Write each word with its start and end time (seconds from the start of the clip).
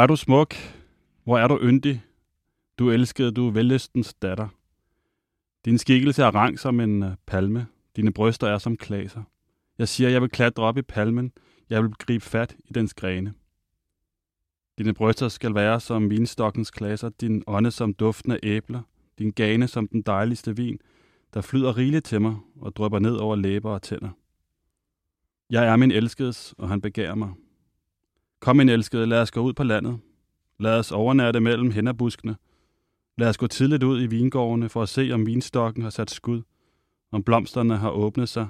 Hvor 0.00 0.02
er 0.02 0.06
du 0.06 0.16
smuk? 0.16 0.54
Hvor 1.24 1.38
er 1.38 1.48
du 1.48 1.58
yndig? 1.62 2.02
Du 2.78 2.90
elskede, 2.90 3.32
du 3.32 3.50
vellystens 3.50 4.14
datter. 4.14 4.48
Din 5.64 5.78
skikkelse 5.78 6.22
er 6.22 6.34
rang 6.34 6.58
som 6.58 6.80
en 6.80 7.02
øh, 7.02 7.10
palme. 7.26 7.66
Dine 7.96 8.12
bryster 8.12 8.46
er 8.46 8.58
som 8.58 8.76
klaser. 8.76 9.22
Jeg 9.78 9.88
siger, 9.88 10.10
jeg 10.10 10.22
vil 10.22 10.30
klatre 10.30 10.62
op 10.62 10.78
i 10.78 10.82
palmen. 10.82 11.32
Jeg 11.70 11.82
vil 11.82 11.90
gribe 11.90 12.24
fat 12.24 12.56
i 12.64 12.72
dens 12.72 12.94
grene. 12.94 13.34
Dine 14.78 14.94
bryster 14.94 15.28
skal 15.28 15.54
være 15.54 15.80
som 15.80 16.10
vinstokkens 16.10 16.70
klaser, 16.70 17.08
din 17.08 17.42
ånde 17.46 17.70
som 17.70 17.94
duften 17.94 18.32
af 18.32 18.38
æbler, 18.42 18.82
din 19.18 19.30
gane 19.30 19.68
som 19.68 19.88
den 19.88 20.02
dejligste 20.02 20.56
vin, 20.56 20.78
der 21.34 21.40
flyder 21.40 21.76
rigeligt 21.76 22.04
til 22.04 22.20
mig 22.20 22.36
og 22.60 22.76
drypper 22.76 22.98
ned 22.98 23.16
over 23.16 23.36
læber 23.36 23.70
og 23.70 23.82
tænder. 23.82 24.10
Jeg 25.50 25.66
er 25.66 25.76
min 25.76 25.90
elskedes, 25.90 26.54
og 26.58 26.68
han 26.68 26.80
begærer 26.80 27.14
mig. 27.14 27.30
Kom, 28.40 28.56
min 28.56 28.68
elskede, 28.68 29.06
lad 29.06 29.20
os 29.20 29.30
gå 29.30 29.40
ud 29.40 29.52
på 29.52 29.62
landet. 29.62 30.00
Lad 30.58 30.78
os 30.78 30.92
overnatte 30.92 31.40
mellem 31.40 31.70
hænderbuskene. 31.70 32.36
Lad 33.18 33.28
os 33.28 33.36
gå 33.36 33.46
tidligt 33.46 33.82
ud 33.82 34.02
i 34.02 34.06
vingårdene 34.06 34.68
for 34.68 34.82
at 34.82 34.88
se, 34.88 35.10
om 35.12 35.26
vinstokken 35.26 35.82
har 35.82 35.90
sat 35.90 36.10
skud, 36.10 36.42
om 37.12 37.22
blomsterne 37.22 37.76
har 37.76 37.90
åbnet 37.90 38.28
sig, 38.28 38.48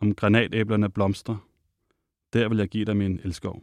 om 0.00 0.14
granatæblerne 0.14 0.90
blomstrer. 0.90 1.36
Der 2.32 2.48
vil 2.48 2.58
jeg 2.58 2.68
give 2.68 2.84
dig 2.84 2.96
min 2.96 3.20
elskov. 3.24 3.62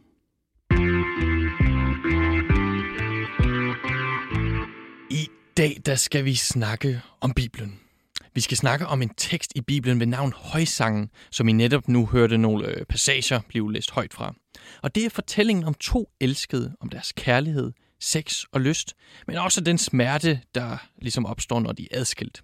I 5.10 5.28
dag 5.56 5.76
der 5.86 5.94
skal 5.94 6.24
vi 6.24 6.34
snakke 6.34 7.00
om 7.20 7.32
Bibelen. 7.32 7.87
Vi 8.34 8.40
skal 8.40 8.56
snakke 8.56 8.86
om 8.86 9.02
en 9.02 9.10
tekst 9.16 9.52
i 9.54 9.60
Bibelen 9.60 10.00
ved 10.00 10.06
navn 10.06 10.32
Højsangen, 10.36 11.10
som 11.30 11.48
I 11.48 11.52
netop 11.52 11.88
nu 11.88 12.06
hørte 12.06 12.38
nogle 12.38 12.66
øh, 12.66 12.86
passager 12.86 13.40
blive 13.48 13.72
læst 13.72 13.90
højt 13.90 14.14
fra. 14.14 14.34
Og 14.82 14.94
det 14.94 15.04
er 15.04 15.10
fortællingen 15.10 15.64
om 15.64 15.74
to 15.74 16.10
elskede, 16.20 16.76
om 16.80 16.88
deres 16.88 17.12
kærlighed, 17.12 17.72
sex 18.00 18.44
og 18.52 18.60
lyst, 18.60 18.94
men 19.26 19.36
også 19.36 19.60
den 19.60 19.78
smerte, 19.78 20.40
der 20.54 20.76
ligesom 21.02 21.26
opstår, 21.26 21.60
når 21.60 21.72
de 21.72 21.88
er 21.90 22.00
adskilt. 22.00 22.42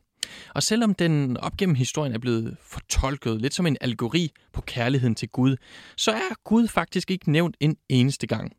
Og 0.55 0.63
selvom 0.63 0.95
den 0.95 1.37
op 1.37 1.57
gennem 1.57 1.75
historien 1.75 2.15
er 2.15 2.19
blevet 2.19 2.57
fortolket 2.63 3.41
lidt 3.41 3.55
som 3.55 3.67
en 3.67 3.77
algori 3.81 4.31
på 4.53 4.61
kærligheden 4.61 5.15
til 5.15 5.29
Gud, 5.29 5.57
så 5.97 6.13
er 6.13 6.35
Gud 6.45 6.69
faktisk 6.69 7.11
ikke 7.11 7.33
nævnt 7.33 7.57
en 7.61 7.77
eneste 7.89 8.27
gang. 8.27 8.53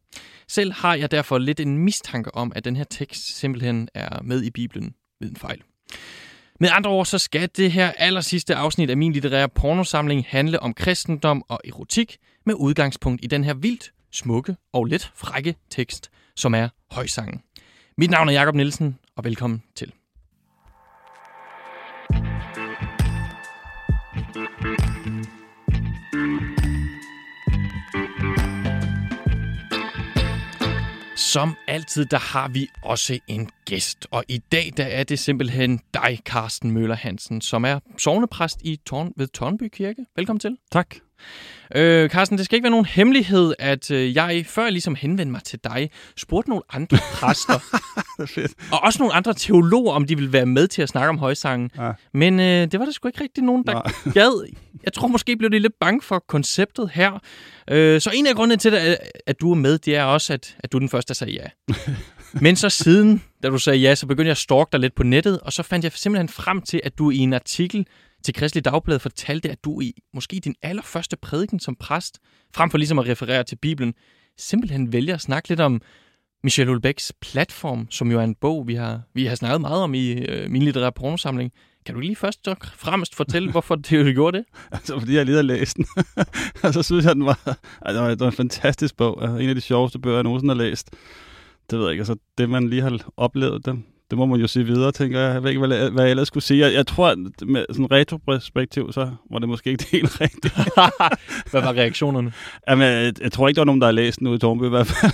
Selv 0.47 0.73
har 0.73 0.95
jeg 0.95 1.11
derfor 1.11 1.37
lidt 1.37 1.59
en 1.59 1.77
mistanke 1.77 2.35
om, 2.35 2.51
at 2.55 2.65
den 2.65 2.75
her 2.75 2.83
tekst 2.83 3.37
simpelthen 3.37 3.89
er 3.93 4.21
med 4.21 4.43
i 4.43 4.49
Bibelen 4.49 4.95
ved 5.19 5.29
en 5.29 5.35
fejl. 5.35 5.61
Med 6.59 6.69
andre 6.71 6.89
ord, 6.89 7.05
så 7.05 7.17
skal 7.17 7.49
det 7.57 7.71
her 7.71 7.91
aller 7.97 8.21
sidste 8.21 8.55
afsnit 8.55 8.89
af 8.89 8.97
min 8.97 9.11
litterære 9.11 9.49
pornosamling 9.49 10.25
handle 10.27 10.59
om 10.59 10.73
kristendom 10.73 11.43
og 11.47 11.61
erotik 11.65 12.17
med 12.45 12.53
udgangspunkt 12.53 13.23
i 13.23 13.27
den 13.27 13.43
her 13.43 13.53
vildt 13.53 13.91
smukke 14.11 14.55
og 14.73 14.85
lidt 14.85 15.11
frække 15.15 15.55
tekst, 15.69 16.11
som 16.35 16.55
er 16.55 16.69
Højsangen. 16.91 17.41
Mit 17.97 18.09
navn 18.09 18.29
er 18.29 18.33
Jakob 18.33 18.55
Nielsen, 18.55 18.97
og 19.15 19.23
velkommen 19.23 19.63
til. 19.75 19.93
Som 31.35 31.55
altid, 31.67 32.05
der 32.05 32.17
har 32.17 32.47
vi 32.47 32.67
også 32.83 33.19
en 33.27 33.49
gæst. 33.65 34.07
Og 34.11 34.23
i 34.27 34.37
dag, 34.37 34.73
der 34.77 34.83
er 34.83 35.03
det 35.03 35.19
simpelthen 35.19 35.79
dig, 35.93 36.19
Carsten 36.25 36.71
Møller 36.71 36.95
Hansen, 36.95 37.41
som 37.41 37.65
er 37.65 37.79
sovnepræst 37.97 38.61
i 38.61 38.79
Torn, 38.85 39.13
ved 39.17 39.27
Tornby 39.27 39.69
Kirke. 39.73 40.05
Velkommen 40.15 40.39
til. 40.39 40.57
Tak. 40.71 40.95
Øh, 41.75 42.09
Carsten, 42.09 42.37
det 42.37 42.45
skal 42.45 42.55
ikke 42.55 42.63
være 42.63 42.71
nogen 42.71 42.85
hemmelighed, 42.85 43.53
at 43.59 43.91
øh, 43.91 44.15
jeg, 44.15 44.45
før 44.47 44.63
jeg 44.63 44.71
ligesom 44.71 44.95
henvendte 44.95 45.31
mig 45.31 45.43
til 45.43 45.59
dig, 45.63 45.89
spurgte 46.17 46.49
nogle 46.49 46.63
andre 46.73 46.97
præster, 47.13 47.59
det 48.19 48.37
er 48.37 48.47
og 48.71 48.83
også 48.83 48.99
nogle 48.99 49.13
andre 49.13 49.33
teologer, 49.33 49.93
om 49.93 50.05
de 50.05 50.15
ville 50.15 50.33
være 50.33 50.45
med 50.45 50.67
til 50.67 50.81
at 50.81 50.89
snakke 50.89 51.09
om 51.09 51.17
højsangen. 51.17 51.71
Ja. 51.77 51.91
Men 52.13 52.39
øh, 52.39 52.71
det 52.71 52.79
var 52.79 52.85
der 52.85 52.91
sgu 52.91 53.07
ikke 53.07 53.23
rigtig 53.23 53.43
nogen, 53.43 53.63
der 53.63 53.73
Nej. 53.73 54.13
gad. 54.23 54.47
Jeg 54.83 54.93
tror 54.93 55.07
måske 55.07 55.37
blev 55.37 55.51
de 55.51 55.59
lidt 55.59 55.79
bange 55.79 56.01
for 56.01 56.23
konceptet 56.27 56.89
her. 56.93 57.19
Øh, 57.69 58.01
så 58.01 58.11
en 58.13 58.27
af 58.27 58.35
grundene 58.35 58.57
til, 58.57 58.75
at, 58.75 58.97
at 59.27 59.41
du 59.41 59.51
er 59.51 59.55
med, 59.55 59.77
det 59.77 59.95
er 59.95 60.03
også, 60.03 60.33
at, 60.33 60.55
at 60.59 60.71
du 60.71 60.77
er 60.77 60.79
den 60.79 60.89
første, 60.89 61.07
der 61.07 61.13
sagde 61.13 61.33
ja. 61.33 61.73
Men 62.41 62.55
så 62.55 62.69
siden, 62.69 63.23
da 63.43 63.49
du 63.49 63.57
sagde 63.57 63.79
ja, 63.79 63.95
så 63.95 64.07
begyndte 64.07 64.27
jeg 64.27 64.31
at 64.31 64.37
stalke 64.37 64.69
dig 64.71 64.79
lidt 64.79 64.95
på 64.95 65.03
nettet, 65.03 65.39
og 65.39 65.53
så 65.53 65.63
fandt 65.63 65.83
jeg 65.83 65.91
simpelthen 65.91 66.29
frem 66.29 66.61
til, 66.61 66.81
at 66.83 66.97
du 66.97 67.09
i 67.11 67.17
en 67.17 67.33
artikel 67.33 67.87
til 68.23 68.33
Kristelig 68.33 68.65
Dagblad 68.65 68.99
fortalte, 68.99 69.51
at 69.51 69.63
du 69.63 69.81
i 69.81 69.93
måske 70.13 70.39
din 70.39 70.55
allerførste 70.61 71.17
prædiken 71.17 71.59
som 71.59 71.75
præst, 71.75 72.19
frem 72.55 72.69
for 72.69 72.77
ligesom 72.77 72.99
at 72.99 73.07
referere 73.07 73.43
til 73.43 73.55
Bibelen, 73.55 73.93
simpelthen 74.37 74.93
vælger 74.93 75.13
at 75.13 75.21
snakke 75.21 75.49
lidt 75.49 75.59
om 75.59 75.81
Michel 76.43 76.67
Houellebecqs 76.67 77.13
platform, 77.21 77.87
som 77.89 78.11
jo 78.11 78.19
er 78.19 78.23
en 78.23 78.35
bog, 78.35 78.67
vi 78.67 78.75
har, 78.75 79.01
vi 79.13 79.25
har 79.25 79.35
snakket 79.35 79.61
meget 79.61 79.81
om 79.83 79.93
i 79.93 80.11
øh, 80.11 80.49
min 80.51 80.61
litterære 80.61 80.91
pornosamling. 80.91 81.51
Kan 81.85 81.95
du 81.95 82.01
lige 82.01 82.15
først 82.15 82.47
og 82.47 82.57
fremmest 82.75 83.15
fortælle, 83.15 83.51
hvorfor 83.51 83.75
det, 83.75 84.05
du 84.05 84.11
gjorde 84.11 84.37
det? 84.37 84.45
Altså, 84.71 84.99
fordi 84.99 85.15
jeg 85.15 85.25
lige 85.25 85.35
har 85.35 85.43
læst 85.43 85.77
den. 85.77 85.85
og 86.63 86.73
så 86.73 86.83
synes 86.83 87.05
jeg, 87.05 87.15
den 87.15 87.25
var, 87.25 87.57
altså, 87.81 88.09
det 88.09 88.19
var, 88.19 88.27
en 88.27 88.33
fantastisk 88.33 88.97
bog. 88.97 89.41
En 89.41 89.49
af 89.49 89.55
de 89.55 89.61
sjoveste 89.61 89.99
bøger, 89.99 90.17
jeg 90.17 90.23
nogensinde 90.23 90.55
har 90.55 90.63
læst. 90.63 90.89
Det 91.69 91.79
ved 91.79 91.85
jeg 91.85 91.91
ikke. 91.91 92.01
Altså, 92.01 92.15
det, 92.37 92.49
man 92.49 92.69
lige 92.69 92.81
har 92.81 92.99
oplevet, 93.17 93.65
det, 93.65 93.83
det 94.09 94.17
må 94.17 94.25
man 94.25 94.39
jo 94.39 94.47
sige 94.47 94.65
videre, 94.65 94.91
tænker 94.91 95.19
jeg. 95.19 95.33
Jeg 95.33 95.43
ved 95.43 95.49
ikke, 95.49 95.67
hvad, 95.67 95.89
hvad 95.89 96.03
jeg 96.03 96.11
ellers 96.11 96.27
skulle 96.27 96.43
sige. 96.43 96.65
Jeg, 96.65 96.73
jeg 96.73 96.87
tror, 96.87 97.07
at 97.07 97.17
med 97.45 97.65
sådan 97.69 97.91
retroperspektiv, 97.91 98.91
så 98.91 99.09
var 99.31 99.39
det 99.39 99.49
måske 99.49 99.69
ikke 99.69 99.81
det 99.81 99.87
helt 99.97 100.21
rigtigt. 100.21 100.53
Hvad 101.51 101.61
var 101.61 101.73
reaktionerne? 101.73 102.33
Jamen, 102.69 102.87
jeg, 102.87 103.13
jeg, 103.21 103.31
tror 103.31 103.47
ikke, 103.47 103.55
der 103.55 103.61
var 103.61 103.65
nogen, 103.65 103.81
der 103.81 103.87
har 103.87 103.91
læst 103.91 104.19
den 104.19 104.27
ude 104.27 104.35
i 104.35 104.39
Tornby 104.39 104.65
i 104.65 104.69
hvert 104.69 104.87
fald. 104.87 105.11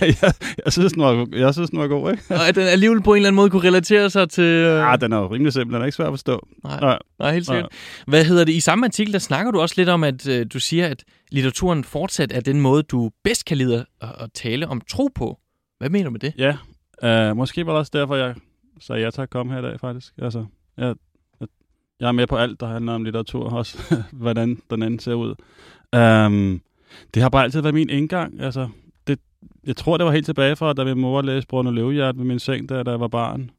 jeg, 0.22 0.32
jeg, 0.64 0.72
synes, 0.72 0.92
den 0.92 1.02
var, 1.02 1.26
jeg 1.32 1.54
synes, 1.54 1.70
den 1.70 1.78
var 1.78 1.86
god, 1.86 2.10
ikke? 2.10 2.22
Og 2.30 2.48
at 2.48 2.54
den 2.54 2.66
alligevel 2.66 3.02
på 3.02 3.12
en 3.12 3.16
eller 3.16 3.28
anden 3.28 3.36
måde 3.36 3.50
kunne 3.50 3.68
relatere 3.68 4.10
sig 4.10 4.30
til... 4.30 4.44
Øh... 4.44 4.76
Ja, 4.76 4.96
den 5.00 5.12
er 5.12 5.16
jo 5.16 5.26
rimelig 5.32 5.52
simpel. 5.52 5.74
Den 5.74 5.82
er 5.82 5.86
ikke 5.86 5.96
svær 5.96 6.06
at 6.06 6.12
forstå. 6.12 6.48
Nej, 6.64 6.80
Nej. 6.80 6.98
nej, 7.18 7.32
helt 7.32 7.46
sikkert. 7.46 7.68
Hvad 8.06 8.24
hedder 8.24 8.44
det? 8.44 8.52
I 8.52 8.60
samme 8.60 8.86
artikel, 8.86 9.12
der 9.12 9.18
snakker 9.18 9.52
du 9.52 9.60
også 9.60 9.74
lidt 9.78 9.88
om, 9.88 10.04
at 10.04 10.28
øh, 10.28 10.46
du 10.52 10.60
siger, 10.60 10.86
at 10.86 11.04
litteraturen 11.30 11.84
fortsat 11.84 12.32
er 12.32 12.40
den 12.40 12.60
måde, 12.60 12.82
du 12.82 13.10
bedst 13.24 13.44
kan 13.44 13.56
lide 13.56 13.84
at, 14.00 14.08
at 14.20 14.30
tale 14.34 14.68
om 14.68 14.80
tro 14.90 15.08
på. 15.14 15.38
Hvad 15.78 15.90
mener 15.90 16.04
du 16.04 16.10
med 16.10 16.20
det? 16.20 16.34
Ja, 16.38 17.30
uh, 17.30 17.36
måske 17.36 17.66
var 17.66 17.72
det 17.72 17.78
også 17.78 17.90
derfor, 17.94 18.16
jeg 18.16 18.34
sagde 18.80 19.02
ja 19.02 19.10
til 19.10 19.20
at 19.22 19.30
komme 19.30 19.52
her 19.52 19.58
i 19.58 19.62
dag, 19.62 19.80
faktisk. 19.80 20.14
Altså, 20.18 20.46
jeg, 20.76 20.94
jeg, 21.40 21.48
jeg 22.00 22.08
er 22.08 22.12
med 22.12 22.26
på 22.26 22.36
alt, 22.36 22.60
der 22.60 22.66
handler 22.66 22.92
om 22.92 23.04
litteratur, 23.04 23.50
også 23.50 23.78
hvordan 24.12 24.62
den 24.70 24.82
anden 24.82 24.98
ser 24.98 25.14
ud. 25.14 25.34
Um, 25.96 26.60
det 27.14 27.22
har 27.22 27.28
bare 27.28 27.42
altid 27.44 27.60
været 27.60 27.74
min 27.74 27.90
indgang. 27.90 28.40
Altså, 28.40 28.68
det, 29.06 29.18
jeg 29.66 29.76
tror, 29.76 29.96
det 29.96 30.06
var 30.06 30.12
helt 30.12 30.26
tilbage 30.26 30.56
fra, 30.56 30.72
da 30.72 30.84
min 30.84 30.98
mor 30.98 31.22
læste 31.22 31.48
Bruno 31.48 31.70
Løvehjert 31.70 32.18
ved 32.18 32.24
min 32.24 32.38
seng, 32.38 32.68
da, 32.68 32.82
da 32.82 32.90
jeg 32.90 33.00
var 33.00 33.08
barn. 33.08 33.50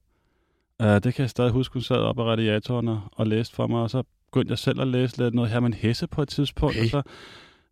Uh, 0.83 0.87
det 0.87 1.13
kan 1.13 1.21
jeg 1.21 1.29
stadig 1.29 1.51
huske, 1.51 1.73
hun 1.73 1.81
sad 1.81 1.97
op 1.97 2.19
af 2.19 2.23
radiatoren 2.23 2.87
og, 2.87 3.01
og 3.11 3.27
læste 3.27 3.55
for 3.55 3.67
mig, 3.67 3.81
og 3.81 3.89
så 3.89 4.03
begyndte 4.31 4.51
jeg 4.51 4.59
selv 4.59 4.81
at 4.81 4.87
læse 4.87 5.17
lidt 5.17 5.33
noget 5.33 5.51
Herman 5.51 5.73
Hesse 5.73 6.07
på 6.07 6.21
et 6.21 6.29
tidspunkt, 6.29 6.75
Okay. 6.75 6.83
og 6.83 6.89
så 6.89 7.01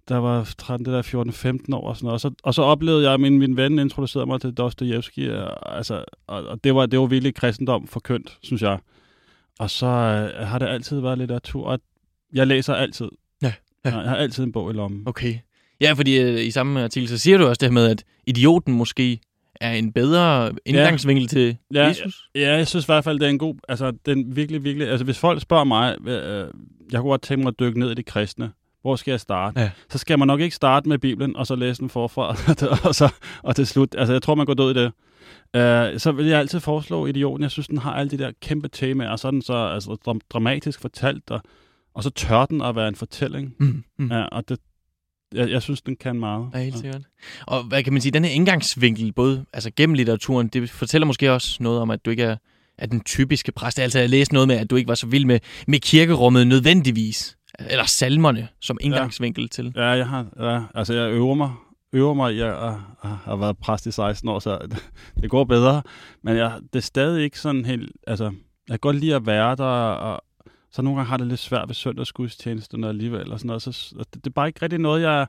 der 0.09 0.17
var 0.17 0.53
13, 0.57 0.85
det 0.85 0.93
der 0.93 1.01
14-15 1.71 1.75
år 1.75 1.87
og 1.87 1.95
sådan 1.95 2.05
noget. 2.05 2.13
Og 2.13 2.19
så, 2.19 2.31
og 2.43 2.53
så 2.53 2.61
oplevede 2.61 3.03
jeg, 3.03 3.13
at 3.13 3.19
min, 3.19 3.39
min 3.39 3.57
ven 3.57 3.79
introducerede 3.79 4.25
mig 4.25 4.41
til 4.41 4.53
Dostojevski, 4.53 5.29
og, 5.29 5.77
altså, 5.77 6.03
og, 6.27 6.43
og 6.43 6.63
det, 6.63 6.75
var, 6.75 6.85
det 6.85 6.99
var 6.99 7.05
virkelig 7.05 7.35
kristendom 7.35 7.87
forkyndt, 7.87 8.37
synes 8.41 8.61
jeg. 8.61 8.79
Og 9.59 9.69
så 9.69 9.85
øh, 9.85 10.47
har 10.47 10.59
det 10.59 10.67
altid 10.67 10.99
været 10.99 11.17
litteratur, 11.17 11.65
og 11.65 11.79
jeg 12.33 12.47
læser 12.47 12.73
altid. 12.73 13.09
Ja, 13.41 13.53
ja. 13.85 13.97
Jeg 13.97 14.09
har 14.09 14.15
altid 14.15 14.43
en 14.43 14.51
bog 14.51 14.71
i 14.71 14.73
lommen. 14.73 15.03
Okay. 15.05 15.37
Ja, 15.81 15.93
fordi 15.93 16.19
øh, 16.19 16.45
i 16.45 16.51
samme 16.51 16.83
artikel, 16.83 17.09
så 17.09 17.17
siger 17.17 17.37
du 17.37 17.47
også 17.47 17.59
det 17.59 17.69
her 17.69 17.73
med, 17.73 17.89
at 17.89 18.03
idioten 18.27 18.73
måske 18.73 19.19
er 19.61 19.71
en 19.71 19.91
bedre 19.91 20.51
indgangsvinkel 20.65 21.27
til 21.27 21.57
Ja, 21.73 21.87
Jesus. 21.87 22.29
Ja, 22.35 22.55
jeg 22.55 22.67
synes 22.67 22.85
i 22.85 22.87
hvert 22.87 23.03
fald, 23.03 23.19
det 23.19 23.25
er 23.25 23.29
en 23.29 23.37
god... 23.37 23.55
Altså, 23.69 23.91
den 24.05 24.35
virkelig, 24.35 24.63
virkelig... 24.63 24.89
Altså, 24.89 25.05
hvis 25.05 25.19
folk 25.19 25.41
spørger 25.41 25.63
mig, 25.63 26.07
øh, 26.07 26.47
jeg 26.91 27.01
kunne 27.01 27.09
godt 27.09 27.21
tænke 27.21 27.43
mig 27.43 27.49
at 27.49 27.59
dykke 27.59 27.79
ned 27.79 27.91
i 27.91 27.93
det 27.93 28.05
kristne. 28.05 28.51
Hvor 28.87 28.95
skal 28.95 29.11
jeg 29.11 29.19
starte? 29.19 29.59
Ja. 29.59 29.69
Så 29.89 29.97
skal 29.97 30.19
man 30.19 30.27
nok 30.27 30.39
ikke 30.39 30.55
starte 30.55 30.89
med 30.89 30.97
Bibelen, 30.97 31.35
og 31.35 31.47
så 31.47 31.55
læse 31.55 31.81
den 31.81 31.89
forfra, 31.89 32.27
og, 32.87 32.95
så, 32.95 33.13
og 33.43 33.55
til 33.55 33.67
slut. 33.67 33.95
Altså, 33.97 34.13
jeg 34.13 34.21
tror, 34.21 34.35
man 34.35 34.45
går 34.45 34.53
død 34.53 34.75
i 34.75 34.79
det. 34.79 34.91
Uh, 35.93 35.99
så 35.99 36.11
vil 36.15 36.25
jeg 36.25 36.39
altid 36.39 36.59
foreslå 36.59 37.05
Idioten. 37.05 37.43
Jeg 37.43 37.51
synes, 37.51 37.67
den 37.67 37.77
har 37.77 37.93
alle 37.93 38.09
de 38.09 38.17
der 38.17 38.31
kæmpe 38.41 38.67
temaer, 38.67 39.09
og 39.09 39.19
så 39.19 39.31
den 39.31 39.41
så 39.41 39.53
altså, 39.53 39.97
dram- 40.05 40.19
dramatisk 40.29 40.81
fortalt, 40.81 41.31
og, 41.31 41.41
og 41.93 42.03
så 42.03 42.09
tør 42.09 42.45
den 42.45 42.61
at 42.61 42.75
være 42.75 42.87
en 42.87 42.95
fortælling. 42.95 43.53
Mm. 43.59 43.83
Mm. 43.99 44.11
Ja, 44.11 44.21
og 44.23 44.49
det, 44.49 44.59
jeg, 45.33 45.49
jeg 45.49 45.61
synes, 45.61 45.81
den 45.81 45.95
kan 45.95 46.19
meget. 46.19 46.49
Ja, 46.53 46.59
helt 46.59 46.77
sikkert. 46.77 47.01
Og 47.47 47.63
hvad 47.63 47.83
kan 47.83 47.93
man 47.93 48.01
sige, 48.01 48.11
den 48.11 48.25
her 48.25 48.31
indgangsvinkel, 48.31 49.13
både 49.13 49.45
altså 49.53 49.71
gennem 49.75 49.93
litteraturen, 49.93 50.47
det 50.47 50.69
fortæller 50.69 51.05
måske 51.05 51.31
også 51.31 51.57
noget 51.63 51.79
om, 51.79 51.91
at 51.91 52.05
du 52.05 52.09
ikke 52.09 52.23
er, 52.23 52.35
er 52.77 52.85
den 52.85 53.01
typiske 53.03 53.51
præst. 53.51 53.79
Altså, 53.79 53.99
jeg 53.99 54.09
læste 54.09 54.33
noget 54.33 54.47
med, 54.47 54.55
at 54.55 54.69
du 54.69 54.75
ikke 54.75 54.87
var 54.87 54.95
så 54.95 55.07
vild 55.07 55.25
med, 55.25 55.39
med 55.67 55.79
kirkerummet 55.79 56.47
nødvendigvis. 56.47 57.36
Eller 57.59 57.85
salmerne 57.85 58.47
som 58.61 58.77
indgangsvinkel 58.81 59.41
ja. 59.41 59.47
til. 59.47 59.73
Ja, 59.75 59.85
jeg 59.85 60.07
har, 60.07 60.25
ja, 60.39 60.63
altså 60.75 60.93
jeg 60.93 61.11
øver 61.11 61.35
mig, 61.35 61.51
øver 61.93 62.13
mig 62.13 62.43
at, 62.43 62.73
at 63.03 63.09
have 63.09 63.39
været 63.39 63.57
præst 63.57 63.85
i 63.85 63.91
16 63.91 64.29
år, 64.29 64.39
så 64.39 64.59
det, 65.21 65.29
går 65.29 65.43
bedre. 65.43 65.81
Men 66.21 66.37
jeg, 66.37 66.59
det 66.73 66.79
er 66.79 66.83
stadig 66.83 67.23
ikke 67.23 67.39
sådan 67.39 67.65
helt, 67.65 67.91
altså, 68.07 68.23
jeg 68.23 68.73
kan 68.73 68.79
godt 68.79 68.95
lide 68.95 69.15
at 69.15 69.25
være 69.25 69.55
der, 69.55 69.63
og 69.63 70.23
så 70.71 70.81
nogle 70.81 70.97
gange 70.97 71.09
har 71.09 71.17
det 71.17 71.27
lidt 71.27 71.39
svært 71.39 71.67
ved 71.67 71.75
søndagsgudstjenesterne 71.75 72.87
alligevel, 72.87 73.31
og 73.31 73.39
sådan 73.39 73.47
noget. 73.47 73.61
Så 73.61 73.95
det, 73.97 74.13
det 74.13 74.27
er 74.27 74.33
bare 74.33 74.47
ikke 74.47 74.61
rigtig 74.61 74.79
noget, 74.79 75.01
jeg, 75.01 75.27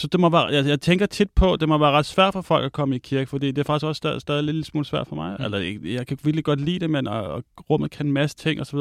så 0.00 0.06
det 0.06 0.20
må 0.20 0.28
være, 0.28 0.44
jeg, 0.44 0.66
jeg 0.66 0.80
tænker 0.80 1.06
tit 1.06 1.30
på, 1.30 1.56
det 1.56 1.68
må 1.68 1.78
være 1.78 1.90
ret 1.90 2.06
svært 2.06 2.32
for 2.32 2.40
folk 2.40 2.64
at 2.64 2.72
komme 2.72 2.96
i 2.96 2.98
kirke, 2.98 3.30
fordi 3.30 3.46
det 3.46 3.58
er 3.58 3.64
faktisk 3.64 3.86
også 3.86 3.98
stadig, 3.98 4.20
stadig 4.20 4.44
lidt 4.44 4.66
smule 4.66 4.86
svært 4.86 5.06
for 5.06 5.16
mig. 5.16 5.36
Mm. 5.38 5.44
Eller, 5.44 5.58
jeg, 5.58 5.84
jeg 5.84 6.06
kan 6.06 6.18
virkelig 6.22 6.44
godt 6.44 6.60
lide 6.60 6.78
det, 6.78 6.90
men 6.90 7.06
og, 7.06 7.22
og 7.22 7.44
rummet 7.70 7.90
kan 7.90 8.06
en 8.06 8.12
masse 8.12 8.36
ting 8.36 8.60
osv. 8.60 8.78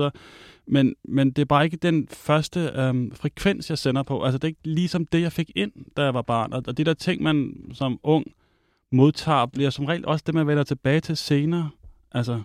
Men, 0.68 0.96
men 1.04 1.32
det 1.32 1.42
er 1.42 1.46
bare 1.46 1.66
ikke 1.66 1.78
den 1.78 2.08
første 2.08 2.72
øhm, 2.76 3.12
frekvens, 3.16 3.70
jeg 3.70 3.78
sender 3.78 4.04
på. 4.04 4.24
Altså 4.24 4.38
det 4.38 4.44
er 4.44 4.48
ikke 4.48 4.60
ligesom 4.64 5.06
det, 5.06 5.22
jeg 5.22 5.32
fik 5.32 5.52
ind, 5.56 5.72
da 5.98 6.04
jeg 6.04 6.14
var 6.14 6.22
barn. 6.22 6.54
Og, 6.54 6.64
og 6.68 6.78
de 6.78 6.84
der 6.84 6.94
ting, 6.94 7.24
man 7.24 7.54
som 7.74 8.00
ung 8.04 8.26
modtager, 8.92 9.46
bliver 9.46 9.70
som 9.70 9.86
regel 9.86 10.06
også 10.06 10.24
det, 10.26 10.36
man 10.36 10.48
vender 10.48 10.64
tilbage 10.64 11.00
til 11.00 11.18
senere. 11.18 11.70
Altså, 12.12 12.42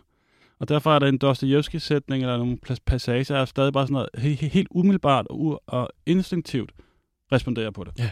og 0.59 0.69
derfor 0.69 0.95
er 0.95 0.99
der 0.99 1.07
en 1.07 1.19
Dostoyevsky-sætning 1.19 2.23
eller 2.23 2.37
nogle 2.37 2.59
passager, 2.87 3.37
er 3.37 3.45
stadig 3.45 3.73
bare 3.73 3.87
sådan 3.87 3.93
noget 3.93 4.09
helt, 4.19 4.41
helt 4.41 4.69
umiddelbart 4.71 5.27
og, 5.31 5.63
og 5.67 5.89
instinktivt 6.07 6.73
responderer 7.33 7.71
på 7.71 7.85
det. 7.85 7.93
Ja. 7.99 8.11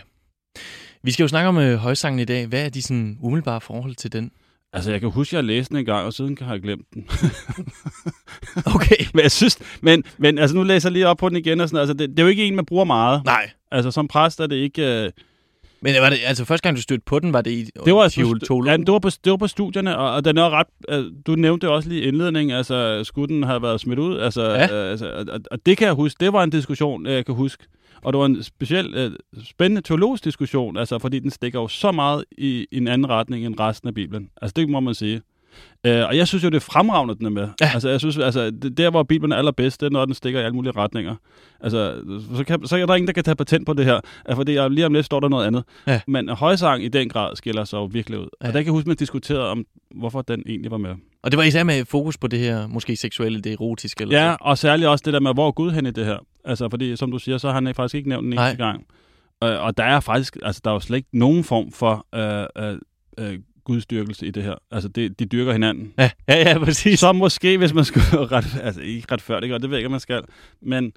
Vi 1.02 1.10
skal 1.10 1.25
jo 1.25 1.28
snakke 1.28 1.49
om 1.49 1.58
øh, 1.58 1.76
højsangen 1.76 2.19
i 2.20 2.25
dag. 2.25 2.46
Hvad 2.46 2.64
er 2.64 2.69
de 2.69 2.82
sådan 2.82 3.19
umiddelbare 3.20 3.60
forhold 3.60 3.94
til 3.94 4.12
den? 4.12 4.31
Altså, 4.72 4.90
jeg 4.90 5.00
kan 5.00 5.10
huske, 5.10 5.34
at 5.34 5.37
jeg 5.37 5.44
læste 5.44 5.69
den 5.69 5.78
en 5.78 5.84
gang, 5.84 6.06
og 6.06 6.12
siden 6.12 6.37
kan 6.37 6.44
jeg 6.44 6.50
have 6.50 6.60
glemt 6.60 6.87
den. 6.94 7.08
okay. 8.75 9.04
men 9.14 9.22
jeg 9.22 9.31
synes, 9.31 9.58
men, 9.81 10.04
men 10.19 10.38
altså, 10.38 10.56
nu 10.56 10.62
læser 10.62 10.88
jeg 10.88 10.93
lige 10.93 11.08
op 11.08 11.16
på 11.16 11.28
den 11.28 11.37
igen. 11.37 11.60
Og 11.60 11.69
sådan, 11.69 11.81
altså, 11.81 11.94
det, 11.94 12.10
det, 12.10 12.19
er 12.19 12.22
jo 12.22 12.28
ikke 12.28 12.44
en, 12.44 12.56
man 12.56 12.66
bruger 12.66 12.84
meget. 12.84 13.25
Nej. 13.25 13.50
Altså, 13.70 13.90
som 13.90 14.08
præst 14.08 14.40
er 14.40 14.46
det 14.46 14.56
ikke... 14.56 15.04
Øh... 15.04 15.10
Men 15.82 15.94
var 16.00 16.11
det, 16.11 16.19
altså, 16.25 16.44
første 16.44 16.62
gang, 16.62 16.76
du 16.76 16.82
stødte 16.82 17.02
på 17.06 17.19
den, 17.19 17.32
var 17.32 17.40
det 17.40 17.50
i 17.50 17.64
det 17.64 17.94
var, 17.94 18.12
på, 18.49 18.64
ja, 18.67 18.76
det 18.76 18.93
var, 18.93 18.99
på, 18.99 19.11
det 19.25 19.31
var 19.31 19.37
på 19.37 19.46
studierne, 19.46 19.99
og, 19.99 20.14
og 20.14 20.25
den 20.25 20.38
er 20.38 20.50
ret... 20.50 20.67
Uh, 20.93 21.12
du 21.26 21.34
nævnte 21.34 21.70
også 21.70 21.88
lige 21.88 22.02
i 22.02 22.05
indledningen, 22.05 22.56
altså, 22.56 23.05
skulle 23.05 23.34
den 23.34 23.43
have 23.43 23.62
været 23.62 23.81
smidt 23.81 23.99
ud? 23.99 24.19
Altså, 24.19 24.43
ja. 24.43 24.64
uh, 24.64 24.90
altså, 24.90 25.11
og, 25.11 25.40
og, 25.50 25.67
det 25.67 25.76
kan 25.76 25.87
jeg 25.87 25.94
huske, 25.94 26.17
det 26.20 26.32
var 26.32 26.43
en 26.43 26.50
diskussion, 26.50 27.06
jeg 27.06 27.26
kan 27.26 27.34
huske. 27.34 27.64
Og 28.02 28.12
det 28.12 28.19
var 28.19 28.26
en 28.26 28.43
speciel 28.43 29.06
uh, 29.06 29.44
spændende 29.44 29.82
teologisk 29.82 30.25
diskussion, 30.25 30.76
altså, 30.76 30.99
fordi 30.99 31.19
den 31.19 31.31
stikker 31.31 31.61
jo 31.61 31.69
så 31.69 31.93
meget 31.93 32.25
i, 32.38 32.67
i 32.73 32.76
en 32.76 32.88
anden 32.88 33.11
retning 33.11 33.46
end 33.46 33.61
resten 33.61 33.88
af 33.88 33.94
Bibelen. 33.94 34.31
Altså, 34.43 34.52
det 34.56 34.69
må 34.69 34.81
man 34.81 34.94
sige. 34.94 35.20
Uh, 35.88 36.08
og 36.08 36.16
jeg 36.16 36.28
synes 36.28 36.44
jo, 36.44 36.49
det 36.49 36.56
er 36.56 36.60
fremragende, 36.60 37.14
den 37.14 37.26
er 37.26 37.31
med. 37.31 37.49
Ja. 37.60 37.70
Altså, 37.75 37.88
jeg 37.88 38.00
synes, 38.00 38.19
altså, 38.19 38.50
det, 38.50 38.76
der, 38.76 38.90
hvor 38.90 39.02
Bibelen 39.02 39.32
er 39.32 39.37
allerbedst, 39.37 39.81
det 39.81 39.87
er, 39.87 39.90
når 39.90 40.04
den 40.04 40.14
stikker 40.14 40.40
i 40.40 40.43
alle 40.43 40.54
mulige 40.54 40.72
retninger. 40.76 41.14
Altså, 41.60 42.02
så, 42.37 42.44
kan, 42.44 42.66
så 42.66 42.76
er 42.76 42.87
der 42.87 42.94
ingen, 42.94 43.06
der 43.06 43.12
kan 43.12 43.25
tage 43.25 43.34
patent 43.34 43.66
på 43.66 43.72
det 43.72 43.84
her, 43.84 44.00
fordi 44.34 44.54
jeg, 44.54 44.70
lige 44.70 44.87
om 44.87 44.93
lidt 44.93 45.06
står 45.06 45.20
der 45.20 45.28
noget 45.28 45.46
andet. 45.46 45.64
Ja. 45.87 46.00
Men 46.06 46.28
højsang 46.28 46.84
i 46.84 46.88
den 46.88 47.08
grad 47.08 47.37
skiller 47.37 47.64
sig 47.64 47.76
jo 47.76 47.84
virkelig 47.84 48.19
ud. 48.19 48.28
Ja. 48.43 48.49
Og 48.49 48.52
der 48.52 48.60
kan 48.60 48.64
jeg 48.64 48.72
huske, 48.72 48.84
at 48.84 48.87
man 48.87 48.96
diskuterede 48.96 49.49
om, 49.49 49.64
hvorfor 49.94 50.22
den 50.22 50.43
egentlig 50.46 50.70
var 50.70 50.78
med. 50.78 50.94
Og 51.22 51.31
det 51.31 51.38
var 51.38 51.44
især 51.44 51.64
med 51.64 51.84
fokus 51.84 52.19
på 52.19 52.26
det 52.26 52.38
her, 52.38 52.66
måske 52.66 52.96
seksuelle, 52.96 53.40
det 53.40 53.52
erotiske? 53.52 54.02
Eller 54.02 54.19
ja, 54.19 54.32
så. 54.32 54.37
og 54.40 54.58
særligt 54.58 54.88
også 54.88 55.02
det 55.04 55.12
der 55.14 55.20
med, 55.20 55.34
hvor 55.34 55.46
er 55.46 55.52
Gud 55.52 55.70
hen 55.70 55.87
i 55.87 55.90
det 55.90 56.06
her? 56.06 56.19
Altså, 56.44 56.69
fordi 56.69 56.96
som 56.96 57.10
du 57.10 57.19
siger, 57.19 57.38
så 57.38 57.49
har 57.49 57.54
han 57.54 57.75
faktisk 57.75 57.94
ikke 57.94 58.08
nævnt 58.08 58.25
den 58.25 58.32
eneste 58.32 58.64
gang. 58.64 58.87
Og, 59.40 59.58
og 59.58 59.76
der 59.76 59.84
er 59.84 60.00
faktisk, 60.00 60.37
altså 60.43 60.60
der 60.64 60.70
er 60.70 60.75
jo 60.75 60.81
slet 60.81 60.96
ikke 60.96 61.08
nogen 61.12 61.44
form 61.44 61.72
for 61.72 62.06
øh, 62.14 62.46
øh, 62.58 62.78
øh, 63.19 63.38
gudstyrkelse 63.64 64.26
i 64.26 64.31
det 64.31 64.43
her. 64.43 64.55
Altså, 64.70 64.88
det, 64.88 65.19
de 65.19 65.25
dyrker 65.25 65.53
hinanden. 65.53 65.94
Ja, 65.99 66.11
ja, 66.29 66.50
ja, 66.50 66.59
præcis. 66.59 67.00
Så 67.00 67.12
måske, 67.12 67.59
hvis 67.59 67.73
man 67.75 67.85
skulle 67.85 68.06
ret, 68.37 68.61
altså 68.62 68.81
ikke 68.81 69.12
retfærdigt, 69.12 69.53
og 69.53 69.62
det 69.62 69.70
ved 69.70 69.76
jeg 69.76 69.81
ikke, 69.81 69.87
om 69.87 69.91
man 69.91 70.00
skal, 70.00 70.23
men 70.62 70.93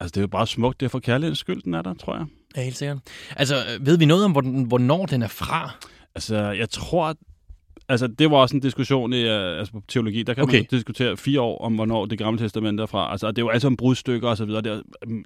altså, 0.00 0.12
det 0.12 0.16
er 0.16 0.20
jo 0.20 0.26
bare 0.26 0.46
smukt. 0.46 0.80
Det 0.80 0.86
er 0.86 0.90
for 0.90 0.98
kærlighedens 0.98 1.38
skyld, 1.38 1.62
den 1.62 1.74
er 1.74 1.82
der, 1.82 1.94
tror 1.94 2.16
jeg. 2.16 2.26
Ja, 2.56 2.62
helt 2.62 2.76
sikkert. 2.76 2.98
Altså, 3.36 3.54
ved 3.80 3.98
vi 3.98 4.04
noget 4.04 4.24
om, 4.24 4.32
hvornår 4.66 5.06
den 5.06 5.22
er 5.22 5.28
fra? 5.28 5.70
Altså, 6.14 6.36
jeg 6.36 6.70
tror, 6.70 7.14
altså, 7.88 8.06
det 8.06 8.30
var 8.30 8.36
også 8.36 8.56
en 8.56 8.60
diskussion 8.60 9.12
i 9.12 9.22
altså, 9.24 9.72
på 9.72 9.82
teologi. 9.88 10.22
Der 10.22 10.34
kan 10.34 10.42
okay. 10.42 10.58
man 10.58 10.66
diskutere 10.70 11.16
fire 11.16 11.40
år 11.40 11.58
om, 11.64 11.74
hvornår 11.74 12.06
det 12.06 12.18
gamle 12.18 12.40
testament 12.40 12.80
er 12.80 12.86
fra. 12.86 13.10
Altså, 13.10 13.28
det 13.28 13.38
er 13.38 13.42
jo 13.42 13.48
altså 13.48 13.66
om 13.66 13.76
brudstykker 13.76 14.28
og 14.28 14.36
så 14.36 14.44
videre. 14.44 14.62
Der, 14.62 14.80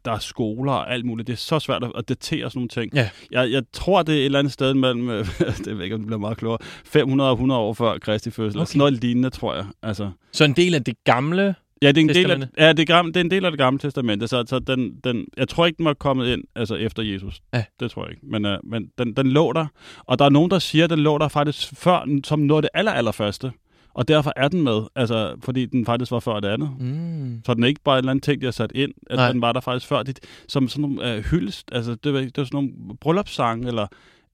der 0.05 0.13
er 0.13 0.19
skoler 0.19 0.73
og 0.73 0.93
alt 0.93 1.05
muligt. 1.05 1.27
Det 1.27 1.33
er 1.33 1.37
så 1.37 1.59
svært 1.59 1.85
at 1.99 2.09
datere 2.09 2.51
sådan 2.51 2.59
nogle 2.59 2.69
ting. 2.69 2.95
Ja. 2.95 3.11
Jeg, 3.31 3.53
jeg 3.53 3.63
tror, 3.73 4.03
det 4.03 4.15
er 4.15 4.19
et 4.19 4.25
eller 4.25 4.39
andet 4.39 4.53
sted 4.53 4.75
mellem, 4.75 5.07
det 5.65 5.77
ved 5.77 5.85
ikke, 5.85 5.95
om 5.95 6.01
det 6.01 6.07
bliver 6.07 6.21
meget 6.21 6.37
klogere, 6.37 6.59
500 6.85 7.31
og 7.31 7.35
100 7.35 7.61
år 7.61 7.75
før 7.75 7.99
Kristi 7.99 8.31
fødsel. 8.31 8.59
Okay. 8.61 8.67
Sådan 8.67 8.79
noget 8.79 8.93
lignende, 8.93 9.31
tror 9.31 9.55
jeg. 9.55 9.67
Altså. 9.83 10.11
Så 10.33 10.45
en 10.45 10.53
del 10.53 10.75
af 10.75 10.85
det 10.85 10.95
gamle 11.05 11.55
Ja, 11.83 11.89
det 11.89 11.97
er 11.97 12.01
en, 12.01 12.09
del 12.09 12.31
af, 12.31 12.39
ja, 12.59 12.73
det, 12.73 12.91
er, 12.91 13.03
det 13.03 13.17
er 13.17 13.21
en 13.21 13.31
del 13.31 13.45
af 13.45 13.51
det 13.51 13.59
gamle 13.59 13.79
testamente, 13.79 14.29
så, 14.29 14.45
så 14.47 14.59
den, 14.59 14.95
den, 15.05 15.27
jeg 15.37 15.49
tror 15.49 15.67
ikke, 15.67 15.77
den 15.77 15.85
var 15.85 15.95
kommet 15.95 16.33
ind 16.33 16.45
altså 16.57 16.75
efter 16.75 17.03
Jesus. 17.03 17.41
Ja. 17.55 17.65
Det 17.81 17.91
tror 17.91 18.05
jeg 18.05 18.11
ikke. 18.11 18.27
Men, 18.27 18.45
uh, 18.45 18.53
men 18.65 18.91
den, 18.99 19.17
den 19.17 19.27
lå 19.27 19.53
der, 19.53 19.67
og 19.99 20.19
der 20.19 20.25
er 20.25 20.29
nogen, 20.29 20.51
der 20.51 20.59
siger, 20.59 20.85
at 20.85 20.91
den 20.91 20.99
lå 20.99 21.19
der 21.19 21.29
faktisk 21.29 21.75
før, 21.75 22.21
som 22.25 22.39
noget 22.39 22.59
af 22.59 22.63
det 22.63 22.79
aller, 22.79 22.93
aller 22.93 23.13
første. 23.13 23.53
Og 23.95 24.09
derfor 24.09 24.33
er 24.37 24.49
den 24.49 24.63
med, 24.63 24.83
altså, 24.97 25.37
fordi 25.43 25.67
den 25.67 25.87
faktisk 25.87 26.11
var 26.11 26.21
før 26.21 26.41
det 26.41 26.49
andet. 26.49 26.71
Mm. 26.81 27.43
Så 27.47 27.55
den 27.55 27.63
er 27.63 27.69
ikke 27.69 27.81
bare 27.85 27.99
en 27.99 27.99
eller 27.99 28.11
anden 28.11 28.23
ting, 28.23 28.41
de 28.41 28.47
har 28.47 28.53
sat 28.53 28.73
ind, 28.75 28.93
at 29.11 29.17
Nej. 29.17 29.33
den 29.33 29.41
var 29.41 29.53
der 29.53 29.61
faktisk 29.61 29.87
før. 29.87 30.03
Det, 30.03 30.19
som 30.49 30.69
sådan 30.69 30.83
nogle 30.83 31.17
uh, 31.17 31.25
hyldest, 31.25 31.69
altså 31.73 31.91
det, 31.91 32.05
det 32.05 32.39
var 32.39 32.45
sådan 32.45 32.49
nogle 32.53 32.71
bryllupssange, 33.01 33.69
eller 33.69 33.87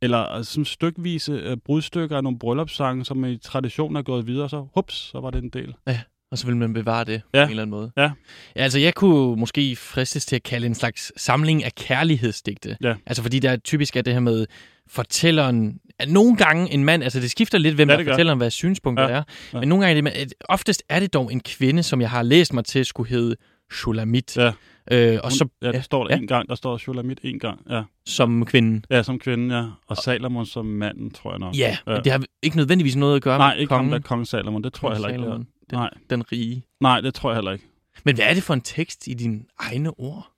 eller 0.03 0.19
altså, 0.19 0.53
sådan 0.53 0.65
stykvise 0.65 1.53
uh, 1.53 1.59
brudstykker 1.65 2.17
af 2.17 2.23
nogle 2.23 2.39
bryllupssange, 2.39 3.05
som 3.05 3.25
i 3.25 3.37
traditionen 3.37 3.97
er 3.97 4.03
gået 4.03 4.27
videre, 4.27 4.49
så 4.49 4.67
hups, 4.75 4.95
så 4.95 5.21
var 5.21 5.31
det 5.31 5.43
en 5.43 5.51
del. 5.51 5.75
Ja 5.87 6.01
og 6.31 6.39
så 6.39 6.47
vil 6.47 6.57
man 6.57 6.73
bevare 6.73 7.05
det 7.05 7.23
ja. 7.35 7.41
på 7.41 7.45
en 7.45 7.51
eller 7.51 7.63
anden 7.63 7.71
måde. 7.71 7.93
Ja. 7.97 8.03
ja. 8.03 8.11
Altså, 8.55 8.79
jeg 8.79 8.95
kunne 8.95 9.37
måske 9.37 9.77
fristes 9.77 10.27
til 10.27 10.37
at 10.37 10.43
kalde 10.43 10.67
en 10.67 10.75
slags 10.75 11.13
samling 11.17 11.65
af 11.65 11.75
kærlighedsdigte. 11.75 12.77
Ja. 12.83 12.95
Altså, 13.07 13.23
fordi 13.23 13.39
der 13.39 13.51
er 13.51 13.57
typisk 13.57 13.97
er 13.97 14.03
det 14.03 14.13
her 14.13 14.21
med 14.21 14.47
fortælleren... 14.89 15.81
At 15.99 16.11
nogle 16.11 16.37
gange 16.37 16.73
en 16.73 16.85
mand, 16.85 17.03
altså 17.03 17.21
det 17.21 17.31
skifter 17.31 17.59
lidt, 17.59 17.75
hvem 17.75 17.91
ja, 17.91 17.97
der 17.97 18.05
fortæller, 18.05 18.35
hvad 18.35 18.51
synspunktet 18.51 19.05
ja. 19.05 19.09
er. 19.09 19.23
Ja. 19.53 19.61
Men 19.61 19.69
nogle 19.69 19.87
gange 19.87 20.11
er 20.11 20.25
det, 20.25 20.33
oftest 20.49 20.83
er 20.89 21.01
det 21.01 21.15
dog 21.15 21.33
en 21.33 21.41
kvinde, 21.41 21.83
som 21.83 22.01
jeg 22.01 22.11
har 22.11 22.23
læst 22.23 22.53
mig 22.53 22.65
til, 22.65 22.85
skulle 22.85 23.11
hedde 23.11 23.37
Shulamit. 23.73 24.37
Ja. 24.37 24.53
Øh, 24.91 25.19
og 25.25 25.33
så, 25.33 25.49
ja, 25.63 25.73
der 25.73 25.81
står 25.81 26.05
der 26.05 26.15
ja. 26.15 26.21
en 26.21 26.27
gang, 26.27 26.49
der 26.49 26.55
står 26.55 26.77
Shulamit 26.79 27.19
en 27.23 27.39
gang, 27.39 27.61
ja. 27.71 27.83
Som 28.07 28.45
kvinden. 28.45 28.85
Ja, 28.91 29.03
som 29.03 29.19
kvinden, 29.19 29.51
ja. 29.51 29.65
Og 29.87 29.97
Salomon 29.97 30.47
som 30.47 30.67
manden, 30.67 31.11
tror 31.11 31.31
jeg 31.31 31.39
nok. 31.39 31.57
Ja, 31.57 31.77
ja. 31.87 32.01
det 32.01 32.13
har 32.13 32.23
ikke 32.43 32.57
nødvendigvis 32.57 32.97
noget 32.97 33.17
at 33.17 33.23
gøre 33.23 33.39
Nej, 33.39 33.55
med 33.55 33.61
ikke 33.61 33.69
kongen. 33.69 33.91
Nej, 33.91 33.97
ikke 33.97 34.07
kong 34.07 34.27
Salomon, 34.27 34.65
det 34.65 34.73
tror 34.73 34.89
kong 34.89 35.03
jeg 35.03 35.11
heller 35.11 35.35
ikke. 35.35 35.47
Den, 35.71 35.79
Nej. 35.79 35.91
den 36.11 36.33
rige. 36.33 36.65
Nej, 36.81 37.01
det 37.01 37.15
tror 37.15 37.31
jeg 37.31 37.37
heller 37.37 37.53
ikke. 37.53 37.67
Men 38.05 38.15
hvad 38.15 38.25
er 38.25 38.35
det 38.35 38.43
for 38.43 38.55
en 38.55 38.61
tekst 38.61 39.07
i 39.09 39.15
dine 39.15 39.45
egne 39.59 40.01
ord? 40.01 40.33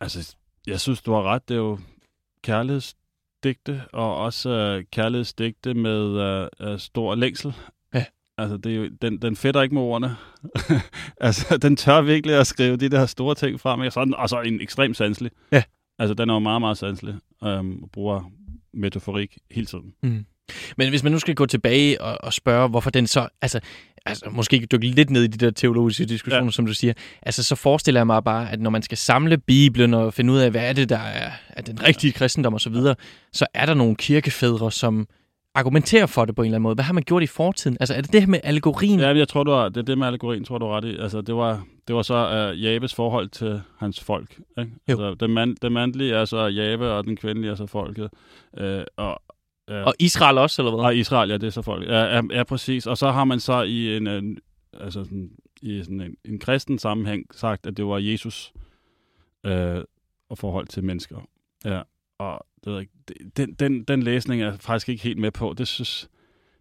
Altså, 0.00 0.36
jeg 0.66 0.80
synes, 0.80 1.02
du 1.02 1.12
har 1.12 1.22
ret. 1.22 1.48
Det 1.48 1.54
er 1.54 1.58
jo 1.58 1.78
kærlighedsdigte, 2.42 3.82
og 3.92 4.16
også 4.16 4.76
uh, 4.78 4.84
kærlighedsdigte 4.90 5.74
med 5.74 6.02
uh, 6.62 6.68
uh, 6.72 6.78
stor 6.78 7.14
længsel. 7.14 7.54
Ja. 7.94 8.04
Altså, 8.38 8.56
det 8.56 8.72
er 8.72 8.76
jo, 8.76 8.88
den, 9.02 9.22
den 9.22 9.36
fætter 9.36 9.62
ikke 9.62 9.74
med 9.74 9.82
ordene. 9.82 10.16
altså, 11.20 11.56
den 11.56 11.76
tør 11.76 12.00
virkelig 12.00 12.36
at 12.36 12.46
skrive 12.46 12.76
de 12.76 12.88
der 12.88 13.06
store 13.06 13.34
ting 13.34 13.60
frem. 13.60 13.80
Og 13.80 13.92
så 13.92 14.14
altså, 14.18 14.40
en 14.40 14.60
ekstremt 14.60 14.96
sanselig. 14.96 15.30
Ja. 15.52 15.62
Altså, 15.98 16.14
den 16.14 16.30
er 16.30 16.34
jo 16.34 16.38
meget, 16.38 16.60
meget 16.60 16.78
sanselig. 16.78 17.14
Um, 17.40 17.82
og 17.82 17.90
bruger 17.90 18.30
metaforik 18.72 19.38
hele 19.50 19.66
tiden. 19.66 19.94
Mm. 20.02 20.26
Men 20.76 20.88
hvis 20.88 21.02
man 21.02 21.12
nu 21.12 21.18
skal 21.18 21.34
gå 21.34 21.46
tilbage 21.46 22.00
og, 22.00 22.18
og 22.20 22.32
spørge, 22.32 22.68
hvorfor 22.68 22.90
den 22.90 23.06
så... 23.06 23.28
Altså, 23.42 23.60
altså 24.06 24.28
måske 24.30 24.66
dykke 24.72 24.86
lidt 24.86 25.10
ned 25.10 25.24
i 25.24 25.26
de 25.26 25.46
der 25.46 25.50
teologiske 25.50 26.04
diskussioner, 26.04 26.44
ja. 26.44 26.50
som 26.50 26.66
du 26.66 26.74
siger. 26.74 26.92
Altså, 27.22 27.44
så 27.44 27.54
forestiller 27.54 28.00
jeg 28.00 28.06
mig 28.06 28.24
bare, 28.24 28.50
at 28.50 28.60
når 28.60 28.70
man 28.70 28.82
skal 28.82 28.98
samle 28.98 29.38
Bibelen 29.38 29.94
og 29.94 30.14
finde 30.14 30.32
ud 30.32 30.38
af, 30.38 30.50
hvad 30.50 30.68
er 30.68 30.72
det, 30.72 30.88
der 30.88 30.98
er, 30.98 31.30
er 31.48 31.62
den 31.62 31.82
rigtige 31.82 32.12
kristendom 32.12 32.54
og 32.54 32.60
så 32.60 32.70
videre, 32.70 32.94
så 33.32 33.46
er 33.54 33.66
der 33.66 33.74
nogle 33.74 33.96
kirkefædre, 33.96 34.72
som 34.72 35.06
argumenterer 35.54 36.06
for 36.06 36.24
det 36.24 36.34
på 36.34 36.42
en 36.42 36.46
eller 36.46 36.54
anden 36.54 36.62
måde. 36.62 36.74
Hvad 36.74 36.84
har 36.84 36.92
man 36.92 37.02
gjort 37.02 37.22
i 37.22 37.26
fortiden? 37.26 37.76
Altså, 37.80 37.94
er 37.94 38.00
det 38.00 38.12
det 38.12 38.20
her 38.20 38.28
med 38.28 38.40
allegorien? 38.44 39.00
Ja, 39.00 39.16
jeg 39.16 39.28
tror, 39.28 39.44
du 39.44 39.50
har, 39.50 39.68
det 39.68 39.76
er 39.76 39.82
det 39.82 39.98
med 39.98 40.06
allegorien, 40.06 40.44
tror 40.44 40.58
du 40.58 40.66
ret 40.66 40.84
i. 40.84 40.96
Altså, 40.98 41.20
det 41.20 41.34
var, 41.34 41.62
det 41.88 41.96
var 41.96 42.02
så 42.02 42.50
uh, 42.52 42.64
Jabes 42.64 42.94
forhold 42.94 43.28
til 43.28 43.60
hans 43.78 44.00
folk. 44.00 44.38
Ikke? 44.58 44.70
Altså, 44.88 45.14
den, 45.20 45.30
mand, 45.30 45.56
den 45.62 45.72
mandlige 45.72 46.14
er 46.14 46.24
så 46.24 46.46
Jabe, 46.46 46.92
og 46.92 47.04
den 47.04 47.16
kvindelige 47.16 47.50
er 47.50 47.54
så 47.54 47.66
folket. 47.66 48.08
Uh, 48.60 48.66
og 48.96 49.22
Ja. 49.68 49.82
Og 49.82 49.94
Israel 49.98 50.38
også, 50.38 50.62
eller 50.62 50.76
hvad? 50.76 50.84
Og 50.84 50.96
Israel, 50.96 51.30
ja, 51.30 51.36
det 51.36 51.46
er 51.46 51.50
så 51.50 51.62
folk. 51.62 51.86
Ja, 51.86 52.16
ja, 52.16 52.22
ja, 52.30 52.44
præcis. 52.44 52.86
Og 52.86 52.98
så 52.98 53.10
har 53.10 53.24
man 53.24 53.40
så 53.40 53.62
i 53.62 53.96
en, 53.96 54.06
en 54.06 54.38
altså 54.72 55.04
sådan, 55.04 55.30
i 55.62 55.82
sådan 55.82 56.00
en, 56.00 56.16
en 56.24 56.38
kristen 56.38 56.78
sammenhæng 56.78 57.26
sagt, 57.34 57.66
at 57.66 57.76
det 57.76 57.86
var 57.86 57.98
Jesus 57.98 58.52
øh, 59.46 59.84
og 60.28 60.38
forhold 60.38 60.66
til 60.66 60.84
mennesker. 60.84 61.28
Ja, 61.64 61.82
og 62.18 62.46
det 62.64 62.72
ved 62.72 62.80
ikke, 62.80 62.92
den, 63.36 63.52
den, 63.52 63.84
den 63.84 64.02
læsning 64.02 64.42
er 64.42 64.46
jeg 64.46 64.60
faktisk 64.60 64.88
ikke 64.88 65.02
helt 65.02 65.18
med 65.18 65.30
på. 65.30 65.54
Det 65.58 65.68
synes, 65.68 66.08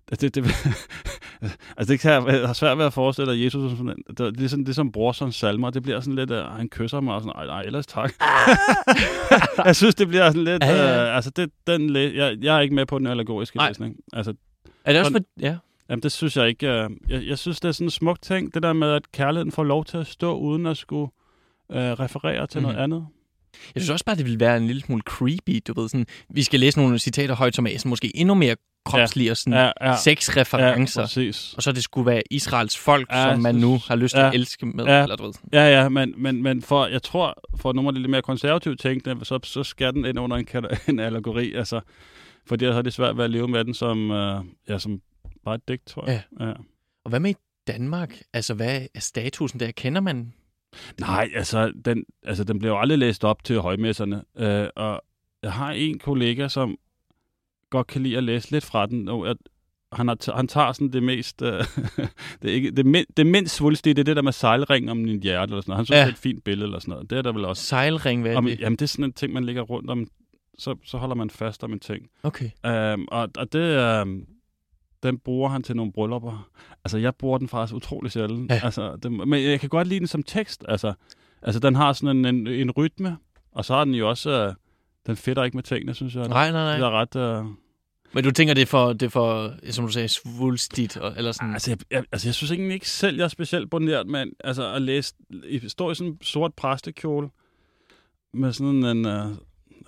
det, 0.10 0.36
det, 0.36 0.46
altså 1.78 1.94
det 1.94 2.00
kan 2.00 2.12
jeg, 2.12 2.28
jeg 2.28 2.48
har 2.48 2.54
svært 2.54 2.78
ved 2.78 2.86
at 2.86 2.94
forestille 2.94 3.32
at 3.32 3.42
Jesus 3.42 3.72
som 3.72 3.78
sådan, 3.78 4.04
det, 4.08 4.38
det, 4.38 4.46
er 4.46 4.48
sådan, 4.48 4.64
det 4.66 4.70
er 4.70 4.74
som 4.74 4.92
Brorsons 4.92 5.36
salmer, 5.36 5.70
det 5.70 5.84
bliver 5.84 6.00
sådan 6.00 6.16
lidt, 6.16 6.32
uh, 6.32 6.38
han 6.38 6.70
kysser 6.70 7.00
mig 7.00 7.16
og 7.16 7.22
sådan, 7.22 7.34
nej, 7.36 7.46
nej, 7.46 7.62
ellers 7.62 7.88
tak. 7.88 8.14
jeg 9.66 9.76
synes, 9.76 9.96
det 9.96 10.08
bliver 10.08 10.30
sådan 10.30 10.44
lidt, 10.44 10.64
Ja, 10.64 10.76
ja. 10.76 11.10
Uh, 11.10 11.16
altså 11.16 11.32
det, 11.32 11.52
den, 11.68 11.96
jeg, 11.96 12.38
jeg 12.42 12.58
er 12.58 12.60
ikke 12.60 12.76
med 12.76 12.86
på 12.86 13.00
den 13.00 13.08
allegoriske 13.08 13.58
Nej. 13.58 13.68
læsning. 13.68 13.96
Altså, 14.14 14.34
Er 14.86 14.92
det 14.94 15.00
også 15.00 15.12
for... 15.12 15.20
Ja. 15.40 15.58
jamen 15.90 16.04
det 16.04 16.12
synes 16.12 16.38
jeg 16.38 16.48
ikke, 16.48 16.68
uh, 16.68 16.92
jeg, 17.10 17.24
jeg 17.28 17.38
synes, 17.38 17.60
det 17.60 17.68
er 17.68 17.72
sådan 17.72 17.88
en 17.88 17.92
smuk 17.92 18.22
ting, 18.22 18.54
det 18.54 18.64
der 18.64 18.74
med, 18.74 18.92
at 18.92 19.12
kærligheden 19.12 19.52
får 19.52 19.64
lov 19.64 19.86
til 19.86 19.98
at 19.98 20.08
stå, 20.08 20.38
uden 20.38 20.66
at 20.66 20.78
skulle 20.78 21.12
uh, 21.70 21.76
referere 21.76 22.48
til 22.48 22.60
mm-hmm. 22.60 22.70
Mhm. 22.70 22.76
noget 22.76 22.84
andet. 22.84 23.08
Jeg 23.76 23.82
synes 23.84 23.90
også 23.90 24.06
bare, 24.06 24.16
det 24.16 24.26
ville 24.26 24.40
være 24.40 24.58
en 24.58 24.68
lille 24.68 24.82
smule 24.82 25.02
creepy, 25.02 25.62
du 25.68 25.82
ved. 25.82 25.90
Sådan, 25.90 26.06
vi 26.30 26.44
skal 26.44 26.60
læse 26.60 26.80
nogle 26.80 27.00
citater 27.00 27.36
højt, 27.36 27.56
som 27.56 27.68
er 27.68 27.78
sådan, 27.78 27.90
måske 27.90 28.18
endnu 28.18 28.34
mere 28.34 28.56
kropslige 28.86 29.32
og 29.32 29.38
sådan 29.38 29.54
Ja, 29.54 29.90
ja, 29.90 29.96
sexreferencer. 29.98 31.02
ja, 31.02 31.06
præcis. 31.06 31.54
og 31.54 31.64
så 31.64 31.72
det 31.72 31.84
skulle 31.84 32.06
være 32.06 32.22
Israels 32.32 32.78
folk, 32.78 33.08
Ja, 33.12 33.32
som 33.32 33.40
man 33.42 33.56
nu 33.56 33.80
har 33.88 33.96
lyst 33.96 34.14
til 34.16 34.20
ja. 34.22 34.28
at 34.28 34.34
elske 34.36 34.66
med. 34.66 34.86
Ja. 34.86 35.02
Eller, 35.04 35.16
du 35.16 35.24
ved. 35.26 35.34
Ja, 35.54 35.82
ja, 35.82 35.90
men, 35.90 36.14
men, 36.18 36.44
men 36.44 36.62
for, 36.62 36.86
jeg 36.86 37.04
tror, 37.04 37.42
for 37.58 37.74
nogle 37.74 37.88
af 37.88 37.94
de 37.94 38.00
lidt 38.00 38.10
mere 38.12 38.22
konservative 38.22 38.76
tænkende, 38.76 39.26
så, 39.26 39.40
så 39.44 39.64
skal 39.64 39.94
den 39.94 40.06
ind 40.06 40.20
under 40.20 40.38
en, 40.38 40.48
en 40.90 41.00
allegori, 41.00 41.54
altså, 41.54 41.82
fordi 42.48 42.66
så 42.66 42.74
er 42.74 42.82
det 42.82 42.94
svært 42.94 43.18
ved 43.18 43.24
at 43.24 43.30
leve 43.32 43.48
med 43.48 43.66
den 43.66 43.74
som, 43.74 44.12
øh, 44.12 44.42
ja, 44.70 44.80
som 44.80 45.02
bare 45.46 45.56
et 45.56 45.68
digt, 45.68 45.86
tror 45.88 46.10
jeg. 46.10 46.22
Ja. 46.40 46.46
Ja. 46.46 46.54
Og 47.06 47.10
hvad 47.10 47.20
med 47.20 47.32
i 47.32 47.36
Danmark? 47.68 48.22
Altså, 48.34 48.54
hvad 48.54 48.82
er 48.96 49.00
statusen 49.00 49.60
der? 49.60 49.72
Kender 49.72 50.02
man? 50.02 50.34
Nej, 51.00 51.30
altså 51.36 51.72
den, 51.86 52.04
altså, 52.24 52.44
den 52.44 52.60
bliver 52.60 52.74
jo 52.74 52.80
aldrig 52.80 52.98
læst 53.00 53.24
op 53.24 53.44
til 53.44 53.60
højmesserne, 53.60 54.24
øh, 54.38 54.68
og 54.76 55.02
jeg 55.44 55.54
har 55.54 55.72
en 55.72 56.00
kollega, 56.00 56.48
som 56.48 56.78
godt 57.70 57.88
kan 57.88 58.04
lide 58.04 58.18
at 58.18 58.24
læse 58.24 58.52
lidt 58.52 58.66
fra 58.66 58.86
den, 58.86 59.08
og 59.08 59.28
jeg, 59.28 59.36
han, 59.94 60.08
har, 60.08 60.36
han 60.36 60.48
tager 60.48 60.72
sådan 60.72 60.94
det 60.94 61.04
mest, 61.04 61.42
øh, 61.42 61.64
det, 62.42 62.50
ikke, 62.50 62.72
det, 62.72 62.86
min, 62.86 63.06
det 63.18 63.26
mindst 63.28 63.56
svulstige, 63.56 63.94
det 63.94 64.00
er 64.00 64.04
det 64.06 64.16
der 64.16 64.22
med 64.22 64.32
sejlring 64.32 64.92
om 64.92 65.06
din 65.06 65.24
hjerte, 65.24 65.52
eller 65.52 65.62
sådan 65.62 65.72
noget. 65.72 65.78
Han 65.78 65.86
synes, 65.86 65.96
Ja. 65.96 66.02
det 66.02 66.08
er 66.08 66.12
et 66.14 66.18
fint 66.18 66.44
billede, 66.44 66.66
eller 66.66 66.80
sådan 66.80 66.92
noget. 66.92 67.10
Det 67.10 67.18
er 67.18 67.22
der 67.22 67.32
vel 67.32 67.46
også. 67.46 67.64
Sejlring, 67.64 68.22
hvad 68.22 68.34
er 68.34 68.38
Om, 68.38 68.46
det? 68.46 68.60
jamen, 68.60 68.76
det 68.78 68.82
er 68.82 68.88
sådan 68.88 69.06
en 69.06 69.14
ting, 69.14 69.34
man 69.34 69.44
ligger 69.46 69.62
rundt 69.62 69.90
om, 69.90 70.08
så, 70.58 70.76
så 70.86 70.98
holder 70.98 71.16
man 71.16 71.30
fast 71.30 71.64
om 71.64 71.74
en 71.74 71.80
ting. 71.80 72.10
Okay. 72.24 72.50
Um, 72.94 73.08
og, 73.12 73.30
og 73.38 73.54
det, 73.54 74.02
um, 74.02 74.26
den 75.08 75.18
bruger 75.18 75.50
han 75.50 75.64
til 75.64 75.76
nogle 75.76 75.92
bryllupper. 75.92 76.50
Altså, 76.84 76.98
jeg 76.98 77.16
bruger 77.16 77.38
den 77.38 77.48
faktisk 77.48 77.76
utrolig 77.76 78.12
sjældent. 78.12 78.52
Ja. 78.52 78.60
Altså, 78.64 78.96
det, 78.96 79.12
men 79.12 79.44
jeg 79.44 79.60
kan 79.60 79.70
godt 79.70 79.88
lide 79.88 80.00
den 80.00 80.08
som 80.08 80.24
tekst. 80.24 80.66
Altså, 80.68 80.94
altså 81.42 81.60
den 81.60 81.76
har 81.76 81.94
sådan 81.94 82.26
en, 82.26 82.36
en, 82.36 82.48
en 82.48 82.72
rytme, 82.72 83.18
og 83.52 83.66
så 83.66 83.74
har 83.74 83.86
den 83.86 83.94
jo 83.94 84.10
også... 84.10 84.48
Uh, 84.48 84.54
den 85.08 85.16
fedter 85.16 85.44
ikke 85.44 85.58
med 85.58 85.64
tingene, 85.64 85.94
synes 85.94 86.16
jeg. 86.16 86.28
Nej, 86.28 86.52
nej, 86.52 86.72
Det 86.72 86.80
nej. 86.80 86.90
er 86.90 86.92
ret... 86.92 87.42
Uh, 87.42 87.52
Men 88.14 88.24
du 88.24 88.32
tænker, 88.32 88.54
det 88.54 88.62
er 88.62 88.66
for, 88.66 88.94
det 88.94 89.04
er 89.04 89.10
for 89.10 89.52
som 89.72 89.86
du 89.86 89.92
sagde, 89.92 90.08
svulstigt? 90.08 90.98
Og, 90.98 91.14
eller 91.18 91.32
sådan. 91.32 91.54
altså, 91.54 91.72
jeg, 91.72 91.78
jeg, 91.92 92.04
altså, 92.12 92.28
jeg 92.28 92.36
synes 92.36 92.52
egentlig 92.52 92.74
ikke 92.74 92.90
selv, 92.90 93.18
jeg 93.18 93.24
er 93.24 93.28
specielt 93.28 93.70
boneret, 93.70 94.08
men 94.08 94.32
altså, 94.44 94.74
at 94.74 94.82
læse... 94.82 95.14
Stå 95.68 95.92
i 95.92 95.96
sådan 95.96 96.12
en 96.12 96.18
sort 96.22 96.54
præstekjole, 96.54 97.30
med 98.34 98.54
sådan 98.54 98.86
en... 98.86 99.06
Uh, 99.06 99.36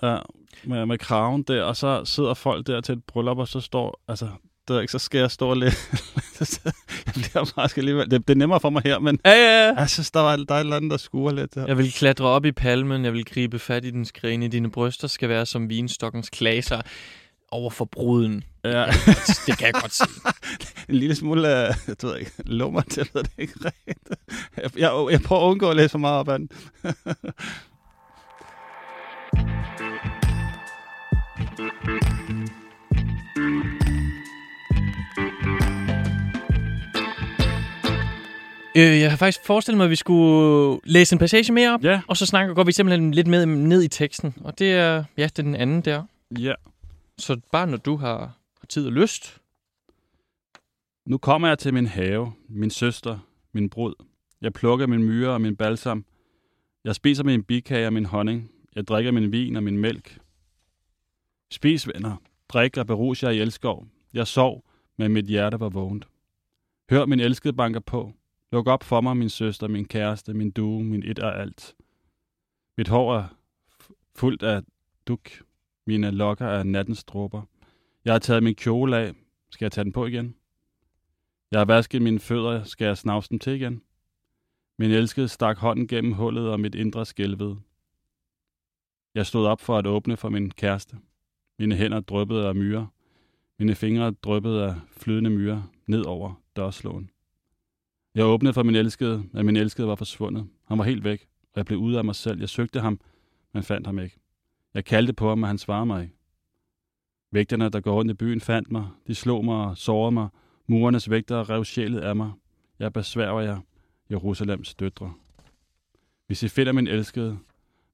ja, 0.02 0.18
med, 0.64 0.86
med 0.86 0.98
kraven 0.98 1.42
der, 1.42 1.62
og 1.62 1.76
så 1.76 2.04
sidder 2.04 2.34
folk 2.34 2.66
der 2.66 2.80
til 2.80 2.92
et 2.92 3.04
bryllup, 3.04 3.38
og 3.38 3.48
så 3.48 3.60
står... 3.60 4.00
Altså, 4.08 4.28
det 4.74 4.76
er 4.76 4.80
ikke, 4.80 4.92
så 4.92 4.98
skal 4.98 5.18
jeg 5.18 5.30
stå 5.30 5.48
og 5.50 5.56
læse. 5.56 5.76
jeg 7.06 7.14
bliver 7.14 7.44
faktisk 7.54 7.78
alligevel... 7.78 8.10
Det, 8.10 8.28
det 8.28 8.34
er 8.34 8.38
nemmere 8.38 8.60
for 8.60 8.70
mig 8.70 8.82
her, 8.84 8.98
men 8.98 9.18
Ja, 9.24 9.30
ja, 9.30 9.66
ja. 9.68 9.74
jeg 9.78 9.90
synes, 9.90 10.10
der, 10.10 10.20
var, 10.20 10.36
der 10.36 10.54
er 10.54 10.58
et 10.58 10.60
eller 10.60 10.76
andet, 10.76 10.90
der 10.90 10.96
skuer 10.96 11.32
lidt 11.32 11.54
her. 11.54 11.66
Jeg 11.66 11.78
vil 11.78 11.92
klatre 11.92 12.24
op 12.26 12.44
i 12.44 12.52
palmen, 12.52 13.04
jeg 13.04 13.12
vil 13.12 13.24
gribe 13.24 13.58
fat 13.58 13.84
i 13.84 13.90
dens 13.90 14.12
grene. 14.12 14.48
Dine 14.48 14.70
bryster 14.70 15.08
skal 15.08 15.28
være 15.28 15.46
som 15.46 15.68
vinstokkens 15.68 16.30
klaser 16.30 16.80
over 17.50 17.70
for 17.70 17.84
bruden. 17.84 18.44
Ja, 18.64 18.84
Det 19.46 19.58
kan 19.58 19.66
jeg 19.66 19.74
godt 19.74 19.94
se. 19.94 20.04
en 20.88 20.94
lille 20.94 21.14
smule, 21.14 21.40
uh, 21.40 21.46
jeg 21.46 21.74
ved 22.02 22.16
ikke, 22.18 22.32
lummer 22.46 22.80
til, 22.80 23.00
jeg 23.00 23.06
ved 23.14 23.22
det 23.22 23.32
ikke 23.38 23.54
rigtigt. 23.64 24.08
Jeg, 24.56 24.70
jeg, 24.78 25.06
jeg 25.10 25.20
prøver 25.20 25.42
at 25.42 25.46
undgå 25.50 25.70
at 25.70 25.76
læse 25.76 25.88
for 25.88 25.98
meget 25.98 26.18
op 26.18 26.28
ad 26.28 26.38
den. 26.38 26.50
Øh, 38.76 39.00
jeg 39.00 39.10
har 39.10 39.16
faktisk 39.16 39.46
forestillet 39.46 39.76
mig, 39.76 39.84
at 39.84 39.90
vi 39.90 39.96
skulle 39.96 40.80
læse 40.84 41.14
en 41.14 41.18
passage 41.18 41.52
mere 41.52 41.74
op, 41.74 41.84
Ja, 41.84 42.00
og 42.08 42.16
så 42.16 42.26
snakker, 42.26 42.54
går 42.54 42.64
vi 42.64 42.72
simpelthen 42.72 43.14
lidt 43.14 43.26
med 43.26 43.46
ned 43.46 43.82
i 43.82 43.88
teksten. 43.88 44.34
Og 44.44 44.58
det 44.58 44.72
er, 44.72 45.04
ja, 45.16 45.22
det 45.22 45.38
er 45.38 45.42
den 45.42 45.54
anden 45.54 45.80
der. 45.82 46.02
ja. 46.38 46.52
Så 47.18 47.40
bare 47.52 47.66
når 47.66 47.76
du 47.76 47.96
har, 47.96 48.18
har 48.60 48.66
tid 48.68 48.86
og 48.86 48.92
lyst. 48.92 49.38
Nu 51.06 51.18
kommer 51.18 51.48
jeg 51.48 51.58
til 51.58 51.74
min 51.74 51.86
have, 51.86 52.32
min 52.48 52.70
søster, 52.70 53.18
min 53.52 53.70
brud. 53.70 53.94
Jeg 54.40 54.52
plukker 54.52 54.86
min 54.86 55.02
myre 55.02 55.30
og 55.30 55.40
min 55.40 55.56
balsam. 55.56 56.04
Jeg 56.84 56.94
spiser 56.94 57.24
min 57.24 57.42
bikage 57.42 57.86
og 57.86 57.92
min 57.92 58.04
honning. 58.04 58.50
Jeg 58.76 58.86
drikker 58.88 59.12
min 59.12 59.32
vin 59.32 59.56
og 59.56 59.62
min 59.62 59.78
mælk. 59.78 60.18
Spis, 61.50 61.88
venner. 61.88 62.16
Drik 62.48 62.76
og 62.76 62.86
berus 62.86 63.22
jer 63.22 63.30
i 63.30 63.38
elskov. 63.40 63.86
Jeg 64.14 64.26
sov, 64.26 64.64
men 64.98 65.12
mit 65.12 65.24
hjerte 65.24 65.60
var 65.60 65.68
vågent. 65.68 66.08
Hør 66.90 67.06
min 67.06 67.20
elskede 67.20 67.52
banker 67.52 67.80
på. 67.80 68.12
Luk 68.52 68.66
op 68.66 68.84
for 68.84 69.00
mig, 69.00 69.16
min 69.16 69.28
søster, 69.28 69.68
min 69.68 69.84
kæreste, 69.84 70.34
min 70.34 70.50
due, 70.50 70.84
min 70.84 71.02
et 71.02 71.18
og 71.18 71.40
alt. 71.40 71.76
Mit 72.76 72.88
hår 72.88 73.16
er 73.16 73.24
fuldt 74.16 74.42
af 74.42 74.62
duk. 75.06 75.30
Mine 75.86 76.10
lokker 76.10 76.46
er 76.46 76.62
nattens 76.62 77.04
dråber. 77.04 77.42
Jeg 78.04 78.14
har 78.14 78.18
taget 78.18 78.42
min 78.42 78.54
kjole 78.54 78.96
af. 78.96 79.14
Skal 79.50 79.64
jeg 79.64 79.72
tage 79.72 79.84
den 79.84 79.92
på 79.92 80.06
igen? 80.06 80.34
Jeg 81.50 81.60
har 81.60 81.64
vasket 81.64 82.02
mine 82.02 82.18
fødder. 82.18 82.64
Skal 82.64 82.84
jeg 82.84 82.98
snavse 82.98 83.30
dem 83.30 83.38
til 83.38 83.52
igen? 83.52 83.82
Min 84.78 84.90
elskede 84.90 85.28
stak 85.28 85.58
hånden 85.58 85.86
gennem 85.86 86.12
hullet 86.12 86.48
og 86.48 86.60
mit 86.60 86.74
indre 86.74 87.06
skælvede. 87.06 87.60
Jeg 89.14 89.26
stod 89.26 89.46
op 89.46 89.60
for 89.60 89.78
at 89.78 89.86
åbne 89.86 90.16
for 90.16 90.28
min 90.28 90.50
kæreste. 90.50 90.96
Mine 91.58 91.74
hænder 91.74 92.00
dryppede 92.00 92.48
af 92.48 92.54
myrer. 92.54 92.86
Mine 93.58 93.74
fingre 93.74 94.10
dryppede 94.10 94.64
af 94.64 94.74
flydende 94.90 95.30
myrer 95.30 95.62
ned 95.86 96.04
over 96.04 96.34
dørslåen. 96.56 97.10
Jeg 98.14 98.24
åbnede 98.24 98.54
for 98.54 98.62
min 98.62 98.74
elskede, 98.74 99.24
men 99.32 99.46
min 99.46 99.56
elskede 99.56 99.88
var 99.88 99.94
forsvundet. 99.94 100.48
Han 100.64 100.78
var 100.78 100.84
helt 100.84 101.04
væk, 101.04 101.28
og 101.42 101.56
jeg 101.56 101.66
blev 101.66 101.78
ude 101.78 101.98
af 101.98 102.04
mig 102.04 102.14
selv. 102.14 102.40
Jeg 102.40 102.48
søgte 102.48 102.80
ham, 102.80 103.00
men 103.52 103.62
fandt 103.62 103.86
ham 103.86 103.98
ikke. 103.98 104.16
Jeg 104.74 104.84
kaldte 104.84 105.12
på 105.12 105.28
ham, 105.28 105.38
men 105.38 105.48
han 105.48 105.58
svarede 105.58 105.86
mig 105.86 106.02
ikke. 106.02 106.14
Vægterne, 107.32 107.68
der 107.68 107.80
går 107.80 107.94
rundt 107.94 108.10
i 108.10 108.14
byen, 108.14 108.40
fandt 108.40 108.70
mig. 108.70 108.88
De 109.06 109.14
slog 109.14 109.44
mig 109.44 109.66
og 109.66 109.76
sårede 109.76 110.12
mig. 110.12 110.28
Murernes 110.66 111.10
vægtere 111.10 111.44
rev 111.44 111.64
sjælet 111.64 112.00
af 112.00 112.16
mig. 112.16 112.32
Jeg 112.78 112.92
besværger 112.92 113.40
jer, 113.40 113.60
Jerusalems 114.10 114.74
døtre. 114.74 115.12
Hvis 116.26 116.42
I 116.42 116.48
finder 116.48 116.72
min 116.72 116.86
elskede, 116.86 117.38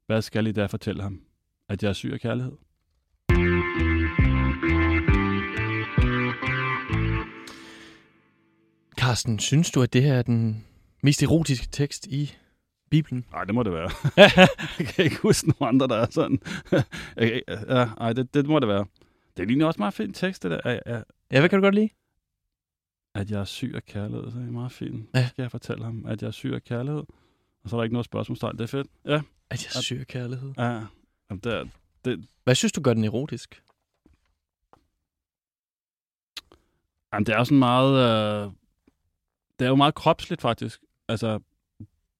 hvad 0.06 0.22
skal 0.22 0.46
I 0.46 0.52
da 0.52 0.66
fortælle 0.66 1.02
ham? 1.02 1.20
At 1.68 1.82
jeg 1.82 1.88
er 1.88 1.92
syg 1.92 2.12
af 2.12 2.20
kærlighed? 2.20 2.52
Carsten, 9.06 9.38
synes 9.38 9.70
du, 9.70 9.82
at 9.82 9.92
det 9.92 10.02
her 10.02 10.14
er 10.14 10.22
den 10.22 10.64
mest 11.02 11.22
erotiske 11.22 11.66
tekst 11.72 12.06
i 12.06 12.34
Bibelen? 12.90 13.26
Nej, 13.32 13.44
det 13.44 13.54
må 13.54 13.62
det 13.62 13.72
være. 13.72 13.90
jeg 14.78 14.86
kan 14.86 15.04
ikke 15.04 15.16
huske 15.22 15.48
nogen 15.48 15.74
andre, 15.74 15.88
der 15.88 15.96
er 16.02 16.06
sådan. 16.10 16.38
Ikke- 17.22 17.42
ja, 17.48 17.88
ej, 18.00 18.12
det, 18.12 18.34
det 18.34 18.46
må 18.46 18.58
det 18.60 18.68
være. 18.68 18.86
Det 19.36 19.42
er 19.42 19.46
lige 19.46 19.66
også 19.66 19.78
meget 19.78 19.94
fint 19.94 20.16
tekst, 20.16 20.42
det 20.42 20.50
der. 20.50 20.60
At, 20.64 20.82
at, 20.86 21.04
Ja, 21.32 21.40
hvad 21.40 21.48
kan 21.48 21.58
du 21.58 21.64
godt 21.66 21.74
lide? 21.74 21.88
at 23.14 23.30
jeg 23.30 23.40
er 23.40 23.44
syg 23.44 23.72
af 23.74 23.84
kærlighed, 23.84 24.30
så 24.30 24.38
er 24.38 24.42
det 24.42 24.52
meget 24.52 24.72
fint. 24.72 25.08
Ja. 25.14 25.20
Ja. 25.20 25.28
Skal 25.28 25.42
jeg 25.42 25.50
fortælle 25.50 25.84
ham, 25.84 26.06
at 26.06 26.22
jeg 26.22 26.28
er 26.28 26.32
syg 26.32 26.52
af 26.54 26.64
kærlighed? 26.64 27.02
Og 27.64 27.70
så 27.70 27.76
er 27.76 27.80
der 27.80 27.84
ikke 27.84 27.94
noget 27.94 28.04
spørgsmålstegn. 28.04 28.52
Det 28.58 28.60
er 28.60 28.66
fedt. 28.66 28.86
Ja. 29.04 29.20
At 29.50 29.64
jeg 29.74 29.82
søger 29.84 30.04
kærlighed. 30.04 30.52
ja. 30.58 30.64
Jamen, 31.30 31.40
det, 31.44 31.52
er, 32.04 32.16
Hvad 32.44 32.54
synes 32.54 32.72
du 32.72 32.80
gør 32.80 32.94
den 32.94 33.04
erotisk? 33.04 33.62
Jamen, 37.12 37.26
det 37.26 37.34
er 37.34 37.44
sådan 37.44 37.58
meget... 37.58 38.46
Øh, 38.46 38.52
det 39.58 39.64
er 39.64 39.68
jo 39.68 39.76
meget 39.76 39.94
kropsligt, 39.94 40.42
faktisk. 40.42 40.80
Altså, 41.08 41.38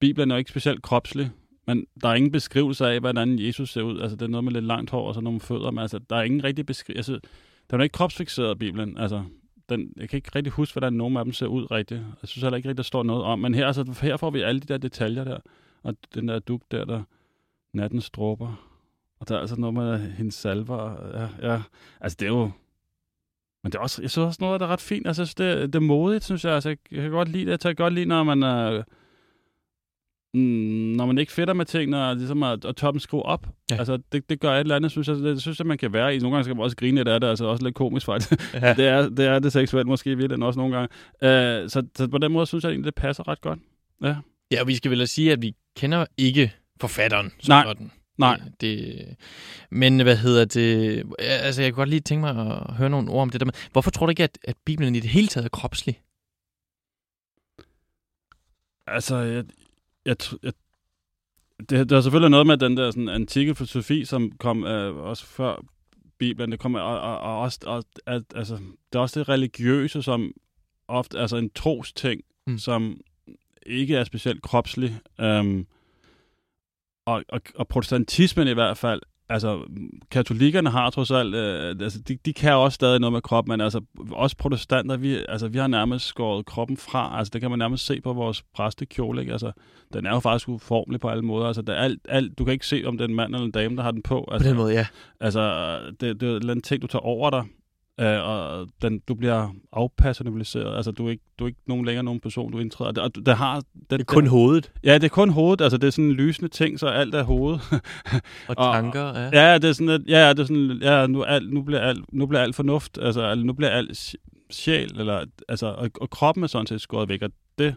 Bibelen 0.00 0.31
er 0.31 0.35
jo 0.35 0.38
ikke 0.38 0.50
specielt 0.50 0.83
kropslig, 0.83 1.31
men 1.66 1.87
der 2.02 2.09
er 2.09 2.14
ingen 2.14 2.33
beskrivelse 2.33 2.87
af, 2.87 3.00
hvordan 3.00 3.38
Jesus 3.38 3.73
ser 3.73 3.83
ud. 3.83 4.00
Altså, 4.00 4.16
det 4.16 4.23
er 4.23 4.31
noget 4.31 4.45
med 4.45 4.52
lidt 4.52 4.64
langt 4.64 4.90
hår 4.90 5.09
og 5.09 5.14
så 5.14 5.21
nogle 5.21 5.40
fødder, 5.40 5.71
men 5.71 5.78
altså, 5.83 5.99
der 5.99 6.16
er 6.16 6.23
ingen 6.23 6.45
rigtig 6.45 6.66
beskrivelse. 6.66 7.12
Altså, 7.12 7.28
den 7.71 7.81
er 7.81 7.85
ikke 7.85 7.93
kropsfixeret, 7.93 8.59
Bibelen. 8.59 8.99
Altså, 8.99 9.25
den, 9.69 9.93
jeg 9.97 10.09
kan 10.09 10.16
ikke 10.16 10.31
rigtig 10.35 10.52
huske, 10.52 10.75
hvordan 10.75 10.93
nogen 10.93 11.16
af 11.16 11.25
dem 11.25 11.33
ser 11.33 11.47
ud 11.47 11.71
rigtigt. 11.71 12.00
Jeg 12.00 12.28
synes 12.28 12.43
heller 12.43 12.57
ikke 12.57 12.69
rigtig, 12.69 12.76
der 12.76 12.83
står 12.83 13.02
noget 13.02 13.25
om. 13.25 13.38
Men 13.38 13.55
her, 13.55 13.66
altså, 13.66 13.99
her 14.02 14.16
får 14.16 14.31
vi 14.31 14.40
alle 14.40 14.61
de 14.61 14.66
der 14.66 14.78
detaljer 14.78 15.25
der. 15.25 15.38
Og 15.83 15.97
den 16.14 16.28
der 16.28 16.38
duk 16.38 16.62
der, 16.71 16.85
der 16.85 17.02
nattens 17.73 18.11
dråber. 18.11 18.69
Og 19.21 19.28
der 19.28 19.37
er 19.37 19.40
altså 19.40 19.57
noget 19.57 19.75
med 19.75 19.99
hendes 19.99 20.35
salver. 20.35 20.97
Ja, 21.21 21.52
ja. 21.52 21.62
Altså, 22.00 22.16
det 22.21 22.26
er 22.26 22.31
jo... 22.31 22.50
Men 23.66 23.73
det 23.73 23.78
er 23.78 23.82
også, 23.82 24.02
jeg 24.02 24.11
synes 24.11 24.26
også 24.26 24.38
noget, 24.40 24.61
der 24.61 24.66
er 24.66 24.70
ret 24.70 24.80
fint. 24.80 25.06
Altså, 25.06 25.35
det, 25.38 25.73
det 25.73 25.75
er 25.75 25.80
modigt, 25.80 26.25
synes 26.25 26.44
jeg. 26.44 26.54
Altså, 26.54 26.68
jeg 26.68 27.02
kan 27.02 27.11
godt 27.11 27.28
lide 27.28 27.44
det. 27.44 27.50
Jeg 27.50 27.61
kan 27.61 27.75
godt 27.75 27.94
lide, 27.94 28.06
når 28.06 28.23
man... 28.25 28.42
Øh, 28.42 28.85
når 30.96 31.06
man 31.06 31.18
ikke 31.18 31.32
fedter 31.32 31.54
med 31.54 31.64
tingene, 31.64 32.04
og 32.04 32.16
ligesom 32.16 32.42
at, 32.42 32.64
at 32.64 32.76
toppen 32.76 33.00
skrue 33.00 33.23
op. 33.23 33.46
Ja. 33.70 33.76
Altså, 33.76 33.99
det, 34.12 34.30
det 34.30 34.40
gør 34.40 34.52
et 34.52 34.61
eller 34.61 34.76
andet, 34.76 34.90
synes 34.90 35.08
jeg. 35.08 35.16
Det 35.16 35.42
synes 35.42 35.58
jeg, 35.58 35.66
man 35.66 35.78
kan 35.78 35.92
være 35.92 36.16
i. 36.16 36.18
Nogle 36.18 36.35
gange 36.35 36.44
skal 36.44 36.56
man 36.56 36.64
også 36.64 36.76
grine 36.76 36.96
lidt 36.96 37.08
af 37.08 37.20
det, 37.20 37.28
altså 37.28 37.44
også 37.44 37.64
lidt 37.64 37.75
komisk 37.75 38.06
faktisk. 38.06 38.32
Ja. 38.54 38.75
det, 38.75 38.87
er, 38.87 39.08
det 39.08 39.26
er 39.26 39.38
det 39.38 39.52
seksuelt 39.52 39.87
måske 39.87 40.11
i 40.11 40.14
virkeligheden 40.14 40.42
også 40.42 40.61
nogle 40.61 40.76
gange. 40.76 40.88
Uh, 41.23 41.68
så, 41.68 41.87
så 41.96 42.08
på 42.08 42.18
den 42.18 42.32
måde 42.32 42.46
synes 42.46 42.64
jeg 42.64 42.70
egentlig, 42.70 42.87
det 42.87 42.94
passer 42.94 43.28
ret 43.28 43.40
godt. 43.40 43.58
Ja. 44.02 44.16
Ja, 44.50 44.61
og 44.61 44.66
vi 44.66 44.75
skal 44.75 44.90
vel 44.90 45.08
sige, 45.08 45.32
at 45.32 45.42
vi 45.42 45.54
kender 45.76 46.06
ikke 46.16 46.52
forfatteren 46.80 47.32
som 47.40 47.52
Nej. 47.52 47.64
sådan. 47.64 47.90
Nej. 48.18 48.40
Det, 48.61 49.16
men 49.70 50.00
hvad 50.00 50.16
hedder 50.16 50.44
det? 50.44 51.04
Altså, 51.18 51.62
jeg 51.62 51.73
kunne 51.73 51.80
godt 51.80 51.88
lige 51.88 52.00
tænke 52.00 52.20
mig 52.20 52.52
at 52.52 52.75
høre 52.75 52.90
nogle 52.90 53.11
ord 53.11 53.23
om 53.23 53.30
det 53.30 53.40
der 53.40 53.44
med, 53.44 53.52
hvorfor 53.73 53.90
tror 53.90 54.06
du 54.06 54.11
ikke, 54.11 54.23
at, 54.25 54.38
at 54.44 54.56
Bibelen 54.64 54.94
i 54.94 55.00
det 55.00 55.11
hele 55.11 55.28
taget 55.28 55.44
er 55.44 55.49
kropslig? 55.49 56.00
Altså, 58.87 59.16
jeg, 59.16 59.44
jeg, 60.04 60.16
jeg, 60.42 60.52
det, 61.68 61.90
der 61.90 61.96
er 61.96 62.00
selvfølgelig 62.00 62.30
noget 62.30 62.46
med 62.46 62.56
den 62.56 62.76
der 62.76 62.90
sådan, 62.90 63.08
antikke 63.08 63.54
filosofi, 63.54 64.04
som 64.04 64.32
kom 64.38 64.64
øh, 64.64 64.96
også 64.96 65.26
før 65.26 65.64
Bibelen. 66.18 66.52
Det 66.52 66.61
kom, 66.61 66.75
og, 66.75 67.00
og, 67.00 67.18
og 67.18 67.40
også, 67.40 67.58
og, 67.66 67.85
at, 68.06 68.23
altså, 68.35 68.54
det 68.92 68.99
er 68.99 68.99
også 68.99 69.20
det 69.20 69.28
religiøse, 69.28 70.02
som 70.02 70.32
ofte, 70.88 71.18
altså 71.18 71.37
en 71.37 71.50
tros 71.50 71.92
ting, 71.92 72.20
Mm. 72.49 72.58
som 72.58 73.00
ikke 73.66 73.96
er 73.96 74.04
specielt 74.04 74.42
kropslig. 74.42 74.99
Um, 75.18 75.66
og, 77.06 77.25
og, 77.28 77.40
og 77.54 77.68
protestantismen 77.68 78.48
i 78.48 78.52
hvert 78.52 78.78
fald, 78.78 79.00
altså 79.28 79.60
katolikkerne 80.10 80.70
har 80.70 80.90
trods 80.90 81.10
alt, 81.10 81.34
øh, 81.34 81.76
altså 81.80 81.98
de, 81.98 82.16
de 82.25 82.32
kan 82.32 82.52
også 82.54 82.75
stadig 82.75 83.00
noget 83.00 83.12
med 83.12 83.20
kroppen, 83.22 83.52
men 83.52 83.60
altså 83.60 83.80
os 84.12 84.34
protestanter, 84.34 84.96
vi, 84.96 85.18
altså, 85.28 85.48
vi 85.48 85.58
har 85.58 85.66
nærmest 85.66 86.06
skåret 86.06 86.46
kroppen 86.46 86.76
fra, 86.76 87.18
altså 87.18 87.30
det 87.30 87.40
kan 87.40 87.50
man 87.50 87.58
nærmest 87.58 87.86
se 87.86 88.00
på 88.00 88.12
vores 88.12 88.42
præstekjole, 88.54 89.20
ikke? 89.20 89.32
Altså, 89.32 89.52
den 89.92 90.06
er 90.06 90.10
jo 90.10 90.20
faktisk 90.20 90.48
uformelig 90.48 91.00
på 91.00 91.08
alle 91.08 91.22
måder, 91.22 91.46
altså 91.46 91.62
der 91.62 91.72
er 91.72 91.82
alt, 91.82 92.00
alt, 92.08 92.38
du 92.38 92.44
kan 92.44 92.52
ikke 92.52 92.66
se, 92.66 92.82
om 92.86 92.98
det 92.98 93.04
er 93.04 93.08
en 93.08 93.14
mand 93.14 93.34
eller 93.34 93.46
en 93.46 93.50
dame, 93.50 93.76
der 93.76 93.82
har 93.82 93.90
den 93.90 94.02
på. 94.02 94.25
På 94.28 94.34
Altså, 94.34 94.48
den 94.48 94.56
måde, 94.56 94.72
ja. 94.72 94.86
Altså, 95.20 95.78
det, 96.00 96.20
det 96.20 96.44
er 96.44 96.52
en 96.52 96.62
ting, 96.62 96.82
du 96.82 96.86
tager 96.86 97.02
over 97.02 97.30
dig, 97.30 97.44
øh, 98.00 98.28
og 98.28 98.68
den, 98.82 98.98
du 98.98 99.14
bliver 99.14 99.48
afpersonaliseret. 99.72 100.76
Altså, 100.76 100.90
du 100.90 101.06
er 101.06 101.10
ikke, 101.10 101.22
du 101.38 101.44
er 101.44 101.48
ikke 101.48 101.60
nogen 101.66 101.84
længere 101.84 102.04
nogen 102.04 102.20
person, 102.20 102.52
du 102.52 102.58
indtræder. 102.58 103.02
Og 103.02 103.14
det, 103.14 103.26
det 103.26 103.36
har, 103.36 103.56
det, 103.56 103.90
Det 103.90 104.00
er 104.00 104.04
kun 104.04 104.26
hovedet 104.26 104.72
Ja, 104.84 104.94
det 104.94 105.04
er 105.04 105.08
kun 105.08 105.30
hovedet. 105.30 105.60
Altså, 105.64 105.78
det 105.78 105.86
er 105.86 105.90
sådan 105.90 106.04
en 106.04 106.12
lysende 106.12 106.48
ting, 106.48 106.80
så 106.80 106.86
alt 106.86 107.14
er 107.14 107.22
hovedet. 107.22 107.60
og 108.48 108.54
Og- 108.58 108.74
tanker. 108.74 109.18
Ja. 109.18 109.50
ja, 109.52 109.58
det 109.58 109.64
er 109.68 109.72
sådan, 109.72 109.88
at, 109.88 110.00
ja, 110.08 110.28
det 110.30 110.38
er 110.38 110.44
sådan, 110.44 110.78
ja, 110.82 111.06
nu, 111.06 111.22
alt, 111.22 111.52
nu, 111.52 111.62
bliver 111.62 111.80
alt, 111.80 112.12
nu 112.12 112.26
bliver 112.26 112.42
alt 112.42 112.54
fornuft, 112.56 112.98
altså, 113.02 113.34
nu 113.34 113.52
bliver 113.52 113.70
alt 113.70 113.90
sj- 113.98 114.46
sjæl, 114.50 114.92
eller, 115.00 115.24
altså, 115.48 115.66
og, 115.66 115.90
og 116.00 116.10
kroppen 116.10 116.44
er 116.44 116.48
sådan 116.48 116.66
set 116.66 116.80
skåret 116.80 117.08
væk, 117.08 117.22
og 117.22 117.30
det 117.58 117.74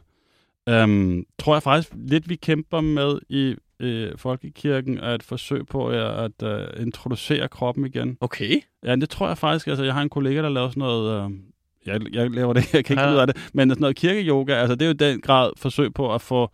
øhm, 0.70 1.24
tror 1.40 1.56
jeg 1.56 1.64
faktisk 1.64 1.94
lidt, 1.98 2.30
vi 2.30 2.36
kæmper 2.36 2.82
med 2.82 3.20
i 3.30 3.56
øh, 3.80 4.18
folkekirken, 4.18 4.98
er 4.98 5.16
et 5.16 5.24
forsøg 5.24 5.68
på 5.68 5.88
at, 5.88 6.32
at 6.42 6.44
øh, 6.44 6.82
introducere 6.82 7.48
kroppen 7.48 7.86
igen. 7.86 8.18
Okay. 8.22 8.62
Ja, 8.84 8.96
det 8.96 9.10
tror 9.10 9.28
jeg 9.28 9.38
faktisk. 9.38 9.68
Altså, 9.68 9.84
jeg 9.84 9.94
har 9.94 10.02
en 10.02 10.10
kollega, 10.10 10.42
der 10.42 10.50
laver 10.50 10.70
sådan 10.70 10.82
noget... 10.82 11.26
Øh, 11.26 11.38
jeg, 11.86 12.14
jeg 12.14 12.32
laver 12.32 12.54
det, 12.54 12.64
jeg 12.74 12.86
kan 12.86 12.94
ikke 12.94 13.02
Ja. 13.04 13.10
ja. 13.10 13.14
ud 13.16 13.20
af 13.20 13.28
det. 13.28 13.50
Men 13.54 13.70
sådan 13.70 13.82
noget 13.82 13.96
kirkeyoga, 13.96 14.54
altså 14.54 14.76
det 14.76 14.82
er 14.82 14.88
jo 14.88 14.94
den 14.94 15.22
grad 15.22 15.52
forsøg 15.58 15.94
på 15.94 16.14
at 16.14 16.22
få 16.22 16.52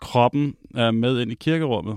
kroppen 0.00 0.54
øh, 0.76 0.94
med 0.94 1.20
ind 1.20 1.32
i 1.32 1.34
kirkerummet. 1.34 1.96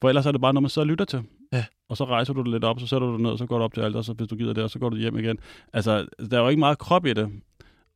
For 0.00 0.08
ellers 0.08 0.26
er 0.26 0.32
det 0.32 0.40
bare 0.40 0.54
noget, 0.54 0.76
man 0.76 0.82
og 0.82 0.86
lytter 0.86 1.04
til. 1.04 1.22
Ja. 1.52 1.64
Og 1.88 1.96
så 1.96 2.04
rejser 2.04 2.32
du 2.32 2.42
det 2.42 2.50
lidt 2.50 2.64
op, 2.64 2.80
så 2.80 2.86
sætter 2.86 3.06
du 3.08 3.12
det 3.12 3.20
ned, 3.22 3.38
så 3.38 3.46
går 3.46 3.58
du 3.58 3.64
op 3.64 3.74
til 3.74 3.80
alt, 3.80 3.96
og 3.96 4.04
så 4.04 4.12
hvis 4.12 4.28
du 4.28 4.36
gider 4.36 4.52
det, 4.52 4.64
og 4.64 4.70
så 4.70 4.78
går 4.78 4.88
du 4.88 4.96
hjem 4.96 5.18
igen. 5.18 5.38
Altså, 5.72 6.06
der 6.30 6.38
er 6.38 6.42
jo 6.42 6.48
ikke 6.48 6.58
meget 6.58 6.78
krop 6.78 7.06
i 7.06 7.12
det. 7.12 7.30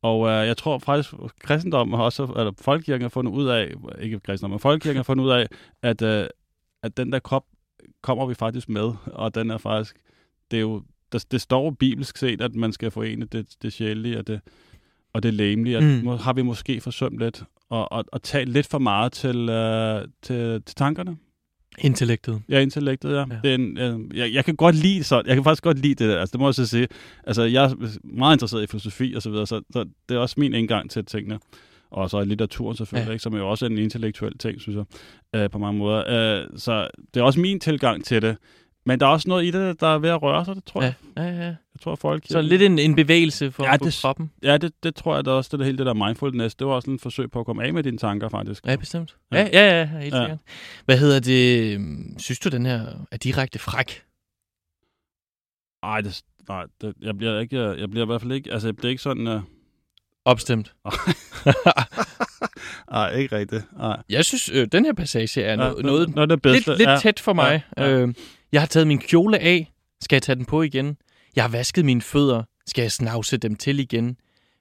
Og 0.05 0.27
øh, 0.29 0.47
jeg 0.47 0.57
tror 0.57 0.77
faktisk, 0.79 1.13
kristendommen 1.39 1.97
har 1.97 2.03
også, 2.03 2.23
eller 2.23 2.51
folkekirken 2.61 3.01
har 3.01 3.09
fundet 3.09 3.31
ud 3.31 3.47
af, 3.47 3.71
ikke 3.99 4.19
kristendommen, 4.19 4.53
men 4.53 4.59
folkekirken 4.59 4.97
har 4.97 5.03
fundet 5.03 5.23
ud 5.25 5.29
af, 5.29 5.47
at, 5.81 6.01
øh, 6.01 6.27
at 6.83 6.97
den 6.97 7.11
der 7.11 7.19
krop 7.19 7.45
kommer 8.01 8.25
vi 8.25 8.33
faktisk 8.33 8.69
med, 8.69 8.91
og 9.05 9.35
den 9.35 9.51
er 9.51 9.57
faktisk, 9.57 9.95
det 10.51 10.57
er 10.57 10.61
jo, 10.61 10.81
der, 11.11 11.25
det 11.31 11.41
står 11.41 11.71
bibelsk 11.71 12.17
set, 12.17 12.41
at 12.41 12.55
man 12.55 12.71
skal 12.73 12.91
forene 12.91 13.25
det, 13.25 13.55
det 13.61 13.73
sjældne 13.73 14.17
og 14.17 14.27
det, 14.27 14.39
og 15.13 15.23
det 15.23 15.33
læmelige, 15.33 15.79
Mm. 15.81 16.07
har 16.07 16.33
vi 16.33 16.41
måske 16.41 16.81
forsømt 16.81 17.19
lidt, 17.19 17.43
og, 17.69 17.91
og, 17.91 18.05
og 18.11 18.23
talt 18.23 18.49
lidt 18.49 18.67
for 18.67 18.79
meget 18.79 19.11
til, 19.11 19.49
øh, 19.49 20.07
til, 20.21 20.63
til 20.63 20.75
tankerne. 20.75 21.17
Intellektet. 21.79 22.41
Ja, 22.49 22.59
intellektet, 22.59 23.11
ja. 23.11 23.19
Ja. 23.19 23.25
Det 23.43 23.51
er 23.51 23.55
en, 23.55 23.77
øh, 23.77 24.17
jeg, 24.17 24.33
jeg 24.33 24.45
kan 24.45 24.55
godt 24.55 24.75
lide 24.75 25.03
sådan, 25.03 25.27
jeg 25.27 25.35
kan 25.35 25.43
faktisk 25.43 25.63
godt 25.63 25.79
lide 25.79 25.95
det 25.95 26.09
der, 26.09 26.19
altså 26.19 26.31
det 26.31 26.39
må 26.39 26.47
jeg 26.47 26.55
så 26.55 26.67
sige. 26.67 26.87
Altså 27.23 27.43
jeg 27.43 27.63
er 27.63 27.97
meget 28.03 28.35
interesseret 28.35 28.63
i 28.63 28.67
filosofi 28.67 29.13
og 29.15 29.21
så 29.21 29.29
videre, 29.29 29.47
så, 29.47 29.61
så 29.73 29.85
det 30.09 30.15
er 30.15 30.19
også 30.19 30.35
min 30.37 30.53
indgang 30.53 30.89
til 30.89 31.05
tingene. 31.05 31.39
Og 31.91 32.09
så 32.09 32.17
er 32.17 32.23
litteraturen 32.23 32.77
selvfølgelig, 32.77 33.07
ja. 33.07 33.13
ikke, 33.13 33.23
som 33.23 33.33
er 33.33 33.37
jo 33.37 33.49
også 33.49 33.65
en 33.65 33.77
intellektuel 33.77 34.37
ting, 34.37 34.61
synes 34.61 34.77
jeg, 34.77 34.85
øh, 35.41 35.49
på 35.49 35.57
mange 35.57 35.79
måder. 35.79 36.03
Øh, 36.41 36.47
så 36.55 36.87
det 37.13 37.19
er 37.19 37.23
også 37.23 37.39
min 37.39 37.59
tilgang 37.59 38.05
til 38.05 38.21
det. 38.21 38.37
Men 38.87 38.99
der 38.99 39.05
er 39.05 39.09
også 39.09 39.29
noget 39.29 39.45
i 39.45 39.51
det, 39.51 39.79
der 39.81 39.87
er 39.87 39.97
ved 39.99 40.09
at 40.09 40.21
røre 40.21 40.45
sig, 40.45 40.55
det 40.55 40.65
tror 40.65 40.81
Ja, 40.83 40.93
jeg. 41.17 41.23
ja, 41.23 41.23
ja. 41.23 41.45
Jeg 41.45 41.81
tror, 41.81 41.95
folk... 41.95 42.23
Så 42.29 42.41
lidt 42.41 42.61
en, 42.61 42.79
en 42.79 42.95
bevægelse 42.95 43.51
for, 43.51 43.63
Ja, 43.65 43.77
det- 43.77 43.99
kroppen. 44.01 44.31
Ja, 44.43 44.57
det, 44.57 44.71
det 44.83 44.95
tror 44.95 45.15
jeg, 45.15 45.25
der 45.25 45.31
er 45.31 45.35
også 45.35 45.49
det 45.51 45.59
der, 45.59 45.65
hele 45.65 45.77
det 45.77 45.85
der 45.85 45.93
mindfulness. 45.93 46.55
Det 46.55 46.67
var 46.67 46.73
også 46.73 46.91
en 46.91 46.99
forsøg 46.99 47.31
på 47.31 47.39
at 47.39 47.45
komme 47.45 47.63
af 47.63 47.73
med 47.73 47.83
dine 47.83 47.97
tanker, 47.97 48.29
faktisk. 48.29 48.65
Ja, 48.65 48.75
bestemt. 48.75 49.15
Ja. 49.31 49.37
Ja, 49.37 49.49
ja, 49.53 49.79
ja, 49.79 49.85
helt 50.01 50.13
Ja. 50.13 50.21
sikkert. 50.23 50.37
Hvad 50.85 50.97
hedder 50.97 51.19
det? 51.19 51.73
øhm, 51.73 52.15
Synes 52.19 52.39
du, 52.39 52.49
den 52.49 52.65
her 52.65 52.85
er 53.11 53.17
direkte 53.17 53.59
fræk? 53.59 54.01
Ej, 55.83 56.01
det, 56.01 56.21
nej, 56.49 56.65
det, 56.81 56.93
jeg 57.01 57.17
bliver 57.17 57.39
ikke, 57.39 57.61
jeg 57.61 57.89
bliver 57.89 58.05
i 58.05 58.07
hvert 58.07 58.21
fald 58.21 58.31
ikke, 58.31 58.53
altså 58.53 58.67
jeg 58.67 58.75
bliver 58.75 58.89
ikke 58.89 59.01
sådan, 59.01 59.27
uh, 59.27 59.41
Opstemt. 60.27 60.73
nej, 62.91 63.11
ikke 63.15 63.35
rigtigt, 63.35 63.63
nej. 63.77 64.01
Jeg 64.09 64.25
synes, 64.25 64.49
øh, 64.53 64.67
den 64.71 64.85
her 64.85 64.93
passage 64.93 65.41
er 65.43 65.55
noget, 65.55 65.85
noget 65.85 66.09
noget 66.15 66.31
af 66.31 66.37
det 66.37 66.41
bedste. 66.41 66.69
lidt, 66.69 66.77
lidt 66.79 66.89
ja. 66.89 66.97
tæt 66.97 67.19
for 67.19 67.33
mig. 67.33 67.63
Ja, 67.77 67.83
ja. 67.89 67.99
Øh, 67.99 68.13
jeg 68.55 68.61
har 68.61 68.67
taget 68.67 68.87
min 68.87 68.99
kjole 68.99 69.39
af. 69.39 69.71
Skal 70.01 70.15
jeg 70.15 70.21
tage 70.21 70.35
den 70.35 70.45
på 70.45 70.61
igen? 70.61 70.97
Jeg 71.35 71.43
har 71.43 71.49
vasket 71.49 71.85
mine 71.85 72.01
fødder. 72.01 72.43
Skal 72.67 72.81
jeg 72.81 72.91
snavse 72.91 73.37
dem 73.37 73.55
til 73.55 73.79
igen? 73.79 74.17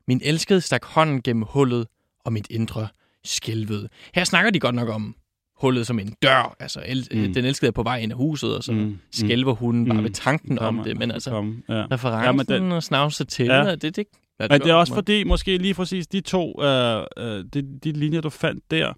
Min 0.08 0.20
elskede 0.24 0.60
stak 0.60 0.84
hånden 0.84 1.22
gennem 1.22 1.42
hullet, 1.48 1.86
og 2.24 2.32
mit 2.32 2.46
indre 2.50 2.88
skælvede. 3.24 3.88
Her 4.14 4.24
snakker 4.24 4.50
de 4.50 4.60
godt 4.60 4.74
nok 4.74 4.88
om 4.88 5.14
hullet 5.60 5.86
som 5.86 5.98
en 5.98 6.14
dør. 6.22 6.56
Altså, 6.60 6.82
el- 6.86 7.08
Mm. 7.12 7.34
den 7.34 7.44
elskede 7.44 7.68
er 7.68 7.72
på 7.72 7.82
vej 7.82 7.98
ind 7.98 8.12
af 8.12 8.18
huset, 8.18 8.56
og 8.56 8.64
så 8.64 8.72
Mm, 8.72 8.98
skælver 9.12 9.52
hun 9.54 9.84
bare 9.88 9.98
Mm. 9.98 10.04
ved 10.04 10.10
tanken 10.10 10.58
om 10.58 10.64
Kommer- 10.64 10.82
det. 10.84 10.96
Men 10.98 11.10
altså, 11.10 11.30
komme, 11.30 11.62
ja. 11.68 11.84
referencen 11.90 12.24
Ja, 12.24 12.32
men 12.32 12.46
den- 12.46 12.72
og 12.72 12.82
snavse 12.82 13.24
til, 13.24 13.46
Ja. 13.46 13.74
det, 13.74 13.82
det, 13.96 14.04
ja, 14.40 14.46
Men 14.50 14.60
det 14.60 14.70
er 14.70 14.74
også 14.74 14.94
fordi, 14.94 15.24
måske 15.24 15.58
lige 15.58 15.74
præcis 15.74 16.06
de 16.06 16.20
to, 16.20 16.62
øh, 16.62 17.02
øh, 17.16 17.44
de, 17.54 17.78
de 17.84 17.92
linjer, 17.92 18.20
du 18.20 18.30
fandt 18.30 18.70
der, 18.70 18.92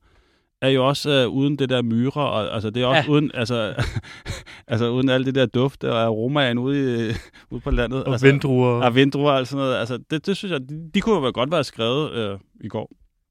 er 0.62 0.68
jo 0.68 0.88
også 0.88 1.10
øh, 1.10 1.28
uden 1.28 1.58
det 1.58 1.68
der 1.68 1.82
myre, 1.82 2.10
og 2.14 2.54
altså 2.54 2.70
det 2.70 2.82
er 2.82 2.86
også 2.86 3.02
Ja. 3.02 3.10
uden, 3.12 3.30
altså, 3.34 3.74
altså 4.68 4.88
uden 4.90 5.08
alt 5.08 5.26
det 5.26 5.34
der 5.34 5.46
duft 5.46 5.84
og 5.84 6.02
aromaen 6.02 6.58
ude, 6.58 7.10
i, 7.10 7.12
ude 7.50 7.60
på 7.60 7.70
landet. 7.70 8.04
Og 8.04 8.12
altså, 8.12 8.26
vindruer. 8.26 8.82
Og 8.84 8.94
vindruer 8.94 9.32
og 9.32 9.46
sådan 9.46 9.64
noget. 9.64 9.76
Altså, 9.76 9.98
det, 10.10 10.26
det 10.26 10.36
synes 10.36 10.52
jeg, 10.52 10.60
de, 10.60 10.90
de 10.94 11.00
kunne 11.00 11.26
jo 11.26 11.30
godt 11.34 11.50
være 11.52 11.64
skrevet 11.64 12.12
øh, 12.12 12.38
i 12.60 12.68
går. 12.68 12.90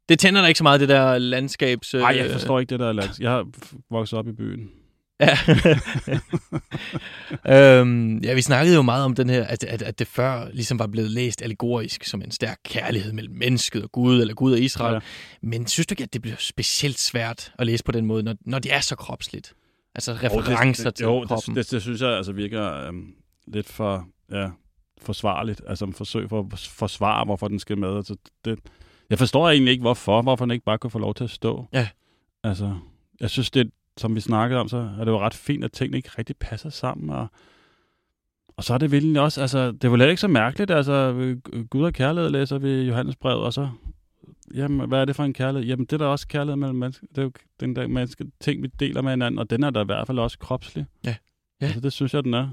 Det 0.10 0.20
tænder 0.20 0.42
da 0.42 0.48
ikke 0.48 0.58
så 0.58 0.64
meget, 0.64 0.80
det 0.80 0.90
der 0.90 1.18
landskabs... 1.18 1.94
øh, 1.94 2.02
Nej, 2.02 2.16
jeg 2.18 2.32
forstår 2.32 2.60
ikke 2.60 2.70
det 2.70 2.80
der 2.80 2.92
land. 2.94 3.10
Jeg 3.20 3.32
har 3.32 3.46
vokset 3.92 4.20
op 4.20 4.28
i 4.28 4.32
byen. 4.32 4.70
Ja. 5.20 5.38
øhm, 7.80 8.18
ja, 8.18 8.34
vi 8.34 8.42
snakkede 8.42 8.76
jo 8.76 8.82
meget 8.82 9.06
om 9.06 9.16
den 9.16 9.30
her, 9.30 9.44
at, 9.44 9.64
at, 9.64 9.82
at 9.82 10.00
det 10.00 10.08
før 10.08 10.50
ligesom 10.54 10.80
var 10.80 10.88
blevet 10.88 11.12
læst 11.12 11.42
allegorisk 11.42 12.04
som 12.04 12.22
en 12.22 12.32
stærk 12.32 12.60
kærlighed 12.66 13.14
mellem 13.14 13.36
mennesket 13.36 13.84
og 13.84 13.92
Gud, 13.92 14.22
eller 14.22 14.34
Gud 14.34 14.54
og 14.54 14.60
Israel. 14.60 14.94
Ja. 14.94 15.00
Men 15.42 15.68
synes 15.68 15.88
du 15.88 15.94
ikke, 15.94 16.04
at 16.04 16.14
det 16.14 16.22
bliver 16.22 16.38
specielt 16.40 17.00
svært 17.00 17.54
at 17.60 17.66
læse 17.66 17.84
på 17.84 17.92
den 17.92 18.06
måde, 18.06 18.24
når, 18.24 18.36
når 18.46 18.60
det 18.60 18.74
er 18.74 18.80
så 18.80 18.96
kropsligt? 18.96 19.54
Altså 19.96 20.12
Jo, 20.12 20.18
referencer 20.40 20.84
det, 20.84 20.86
det, 20.86 20.96
til 20.96 21.04
jo, 21.04 21.26
kroppen. 21.28 21.56
det, 21.56 21.66
det, 21.66 21.72
det, 21.72 21.82
synes 21.82 22.02
jeg 22.02 22.10
altså 22.10 22.32
virker 22.32 22.88
øhm, 22.88 23.14
lidt 23.48 23.68
for 23.68 24.08
ja, 24.32 24.50
forsvarligt. 25.02 25.62
Altså 25.68 25.86
en 25.86 25.94
forsøg 25.94 26.30
for 26.30 26.48
at 26.54 26.60
forsvare, 26.60 27.26
hvorfor 27.26 27.48
den 27.48 27.60
skal 27.60 27.78
med. 27.78 27.96
Altså, 27.98 28.16
det, 28.46 28.60
jeg 29.10 29.18
forstår 29.18 29.50
egentlig 29.50 29.72
ikke, 29.72 29.82
hvorfor. 29.82 30.22
Hvorfor 30.22 30.46
den 30.46 30.52
ikke 30.52 30.66
bare 30.66 30.78
kunne 30.78 30.92
få 30.92 31.00
lov 31.00 31.14
til 31.14 31.24
at 31.24 31.30
stå. 31.30 31.66
Ja. 31.74 31.88
Altså, 32.44 32.78
jeg 33.20 33.30
synes, 33.30 33.52
det, 33.52 33.72
som 33.98 34.16
vi 34.16 34.20
snakkede 34.20 34.60
om, 34.60 34.68
så 34.68 34.78
er 34.78 35.06
det 35.06 35.12
jo 35.12 35.20
ret 35.20 35.34
fint, 35.34 35.64
at 35.64 35.72
tingene 35.72 35.98
ikke 35.98 36.10
rigtig 36.18 36.38
passer 36.38 36.70
sammen. 36.70 37.10
Og, 37.10 37.28
og 38.58 38.64
så 38.64 38.74
er 38.74 38.78
det 38.78 38.92
virkelig 38.92 39.22
også, 39.22 39.42
altså, 39.42 39.72
det 39.72 39.92
vel 39.92 40.00
heller 40.00 40.10
ikke 40.10 40.22
så 40.22 40.28
mærkeligt. 40.28 40.72
Altså, 40.72 41.14
Gud 41.70 41.84
og 41.84 41.94
kærlighed 41.94 42.30
læser 42.30 42.58
vi 42.58 42.82
Johannes 42.82 43.16
brev, 43.16 43.40
og 43.40 43.54
så 43.54 43.70
Jamen, 44.54 44.88
hvad 44.88 45.02
er 45.02 45.06
det 45.06 45.16
for 45.16 45.24
en 45.24 45.34
kærlighed? 45.34 45.68
Jamen, 45.68 45.86
det 45.86 45.94
er 45.94 45.98
da 45.98 46.06
også 46.06 46.28
kærlighed 46.28 46.56
mellem 46.56 46.76
mennesker. 46.76 47.08
Det 47.10 47.18
er 47.18 47.22
jo 47.22 47.32
den 47.60 47.76
der 47.76 47.88
menneske 47.88 48.26
ting, 48.40 48.64
vi 48.64 48.68
deler 48.80 49.02
med 49.02 49.12
hinanden, 49.12 49.40
og 49.40 49.50
den 49.50 49.64
er 49.64 49.70
da 49.70 49.82
i 49.82 49.86
hvert 49.86 50.08
fald 50.08 50.20
også 50.20 50.40
kropslig. 50.40 50.86
Ja. 51.04 51.16
Ja. 51.62 51.66
Altså, 51.66 51.80
det 51.80 51.94
synes 51.94 52.14
jeg, 52.14 52.24
den 52.24 52.34
er. 52.34 52.50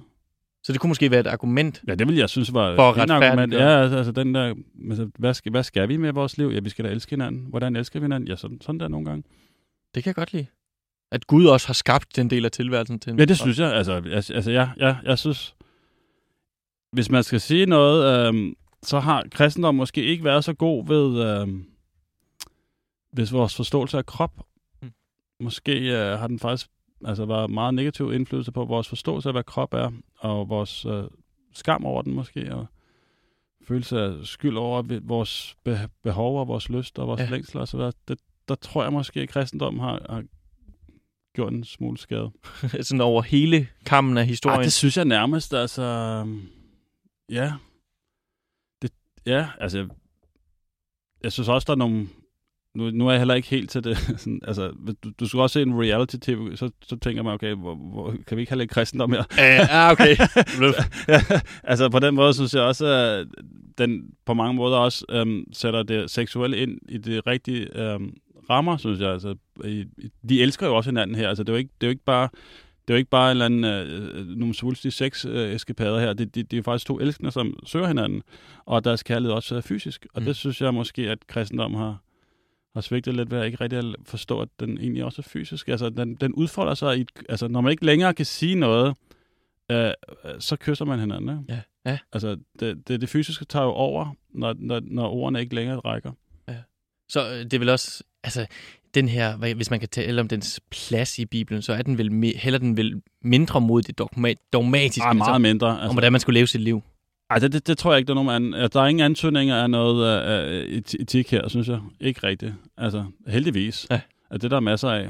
Så 0.62 0.72
det 0.72 0.80
kunne 0.80 0.88
måske 0.88 1.10
være 1.10 1.20
et 1.20 1.26
argument. 1.26 1.82
Ja, 1.88 1.94
det 1.94 2.08
vil 2.08 2.16
jeg 2.16 2.28
synes 2.28 2.54
var 2.54 2.76
For 2.76 2.92
et 2.92 3.10
argument. 3.10 3.52
Ja, 3.54 3.82
altså, 3.82 3.96
altså 3.96 4.12
den 4.12 4.34
der, 4.34 4.54
altså, 4.88 5.10
hvad, 5.18 5.34
skal, 5.34 5.50
hvad 5.50 5.62
skal 5.62 5.88
vi 5.88 5.96
med 5.96 6.12
vores 6.12 6.38
liv? 6.38 6.48
Ja, 6.48 6.60
vi 6.60 6.70
skal 6.70 6.84
da 6.84 6.90
elske 6.90 7.10
hinanden. 7.10 7.46
Hvordan 7.48 7.76
elsker 7.76 8.00
vi 8.00 8.04
hinanden? 8.04 8.28
Ja, 8.28 8.36
sådan, 8.36 8.60
sådan 8.60 8.80
der 8.80 8.88
nogle 8.88 9.06
gange. 9.06 9.24
Det 9.94 10.04
kan 10.04 10.08
jeg 10.08 10.14
godt 10.14 10.32
lide. 10.32 10.46
At 11.12 11.26
Gud 11.26 11.46
også 11.46 11.66
har 11.66 11.74
skabt 11.74 12.16
den 12.16 12.30
del 12.30 12.44
af 12.44 12.50
tilværelsen 12.50 12.98
til 12.98 13.12
en 13.12 13.18
Ja, 13.18 13.24
det 13.24 13.38
synes 13.38 13.58
jeg. 13.58 13.72
Altså, 13.72 13.92
altså, 14.34 14.50
ja, 14.50 14.70
ja, 14.78 14.96
jeg 15.04 15.18
synes, 15.18 15.54
hvis 16.92 17.10
man 17.10 17.22
skal 17.22 17.40
sige 17.40 17.66
noget, 17.66 18.28
øhm, 18.28 18.54
så 18.82 19.00
har 19.00 19.24
kristendom 19.30 19.74
måske 19.74 20.04
ikke 20.04 20.24
været 20.24 20.44
så 20.44 20.52
god 20.52 20.86
ved, 20.86 21.24
øhm, 21.26 21.64
hvis 23.12 23.32
vores 23.32 23.56
forståelse 23.56 23.98
af 23.98 24.06
krop. 24.06 24.32
Mm. 24.82 24.92
måske 25.40 25.78
øh, 25.78 26.18
har 26.18 26.26
den 26.26 26.38
faktisk 26.38 26.70
altså, 27.04 27.24
været 27.24 27.50
meget 27.50 27.74
negativ 27.74 28.12
indflydelse 28.12 28.52
på 28.52 28.64
vores 28.64 28.88
forståelse 28.88 29.28
af, 29.28 29.34
hvad 29.34 29.44
krop 29.44 29.74
er, 29.74 29.90
og 30.18 30.48
vores 30.48 30.84
øh, 30.84 31.04
skam 31.54 31.84
over 31.84 32.02
den 32.02 32.14
måske, 32.14 32.54
og 32.54 32.66
følelse 33.68 34.00
af 34.00 34.12
skyld 34.22 34.56
over 34.56 35.00
vores 35.02 35.56
be- 35.64 35.88
behov 36.02 36.40
og 36.40 36.48
vores 36.48 36.68
lyst 36.68 36.98
og 36.98 37.06
vores 37.06 37.20
Ja. 37.20 37.28
længsler 37.30 37.76
videre. 37.76 37.92
Det, 38.08 38.18
der 38.48 38.54
tror 38.54 38.82
jeg 38.82 38.92
måske, 38.92 39.20
at 39.20 39.28
kristendommen 39.28 39.80
har, 39.80 40.06
har 40.10 40.24
gjort 41.34 41.52
en 41.52 41.64
smule 41.64 41.98
skade. 41.98 42.30
Sådan 42.80 43.00
over 43.00 43.22
hele 43.22 43.68
kammen 43.86 44.18
af 44.18 44.26
historien. 44.26 44.58
Ej, 44.58 44.62
det 44.62 44.72
synes 44.72 44.96
jeg 44.96 45.04
nærmest, 45.04 45.54
altså... 45.54 45.82
øhm, 45.82 46.42
Ja. 47.30 47.52
Det, 48.82 48.90
ja, 49.26 49.46
altså... 49.60 49.78
Jeg, 49.78 49.88
jeg 51.24 51.32
synes 51.32 51.48
også, 51.48 51.64
der 51.66 51.72
er 51.72 51.76
nogle... 51.76 52.08
Nu, 52.74 52.90
nu 52.90 53.06
er 53.06 53.10
jeg 53.10 53.20
heller 53.20 53.34
ikke 53.34 53.48
helt 53.48 53.70
til 53.70 53.84
det. 53.84 53.98
Sådan, 54.20 54.40
altså, 54.44 54.72
du, 55.04 55.10
du 55.20 55.26
skal 55.26 55.40
også 55.40 55.52
se 55.54 55.62
en 55.62 55.80
reality-tv, 55.80 56.56
så, 56.56 56.70
så 56.82 56.96
tænker 56.96 57.22
man, 57.22 57.34
okay, 57.34 57.54
hvor, 57.54 57.74
hvor, 57.74 58.14
kan 58.26 58.36
vi 58.36 58.42
ikke 58.42 58.52
have 58.52 58.58
lidt 58.58 58.70
kristendom 58.70 59.10
mere? 59.10 59.24
Ja, 59.38 59.86
uh, 59.86 59.92
okay. 59.92 60.16
ja, 61.08 61.20
altså 61.64 61.88
på 61.88 61.98
den 61.98 62.14
måde 62.14 62.34
synes 62.34 62.54
jeg 62.54 62.62
også, 62.62 62.86
at 62.86 63.26
den 63.78 64.02
på 64.26 64.34
mange 64.34 64.54
måder 64.54 64.76
også 64.76 65.04
øhm, 65.10 65.44
sætter 65.52 65.82
det 65.82 66.10
seksuelle 66.10 66.56
ind 66.56 66.78
i 66.88 66.98
det 66.98 67.26
rigtige 67.26 67.78
øhm, 67.78 68.14
rammer, 68.52 68.76
synes 68.76 69.00
jeg. 69.00 69.10
Altså, 69.12 69.34
de 70.28 70.42
elsker 70.42 70.66
jo 70.66 70.76
også 70.76 70.90
hinanden 70.90 71.16
her. 71.16 71.28
Altså, 71.28 71.42
det 71.42 71.48
er 71.48 71.52
jo 71.52 71.58
ikke, 71.58 71.70
det 71.80 71.86
er 71.86 71.88
jo 71.88 71.92
ikke 71.92 72.04
bare 72.04 72.28
det 72.88 72.94
er 72.94 72.94
jo 72.94 72.98
ikke 72.98 73.10
bare 73.10 73.30
en 73.30 73.30
eller 73.30 73.44
anden, 73.44 73.64
øh, 73.64 74.26
nogle 74.26 74.54
svulstige 74.54 74.92
sex-eskapader 74.92 76.00
her. 76.00 76.12
Det, 76.12 76.34
det, 76.34 76.50
det 76.50 76.58
er 76.58 76.62
faktisk 76.62 76.86
to 76.86 76.98
elskende, 77.00 77.30
som 77.30 77.58
søger 77.66 77.86
hinanden, 77.86 78.22
og 78.64 78.84
deres 78.84 79.02
kærlighed 79.02 79.32
også 79.34 79.56
er 79.56 79.60
fysisk. 79.60 80.06
Og 80.14 80.22
Mm. 80.22 80.26
det 80.26 80.36
synes 80.36 80.60
jeg 80.60 80.74
måske, 80.74 81.10
at 81.10 81.26
kristendom 81.26 81.74
har, 81.74 82.02
har 82.74 82.80
svigtet 82.80 83.14
lidt 83.14 83.30
ved 83.30 83.38
at 83.38 83.46
ikke 83.46 83.60
rigtig 83.60 83.94
forstå, 84.04 84.40
at 84.40 84.48
den 84.60 84.78
egentlig 84.78 85.04
også 85.04 85.22
er 85.22 85.28
fysisk. 85.28 85.68
Altså, 85.68 85.90
den, 85.90 86.14
den 86.14 86.32
udfolder 86.34 86.74
sig 86.74 86.98
i... 86.98 87.00
et- 87.00 87.10
Altså, 87.28 87.48
når 87.48 87.60
man 87.60 87.70
ikke 87.70 87.84
længere 87.86 88.14
kan 88.14 88.26
sige 88.26 88.54
noget, 88.54 88.94
øh, 89.70 89.86
øh, 89.86 89.94
så 90.38 90.56
kysser 90.56 90.84
man 90.84 90.98
hinanden. 90.98 91.38
Ikke? 91.40 91.44
Ja, 91.84 91.90
ja. 91.90 91.98
Altså, 92.12 92.36
det, 92.60 92.88
det, 92.88 93.00
det 93.00 93.08
fysiske 93.08 93.44
tager 93.44 93.64
jo 93.64 93.70
over, 93.72 94.14
når, 94.30 94.54
når, 94.58 94.80
når 94.84 95.08
ordene 95.10 95.40
ikke 95.40 95.54
længere 95.54 95.78
rækker. 95.78 96.12
Så 97.08 97.28
øh, 97.30 97.38
det 97.44 97.54
er 97.54 97.58
vel 97.58 97.68
også, 97.68 98.04
altså 98.24 98.46
den 98.94 99.08
her, 99.08 99.36
hvis 99.54 99.70
man 99.70 99.80
kan 99.80 99.88
tale 99.88 100.20
om 100.20 100.28
dens 100.28 100.60
plads 100.70 101.18
i 101.18 101.24
Bibelen, 101.24 101.62
så 101.62 101.72
er 101.72 101.82
den 101.82 101.98
vel 101.98 102.32
heller 102.36 102.58
den 102.58 102.76
vel 102.76 103.02
mindre 103.22 103.60
mod 103.60 103.82
det 103.82 104.00
dogma- 104.00 104.48
dogmatiske, 104.52 105.02
Ej, 105.06 105.12
meget 105.12 105.28
altså, 105.28 105.38
mindre. 105.38 105.66
om 105.66 105.78
Altså, 105.78 105.92
hvordan 105.92 106.12
man 106.12 106.20
skulle 106.20 106.38
leve 106.38 106.46
sit 106.46 106.60
liv. 106.60 106.82
ej, 107.30 107.38
det, 107.38 107.52
det, 107.52 107.66
det, 107.66 107.78
tror 107.78 107.92
jeg 107.92 107.98
ikke, 107.98 108.06
der 108.06 108.12
er 108.18 108.22
nogen 108.24 108.54
an, 108.54 108.70
Der 108.72 108.80
er 108.80 108.86
ingen 108.86 109.04
antydninger 109.04 109.62
af 109.62 109.70
noget 109.70 110.66
uh, 110.66 111.00
etik 111.00 111.30
her, 111.30 111.48
synes 111.48 111.68
jeg. 111.68 111.78
Ikke 112.00 112.26
rigtigt. 112.26 112.52
Altså, 112.78 113.04
heldigvis. 113.26 113.86
Ja. 113.90 114.00
At 114.30 114.42
det 114.42 114.50
der 114.50 114.56
er 114.56 114.60
masser 114.60 114.88
af. 114.88 115.08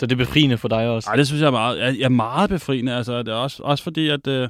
Så 0.00 0.06
det 0.06 0.12
er 0.12 0.16
befriende 0.16 0.58
for 0.58 0.68
dig 0.68 0.88
også. 0.88 1.10
Ej, 1.10 1.16
det 1.16 1.26
synes 1.26 1.40
jeg 1.40 1.46
er 1.46 1.50
meget, 1.50 1.78
jeg, 1.78 2.00
er 2.00 2.08
meget 2.08 2.50
befriende. 2.50 2.94
Altså, 2.94 3.18
det 3.18 3.28
er 3.28 3.36
også, 3.36 3.62
også 3.62 3.84
fordi, 3.84 4.08
at 4.08 4.26
øh, 4.26 4.48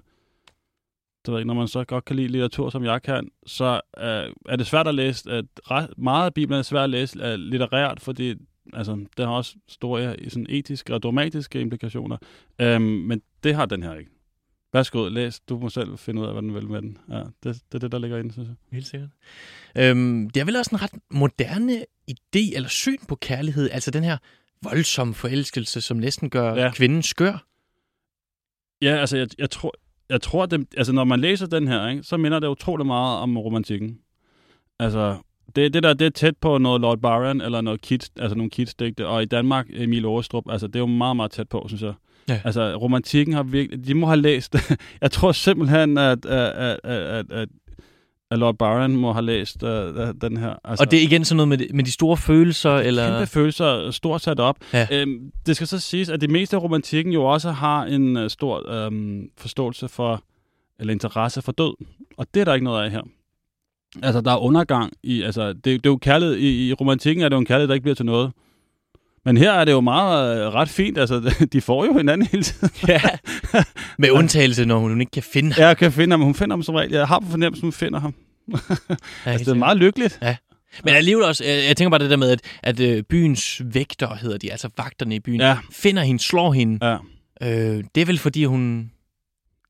det 1.27 1.33
ved 1.33 1.39
jeg 1.39 1.47
når 1.47 1.55
man 1.55 1.69
så 1.69 1.85
godt 1.85 2.05
kan 2.05 2.17
lide 2.17 2.29
litteratur, 2.29 2.71
som 2.71 2.85
jeg 2.85 3.03
kan, 3.03 3.29
så 3.47 3.81
øh, 3.99 4.33
er 4.49 4.57
det 4.57 4.67
svært 4.67 4.89
at 4.89 4.95
læse. 4.95 5.31
At 5.31 5.45
ret, 5.71 5.99
meget 5.99 6.27
af 6.27 6.35
Bibelen 6.35 6.59
er 6.59 6.63
svært 6.63 6.85
at 6.85 6.91
læse 6.91 7.19
øh, 7.25 7.35
litterært, 7.35 8.01
fordi 8.01 8.35
altså, 8.73 9.07
det 9.17 9.27
har 9.27 9.33
også 9.33 9.55
store 9.69 10.17
øh, 10.19 10.31
sådan, 10.31 10.47
etiske 10.49 10.95
og 10.95 11.03
dramatiske 11.03 11.61
implikationer. 11.61 12.17
Øhm, 12.59 12.83
men 12.83 13.23
det 13.45 13.55
har 13.55 13.67
den 13.67 13.83
her 13.83 13.95
ikke. 13.95 14.11
Værsgo, 14.73 15.09
læs. 15.09 15.41
Du 15.41 15.59
må 15.59 15.69
selv 15.69 15.99
finde 15.99 16.23
ud 16.23 16.27
af, 16.27 16.33
hvad 16.33 16.43
den 16.43 16.55
vil 16.55 16.69
med 16.69 16.83
den. 16.83 16.99
Ja, 17.11 17.19
det, 17.19 17.33
det 17.43 17.75
er 17.75 17.79
det, 17.79 17.93
der 17.93 17.99
ligger 17.99 18.19
inde, 18.19 18.33
synes 18.33 18.49
jeg. 18.49 18.57
Helt 18.73 18.87
sikkert. 18.87 19.11
Øhm, 19.77 20.31
det 20.31 20.41
er 20.41 20.45
vel 20.45 20.57
også 20.57 20.71
en 20.73 20.83
ret 20.83 20.93
moderne 21.11 21.85
idé 22.11 22.57
eller 22.57 22.69
syn 22.69 22.99
på 23.09 23.17
kærlighed, 23.17 23.71
altså 23.71 23.91
den 23.91 24.05
her 24.05 24.17
voldsomme 24.63 25.15
forelskelse, 25.15 25.81
som 25.81 25.97
næsten 25.97 26.31
gør. 26.31 26.55
Ja. 26.55 26.73
kvinden 26.75 27.03
skør. 27.03 27.47
Ja, 28.83 28.97
altså, 28.97 29.17
jeg, 29.17 29.29
jeg 29.39 29.51
tror, 29.51 29.75
jeg 30.11 30.23
tror 30.23 30.47
det, 30.47 30.67
altså, 30.77 30.93
når 30.93 31.05
man 31.05 31.21
læser 31.21 31.47
den 31.47 31.69
her, 31.69 31.89
ikke, 31.89 32.03
så 32.03 32.17
minder 32.17 32.39
det 32.39 32.49
utrolig 32.49 32.87
meget 32.87 33.19
om 33.19 33.39
romantikken. 33.39 33.99
Altså, 34.79 35.17
det, 35.57 35.75
det 35.75 35.83
der, 35.83 35.95
det 35.95 36.07
er 36.07 36.11
tæt 36.11 36.37
på 36.37 36.59
noget 36.59 36.81
Lord 36.81 36.99
Byron, 36.99 37.41
eller 37.41 37.61
noget 37.61 37.81
Kids, 37.81 38.11
altså 38.17 38.37
nogle 38.37 38.51
Kids-digte, 38.51 39.07
og 39.07 39.23
i 39.23 39.27
Danmark, 39.27 39.67
Emil 39.71 40.05
Aarstrup, 40.05 40.45
altså, 40.51 40.67
det 40.67 40.77
er 40.77 40.81
jo 40.81 40.87
meget, 40.87 41.17
meget 41.17 41.31
tæt 41.31 41.49
på, 41.49 41.65
synes 41.69 41.83
jeg. 41.83 41.95
Ja. 42.29 42.41
Altså, 42.45 42.77
romantikken 42.77 43.35
har 43.35 43.43
virkelig, 43.43 43.87
de 43.87 43.95
må 43.95 44.07
have 44.07 44.21
læst, 44.21 44.57
jeg 45.03 45.11
tror 45.11 45.33
simpelthen, 45.33 45.99
at, 45.99 46.27
at, 46.27 46.53
at, 46.53 46.79
at, 46.85 47.31
at, 47.31 47.49
at 48.31 48.39
Lord 48.39 48.59
Byron 48.59 48.97
må 48.97 49.13
have 49.13 49.25
læst 49.25 49.63
uh, 49.63 49.71
den 50.21 50.37
her. 50.37 50.55
Altså, 50.65 50.85
Og 50.85 50.91
det 50.91 50.99
er 50.99 51.03
igen 51.03 51.25
sådan 51.25 51.37
noget 51.37 51.49
med, 51.49 51.59
de- 51.59 51.69
med 51.75 51.85
de 51.85 51.93
store 51.93 52.17
følelser, 52.17 52.77
eller... 52.77 53.09
kæmpe 53.19 53.27
følelser 53.27 53.91
stort 53.91 54.23
sat 54.23 54.41
op. 54.41 54.57
Ja. 54.73 54.87
Øhm, 54.93 55.31
det 55.47 55.57
skal 55.57 55.67
så 55.69 55.79
siges, 55.79 56.09
at 56.09 56.21
det 56.21 56.31
meste 56.31 56.57
af 56.57 56.63
romantikken 56.63 57.13
jo 57.13 57.25
også 57.25 57.51
har 57.51 57.85
en 57.85 58.17
uh, 58.17 58.29
stor 58.29 58.71
øhm, 58.73 59.31
forståelse 59.39 59.89
for, 59.89 60.23
eller 60.81 60.93
interesse 60.93 61.43
for 61.43 61.53
død. 61.53 61.75
Og 62.17 62.27
det 62.35 62.41
er 62.41 62.45
der 62.45 62.55
ikke 62.55 62.65
noget 62.65 62.85
af 62.85 62.91
her. 62.91 63.03
Altså, 64.03 64.21
der 64.21 64.33
er 64.33 64.37
undergang 64.39 64.93
i, 65.03 65.23
altså, 65.23 65.53
det, 65.53 65.65
det 65.65 65.73
er 65.73 65.91
jo 65.91 65.97
kærlighed, 65.97 66.37
i, 66.37 66.69
i 66.69 66.73
romantikken 66.73 67.25
er 67.25 67.29
det 67.29 67.35
jo 67.35 67.41
en 67.41 67.47
kærlighed, 67.47 67.69
der 67.69 67.75
ikke 67.75 67.83
bliver 67.83 67.95
til 67.95 68.07
noget. 68.07 68.33
Men 69.27 69.37
her 69.37 69.53
er 69.53 69.65
det 69.65 69.73
jo 69.73 69.81
meget 69.81 70.41
øh, 70.47 70.55
ret 70.55 70.69
fint, 70.69 70.99
altså, 70.99 71.35
de 71.53 71.61
får 71.61 71.85
jo 71.85 71.97
hinanden 71.99 72.29
hele 72.33 72.43
tiden. 72.43 72.71
Ja. 72.89 73.01
Med 73.99 74.11
undtagelse, 74.11 74.65
når 74.65 74.79
hun 74.79 75.01
ikke 75.01 75.11
kan 75.11 75.23
finde 75.23 75.53
ham. 75.53 75.63
Jeg 75.63 75.77
kan 75.77 75.93
finde 75.93 76.13
ham, 76.13 76.21
hun 76.21 76.35
finder 76.35 76.57
ham 76.57 76.63
som 76.63 76.75
regel. 76.75 76.93
Jeg 76.93 77.07
har 77.07 77.19
på 77.21 77.27
fornemmelsen, 77.31 77.65
hun 77.67 77.73
finder 77.73 78.01
ham. 78.01 78.15
Ja, 79.27 79.31
Altså, 79.31 79.45
det 79.45 79.49
er 79.51 79.55
meget 79.55 79.77
lykkeligt. 79.77 80.19
Men 80.85 80.95
alligevel 80.95 81.25
også, 81.25 81.45
jeg, 81.45 81.65
jeg 81.69 81.77
tænker 81.77 81.91
bare 81.91 82.01
det 82.01 82.11
der 82.11 82.17
med, 82.17 82.31
at, 82.31 82.41
at 82.63 82.81
øh, 82.81 83.03
byens 83.03 83.63
vægter 83.65 84.15
hedder 84.15 84.39
de, 84.39 84.51
altså 84.53 84.69
vagterne 84.77 85.15
i 85.15 85.21
byen, 85.21 85.41
Ja, 85.41 85.57
finder 85.73 86.03
hende, 86.03 86.23
slår 86.23 86.53
hende. 86.53 86.87
ja. 86.87 86.97
Øh, 87.43 87.85
det 87.95 88.01
er 88.01 88.05
vel 88.07 88.19
fordi 88.19 88.45
hun... 88.45 88.91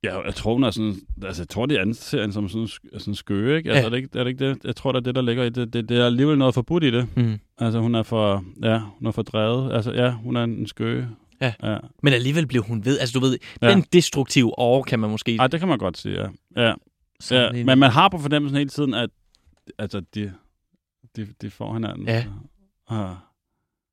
Ja, 0.06 0.20
jeg 0.20 0.34
tror, 0.34 0.52
hun 0.52 0.64
er 0.64 0.70
sådan, 0.70 0.96
altså, 1.24 1.42
jeg 1.42 1.48
tror, 1.48 1.66
de 1.66 1.80
anser 1.80 2.20
hende 2.20 2.34
som 2.34 2.48
sådan, 2.48 2.68
sådan 2.98 3.14
skøre, 3.14 3.56
ikke? 3.56 3.70
Altså, 3.70 3.80
Ja. 3.80 3.86
er, 3.86 3.90
det 3.90 3.96
ikke, 3.96 4.08
er 4.18 4.24
det 4.24 4.30
ikke 4.30 4.48
det? 4.48 4.58
Jeg 4.64 4.76
tror, 4.76 4.92
det 4.92 4.98
er 4.98 5.02
det, 5.02 5.14
der 5.14 5.22
ligger 5.22 5.44
i 5.44 5.48
det. 5.50 5.72
Det, 5.72 5.88
det 5.88 5.98
er 5.98 6.06
alligevel 6.06 6.38
noget 6.38 6.54
forbudt 6.54 6.84
i 6.84 6.90
det. 6.90 7.08
Hmm. 7.14 7.38
Altså, 7.58 7.80
hun 7.80 7.94
er 7.94 8.02
for, 8.02 8.44
ja, 8.62 8.78
hun 8.78 9.06
er 9.06 9.10
for 9.12 9.22
drevet. 9.22 9.72
Altså, 9.72 9.92
ja, 9.92 10.10
hun 10.10 10.36
er 10.36 10.44
en 10.44 10.66
skøge. 10.66 11.08
Ja. 11.40 11.52
ja. 11.62 11.78
Men 12.02 12.12
alligevel 12.12 12.46
blev 12.46 12.62
hun 12.62 12.84
ved. 12.84 12.98
Altså 12.98 13.18
du 13.18 13.26
ved, 13.26 13.38
Ja. 13.62 13.70
den 13.70 13.84
destruktive 13.92 14.58
år 14.58 14.82
kan 14.82 15.00
man 15.00 15.10
måske 15.10 15.36
Ej, 15.36 15.46
det 15.46 15.60
kan 15.60 15.68
man 15.68 15.78
godt 15.78 15.98
sige, 15.98 16.22
ja. 16.22 16.28
Ja, 16.56 16.74
ja. 17.30 17.64
Men 17.64 17.78
man 17.78 17.90
har 17.90 18.08
på 18.08 18.18
fornemmelsen 18.18 18.56
hele 18.58 18.70
tiden, 18.70 18.94
at 18.94 19.10
altså, 19.78 20.00
de, 20.00 20.32
de, 21.16 21.26
de 21.42 21.50
får 21.50 21.72
hinanden. 21.72 22.08
Ja. 22.08 22.24
Ah. 22.90 23.14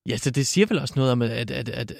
Ja, 0.10 0.18
så 0.18 0.32
det 0.32 0.48
siger 0.48 0.68
vel 0.68 0.80
også 0.80 0.94
noget 0.98 1.12
om, 1.12 1.22
at... 1.22 1.30
at, 1.32 1.52
at, 1.52 1.70
at 1.70 1.94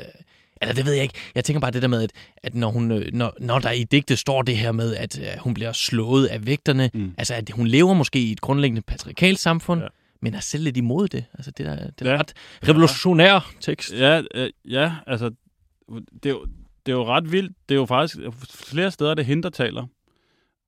eller 0.64 0.74
det 0.76 0.86
ved 0.86 0.94
jeg 0.94 1.04
ikke. 1.04 1.16
Jeg 1.36 1.44
tænker 1.46 1.60
bare 1.60 1.72
det 1.72 1.82
der 1.82 1.88
med, 1.88 2.04
at, 2.04 2.12
at 2.44 2.56
når, 2.56 2.70
hun, 2.72 2.92
øh, 2.92 3.14
når, 3.14 3.34
når 3.40 3.60
der 3.60 3.72
i 3.72 3.84
digtet 3.84 4.20
står 4.20 4.42
det 4.42 4.58
her 4.58 4.72
med, 4.72 4.96
at 4.96 5.20
øh, 5.20 5.26
hun 5.40 5.54
bliver 5.54 5.72
slået 5.72 6.26
af 6.26 6.46
vægterne, 6.46 6.90
Mm. 6.94 7.14
altså 7.18 7.34
at 7.34 7.50
hun 7.50 7.68
lever 7.68 7.94
måske 7.94 8.20
i 8.20 8.32
et 8.32 8.42
grundlæggende 8.42 8.82
patriarkalsk 8.82 9.42
samfund, 9.44 9.82
ja. 9.82 9.88
Men 10.22 10.34
er 10.36 10.40
selv 10.40 10.64
lidt 10.64 10.78
imod 10.78 11.08
det. 11.08 11.26
Altså 11.34 11.52
det 11.52 11.66
der, 11.66 11.76
det 12.00 12.08
er 12.08 12.12
Ja. 12.12 12.18
ret 12.20 12.34
revolutionær 12.68 13.52
tekst. 13.62 13.94
Ja, 13.94 14.22
øh, 14.36 14.50
ja, 14.70 14.92
altså, 15.08 15.32
det 16.24 16.26
er, 16.26 16.30
jo, 16.30 16.46
det 16.86 16.92
er 16.92 16.96
jo 16.96 17.06
ret 17.06 17.32
vildt. 17.32 17.52
Det 17.70 17.76
er 17.76 17.80
jo 17.80 17.86
faktisk 17.86 18.18
flere 18.50 18.92
steder, 18.92 19.14
det 19.14 19.22
er 19.24 19.26
hende, 19.28 19.44
der 19.44 19.50
taler. 19.50 19.86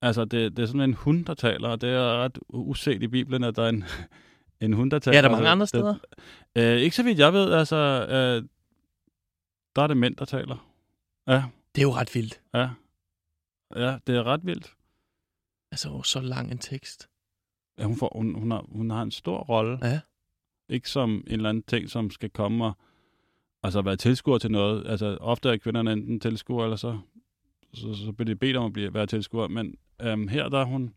Altså, 0.02 0.26
det, 0.26 0.58
det 0.58 0.64
er 0.64 0.68
sådan 0.68 0.82
en 0.82 0.94
hund, 0.94 1.26
der 1.26 1.34
taler, 1.34 1.68
og 1.70 1.82
det 1.82 1.90
er 1.90 2.24
ret 2.24 2.40
uset 2.50 3.04
i 3.04 3.08
Bibelen, 3.08 3.44
at 3.44 3.56
der 3.56 3.64
er 3.64 3.70
en, 3.70 3.84
en 4.62 4.74
hund, 4.74 4.92
der 4.92 5.00
taler. 5.00 5.14
Ja, 5.16 5.18
er 5.18 5.22
der 5.22 5.30
mange 5.30 5.42
altså, 5.50 5.52
andre 5.52 5.68
steder? 5.68 5.96
Det, 6.56 6.62
øh, 6.76 6.82
ikke 6.82 6.96
så 6.96 7.04
vidt 7.04 7.20
jeg 7.20 7.34
ved, 7.34 7.52
altså, 7.54 7.76
øh, 8.10 8.44
der 9.76 9.82
er 9.82 9.88
det 9.88 9.98
mænd, 9.98 10.16
der 10.16 10.26
taler. 10.26 10.68
Ja, 11.28 11.44
Det 11.76 11.82
er 11.82 11.86
jo 11.86 11.94
ret 11.94 12.16
vildt. 12.16 12.42
ja. 12.54 12.70
Ja, 13.76 13.98
det 14.08 14.16
er 14.16 14.24
ret 14.24 14.46
vildt. 14.46 14.74
Altså 15.72 16.02
så 16.02 16.20
lang 16.22 16.52
en 16.52 16.58
tekst. 16.58 17.10
Ja, 17.78 17.84
hun, 17.84 17.96
får, 17.96 18.12
hun, 18.16 18.36
hun, 18.36 18.52
har, 18.52 18.66
hun 18.72 18.90
har 18.90 19.02
en 19.02 19.12
stor 19.12 19.38
rolle. 19.38 19.80
Ja. 19.82 20.00
Ikke 20.70 20.90
som 20.90 21.12
en 21.28 21.34
eller 21.34 21.50
anden 21.50 21.64
ting, 21.64 21.90
som 21.90 22.10
skal 22.12 22.30
komme 22.30 22.66
og 22.66 22.74
altså 23.64 23.82
være 23.82 23.96
tilskuer 23.96 24.38
til 24.38 24.52
noget. 24.52 24.88
Altså 24.88 25.18
ofte 25.22 25.50
er 25.50 25.58
kvinderne 25.58 25.92
enten 25.92 26.20
tilskuer, 26.20 26.64
eller 26.64 26.78
så, 26.78 27.00
så, 27.74 27.94
så 28.06 28.12
bliver 28.12 28.26
de 28.26 28.36
bedt 28.36 28.58
om 28.58 28.66
at 28.66 28.74
blive, 28.74 28.94
være 28.94 29.08
tilskuer. 29.08 29.48
Men 29.48 29.76
øhm, 30.02 30.28
her 30.28 30.50
der 30.50 30.60
er 30.60 30.66
hun 30.66 30.94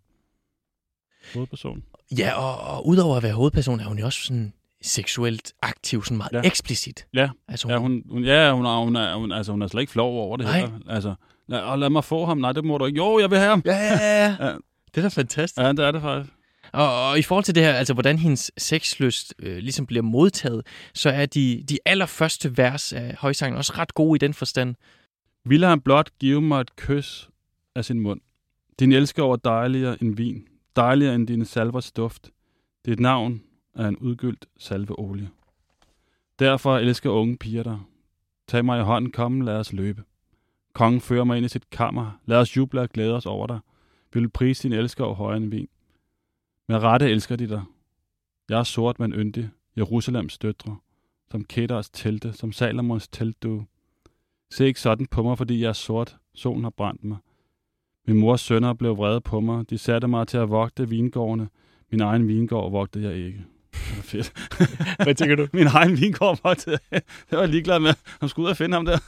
hovedperson. 1.34 1.84
Ja, 2.18 2.32
og, 2.34 2.76
og 2.76 2.86
udover 2.86 3.16
at 3.16 3.22
være 3.22 3.34
hovedperson, 3.34 3.80
er 3.80 3.84
hun 3.88 3.98
jo 3.98 4.04
også 4.04 4.20
sådan 4.24 4.52
seksuelt 4.82 5.52
aktiv, 5.62 6.04
sådan 6.04 6.16
meget 6.16 6.32
ja. 6.32 6.40
Eksplicit. 6.44 7.06
Ja. 7.14 7.28
Altså, 7.48 7.68
Ja, 7.68 7.76
hun, 7.78 8.02
hun, 8.10 8.24
ja, 8.24 8.52
hun, 8.52 8.66
er, 8.66 8.84
hun, 8.84 8.96
er, 8.96 9.14
hun, 9.14 9.32
altså, 9.32 9.52
hun 9.52 9.62
er 9.62 9.66
slet 9.66 9.80
ikke 9.80 9.92
flov 9.92 10.18
over 10.18 10.36
det 10.36 10.46
Nej. 10.46 10.60
heller. 10.60 10.78
Altså, 10.88 11.14
lad, 11.48 11.60
og 11.60 11.78
lad 11.78 11.90
mig 11.90 12.04
få 12.04 12.24
ham. 12.26 12.38
Nej, 12.38 12.52
det 12.52 12.64
må 12.64 12.78
du 12.78 12.86
ikke. 12.86 12.96
Jo, 12.96 13.18
jeg 13.18 13.30
vil 13.30 13.38
have 13.38 13.50
ham. 13.50 13.62
Ja, 13.64 13.76
ja, 13.76 14.24
ja. 14.24 14.36
Ja. 14.46 14.52
Det 14.94 14.96
er 14.96 15.02
da 15.02 15.08
fantastisk. 15.08 15.58
Ja, 15.58 15.68
det 15.68 15.78
er 15.78 15.90
det 15.90 16.02
faktisk. 16.02 16.34
Og, 16.72 17.08
og 17.08 17.18
i 17.18 17.22
forhold 17.22 17.44
til 17.44 17.54
det 17.54 17.62
her, 17.62 17.72
altså 17.72 17.94
hvordan 17.94 18.18
hendes 18.18 18.50
sexlyst 18.58 19.34
øh, 19.38 19.56
ligesom 19.56 19.86
bliver 19.86 20.02
modtaget, 20.02 20.66
så 20.94 21.10
er 21.10 21.26
de, 21.26 21.64
de 21.68 21.78
allerførste 21.86 22.56
vers 22.56 22.92
af 22.92 23.16
højsangen 23.18 23.56
også 23.58 23.72
ret 23.76 23.94
gode 23.94 24.16
i 24.16 24.18
den 24.18 24.34
forstand. 24.34 24.74
Ville 25.44 25.66
han 25.66 25.80
blot 25.80 26.10
give 26.20 26.42
mig 26.42 26.60
et 26.60 26.76
kys 26.76 27.28
af 27.74 27.84
sin 27.84 28.00
mund. 28.00 28.20
Din 28.80 28.92
elsker 28.92 29.22
var 29.22 29.36
dejligere 29.36 30.02
end 30.02 30.16
vin, 30.16 30.44
dejligere 30.76 31.14
end 31.14 31.26
dine 31.26 31.44
salvers 31.44 31.92
duft. 31.92 32.30
Dit 32.86 33.00
navn 33.00 33.40
af 33.78 33.88
en 33.88 33.96
udgyldt 33.96 34.46
salveolie. 34.56 35.30
Derfor 36.38 36.76
elsker 36.76 37.10
unge 37.10 37.36
piger 37.36 37.62
dig. 37.62 37.78
Tag 38.46 38.64
mig 38.64 38.80
i 38.80 38.82
hånden, 38.82 39.10
kom, 39.10 39.40
lad 39.40 39.56
os 39.56 39.72
løbe. 39.72 40.02
Kongen 40.72 41.00
fører 41.00 41.24
mig 41.24 41.36
ind 41.36 41.46
i 41.46 41.48
sit 41.48 41.70
kammer. 41.70 42.20
Lad 42.26 42.38
os 42.38 42.56
juble 42.56 42.80
og 42.80 42.88
glæde 42.88 43.14
os 43.14 43.26
over 43.26 43.46
dig. 43.46 43.58
Vi 44.12 44.20
vil 44.20 44.30
prise 44.30 44.62
din 44.62 44.72
elsker 44.72 45.04
over 45.04 45.14
højere 45.14 45.36
end 45.36 45.50
vin. 45.50 45.68
Med 46.68 46.78
rette 46.78 47.10
elsker 47.10 47.36
de 47.36 47.48
dig. 47.48 47.62
Jeg 48.48 48.58
er 48.58 48.62
sort, 48.62 48.98
men 48.98 49.12
yndig. 49.12 49.50
Jerusalems 49.76 50.38
døtre. 50.38 50.76
Som 51.30 51.44
Kedars 51.44 51.90
telte, 51.90 52.32
som 52.32 52.52
Salomons 52.52 53.08
teltdue. 53.08 53.66
Se 54.50 54.66
ikke 54.66 54.80
sådan 54.80 55.06
på 55.06 55.22
mig, 55.22 55.38
fordi 55.38 55.60
jeg 55.60 55.68
er 55.68 55.72
sort. 55.72 56.16
Solen 56.34 56.62
har 56.62 56.70
brændt 56.70 57.04
mig. 57.04 57.18
Min 58.06 58.18
mors 58.18 58.40
sønner 58.40 58.72
blev 58.74 58.96
vrede 58.96 59.20
på 59.20 59.40
mig. 59.40 59.70
De 59.70 59.78
satte 59.78 60.08
mig 60.08 60.28
til 60.28 60.38
at 60.38 60.50
vogte 60.50 60.88
vingårdene. 60.88 61.48
Min 61.90 62.00
egen 62.00 62.28
vingård 62.28 62.70
vogtede 62.70 63.08
jeg 63.08 63.16
ikke. 63.16 63.44
Var 63.96 64.02
fedt. 64.02 64.32
Hvad 65.04 65.14
tænker 65.14 65.36
du? 65.36 65.46
Min 65.58 65.66
egen 65.66 66.00
vingård 66.00 66.38
vogtede 66.44 66.78
jeg. 66.92 67.00
Det 67.30 67.36
var 67.36 67.40
jeg 67.40 67.48
ligeglad 67.48 67.78
med. 67.80 67.94
Han 68.20 68.28
skulle 68.28 68.44
ud 68.46 68.50
og 68.50 68.56
finde 68.56 68.74
ham 68.74 68.84
der. 68.84 68.98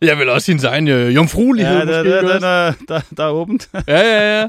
Jeg 0.00 0.18
vil 0.18 0.28
også 0.28 0.44
sin 0.44 0.58
egen 0.64 0.88
øh, 0.88 1.14
jomfruelighed, 1.14 1.72
Ja, 1.78 1.84
måske. 1.84 1.98
det, 1.98 2.04
det, 2.04 2.20
ikke 2.22 2.34
den 2.34 2.44
er, 2.44 2.72
der, 2.88 3.00
der 3.16 3.24
er 3.24 3.30
åbent. 3.30 3.68
ja, 3.74 3.80
ja, 3.88 4.40
ja. 4.42 4.48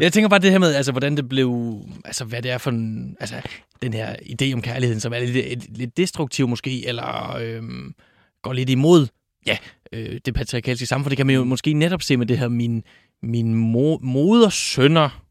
Jeg 0.00 0.12
tænker 0.12 0.28
bare 0.28 0.38
det 0.40 0.50
her 0.50 0.58
med, 0.58 0.74
altså, 0.74 0.92
hvordan 0.92 1.16
det 1.16 1.28
blev... 1.28 1.78
Altså, 2.04 2.24
hvad 2.24 2.42
det 2.42 2.50
er 2.50 2.58
for 2.58 2.70
en... 2.70 3.16
Altså, 3.20 3.34
den 3.82 3.92
her 3.94 4.14
idé 4.22 4.52
om 4.54 4.62
kærligheden, 4.62 5.00
som 5.00 5.12
er 5.12 5.18
lidt, 5.20 5.78
lidt 5.78 5.96
destruktiv 5.96 6.48
måske, 6.48 6.86
eller 6.86 7.36
øhm, 7.40 7.94
går 8.42 8.52
lidt 8.52 8.70
imod 8.70 9.06
ja, 9.46 9.56
øh, 9.92 10.20
det 10.24 10.34
patriarkalske 10.34 10.86
samfund. 10.86 11.10
Det 11.10 11.16
kan 11.16 11.26
man 11.26 11.34
jo 11.34 11.44
måske 11.44 11.72
netop 11.72 12.02
se 12.02 12.16
med 12.16 12.26
det 12.26 12.38
her, 12.38 12.48
min, 12.48 12.82
min 13.22 13.54
mo- 13.74 13.98
moders 14.02 14.54
sønner, 14.54 15.22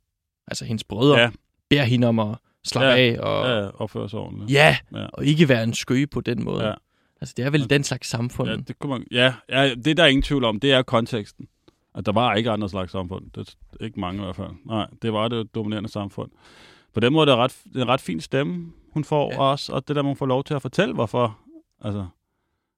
altså 0.48 0.66
hendes 0.66 0.84
brødre. 0.84 1.20
Ja, 1.20 1.30
beder 1.70 1.84
hende 1.84 2.08
om 2.08 2.20
at 2.20 2.28
slappe 2.65 2.88
Ja, 2.88 2.95
af, 2.97 3.19
og, 3.19 3.45
ja, 3.63 3.67
opføre 3.69 4.10
sig 4.10 4.19
ordentligt. 4.19 4.52
ja, 4.52 4.78
Ja. 4.93 5.06
og 5.13 5.26
ikke 5.26 5.49
være 5.49 5.63
en 5.63 5.73
skøge 5.73 6.08
på 6.08 6.21
den 6.21 6.43
måde. 6.43 6.67
Ja. 6.67 6.73
Altså, 7.21 7.34
det 7.38 7.45
er 7.45 7.49
vel 7.49 7.69
den 7.69 7.84
slags 7.84 8.08
samfund. 8.10 8.49
Ja, 8.49 8.56
det, 8.56 8.80
kunne 8.80 8.89
man, 8.89 9.04
ja, 9.12 9.34
ja, 9.49 9.76
det 9.76 9.97
der 9.97 10.04
er 10.04 10.08
ingen 10.08 10.23
tvivl 10.23 10.43
om, 10.43 10.60
det 10.60 10.73
er 10.73 10.82
konteksten. 10.82 11.47
At 11.95 12.06
der 12.06 12.12
var 12.12 12.34
ikke 12.36 12.52
andre 12.52 12.69
slags 12.69 12.91
samfund. 12.91 13.26
Det 13.36 13.56
er 13.80 13.84
ikke 13.86 13.99
mange 13.99 14.21
i 14.21 14.23
hvert 14.23 14.36
fald. 14.36 14.49
Nej, 14.65 14.88
det 15.02 15.13
var 15.13 15.28
det 15.28 15.56
dominerende 15.56 15.89
samfund. 15.89 16.32
På 16.93 16.99
den 16.99 17.13
måde 17.13 17.32
er 17.32 17.36
det 17.36 17.38
ret, 17.43 17.58
det 17.73 17.80
er 17.80 17.82
en 17.84 17.88
ret 17.89 18.02
fin 18.02 18.21
stemme, 18.21 18.71
hun 18.93 19.04
får 19.04 19.30
Ja. 19.32 19.36
ja. 19.36 19.41
også, 19.49 19.73
og 19.73 19.88
det 19.88 19.95
der, 19.95 20.02
man 20.02 20.15
får 20.15 20.26
lov 20.26 20.43
til 20.43 20.54
at 20.54 20.62
fortælle, 20.62 20.93
hvorfor. 20.93 21.38
Altså, 21.82 22.06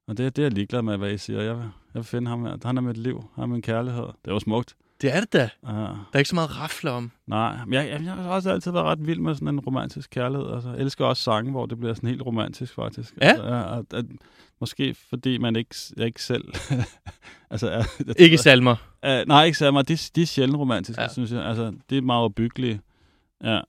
og 0.07 0.17
det, 0.17 0.35
det 0.35 0.41
er 0.41 0.45
jeg 0.45 0.53
ligeglad 0.53 0.81
med, 0.81 0.97
hvad 0.97 1.11
I 1.11 1.17
siger. 1.17 1.41
Jeg 1.41 1.55
vil, 1.55 1.63
jeg 1.63 1.69
vil 1.99 2.03
finde 2.03 2.29
ham 2.29 2.45
her. 2.45 2.57
Han 2.65 2.77
er 2.77 2.81
mit 2.81 2.97
liv. 2.97 3.23
Han 3.35 3.41
er 3.43 3.47
min 3.47 3.61
kærlighed. 3.61 4.03
Det 4.03 4.27
er 4.27 4.31
jo 4.33 4.39
smukt. 4.39 4.75
Det 5.05 5.15
er 5.15 5.19
det 5.19 5.33
da. 5.33 5.49
Uh, 5.63 5.69
Der 5.69 5.95
er 6.13 6.17
ikke 6.17 6.29
så 6.29 6.35
meget 6.35 6.59
rafle 6.61 6.91
om. 6.91 7.11
nej, 7.27 7.57
men 7.65 7.73
jeg, 7.73 7.89
jeg, 7.89 8.01
jeg 8.05 8.13
har 8.13 8.29
også 8.29 8.51
altid 8.51 8.71
været 8.71 8.85
ret 8.85 9.07
vild 9.07 9.19
med 9.19 9.35
sådan 9.35 9.47
en 9.47 9.59
romantisk 9.59 10.09
kærlighed. 10.09 10.53
Altså, 10.53 10.69
jeg 10.69 10.79
elsker 10.79 11.05
også 11.05 11.23
sange, 11.23 11.51
hvor 11.51 11.65
det 11.65 11.79
bliver 11.79 11.93
sådan 11.93 12.09
helt 12.09 12.21
romantisk, 12.25 12.73
faktisk. 12.75 13.13
Ja. 13.21 13.27
Altså, 13.27 13.83
at, 13.91 13.97
at, 13.99 14.05
måske 14.59 14.95
fordi 15.09 15.37
man 15.37 15.55
ikke, 15.55 15.75
jeg 15.97 16.05
ikke 16.05 16.23
selv... 16.23 16.43
altså, 17.51 17.71
jeg, 17.71 17.85
jeg, 18.07 18.19
Ikke 18.21 18.37
salmer. 18.37 18.75
Uh, 19.07 19.27
nej, 19.27 19.45
ikke 19.45 19.57
særlig 19.57 19.73
meget. 19.73 19.87
De, 19.87 19.97
de 20.15 20.21
er 20.21 20.25
sjældent 20.25 20.59
romantiske, 20.59 21.01
Ja. 21.01 21.07
ja. 21.07 21.13
synes 21.13 21.31
jeg. 21.31 21.45
Altså, 21.45 21.73
det 21.89 21.97
er 21.97 22.01
meget 22.01 22.23
opbyggelige. 22.23 22.81
Ja. 23.43 23.59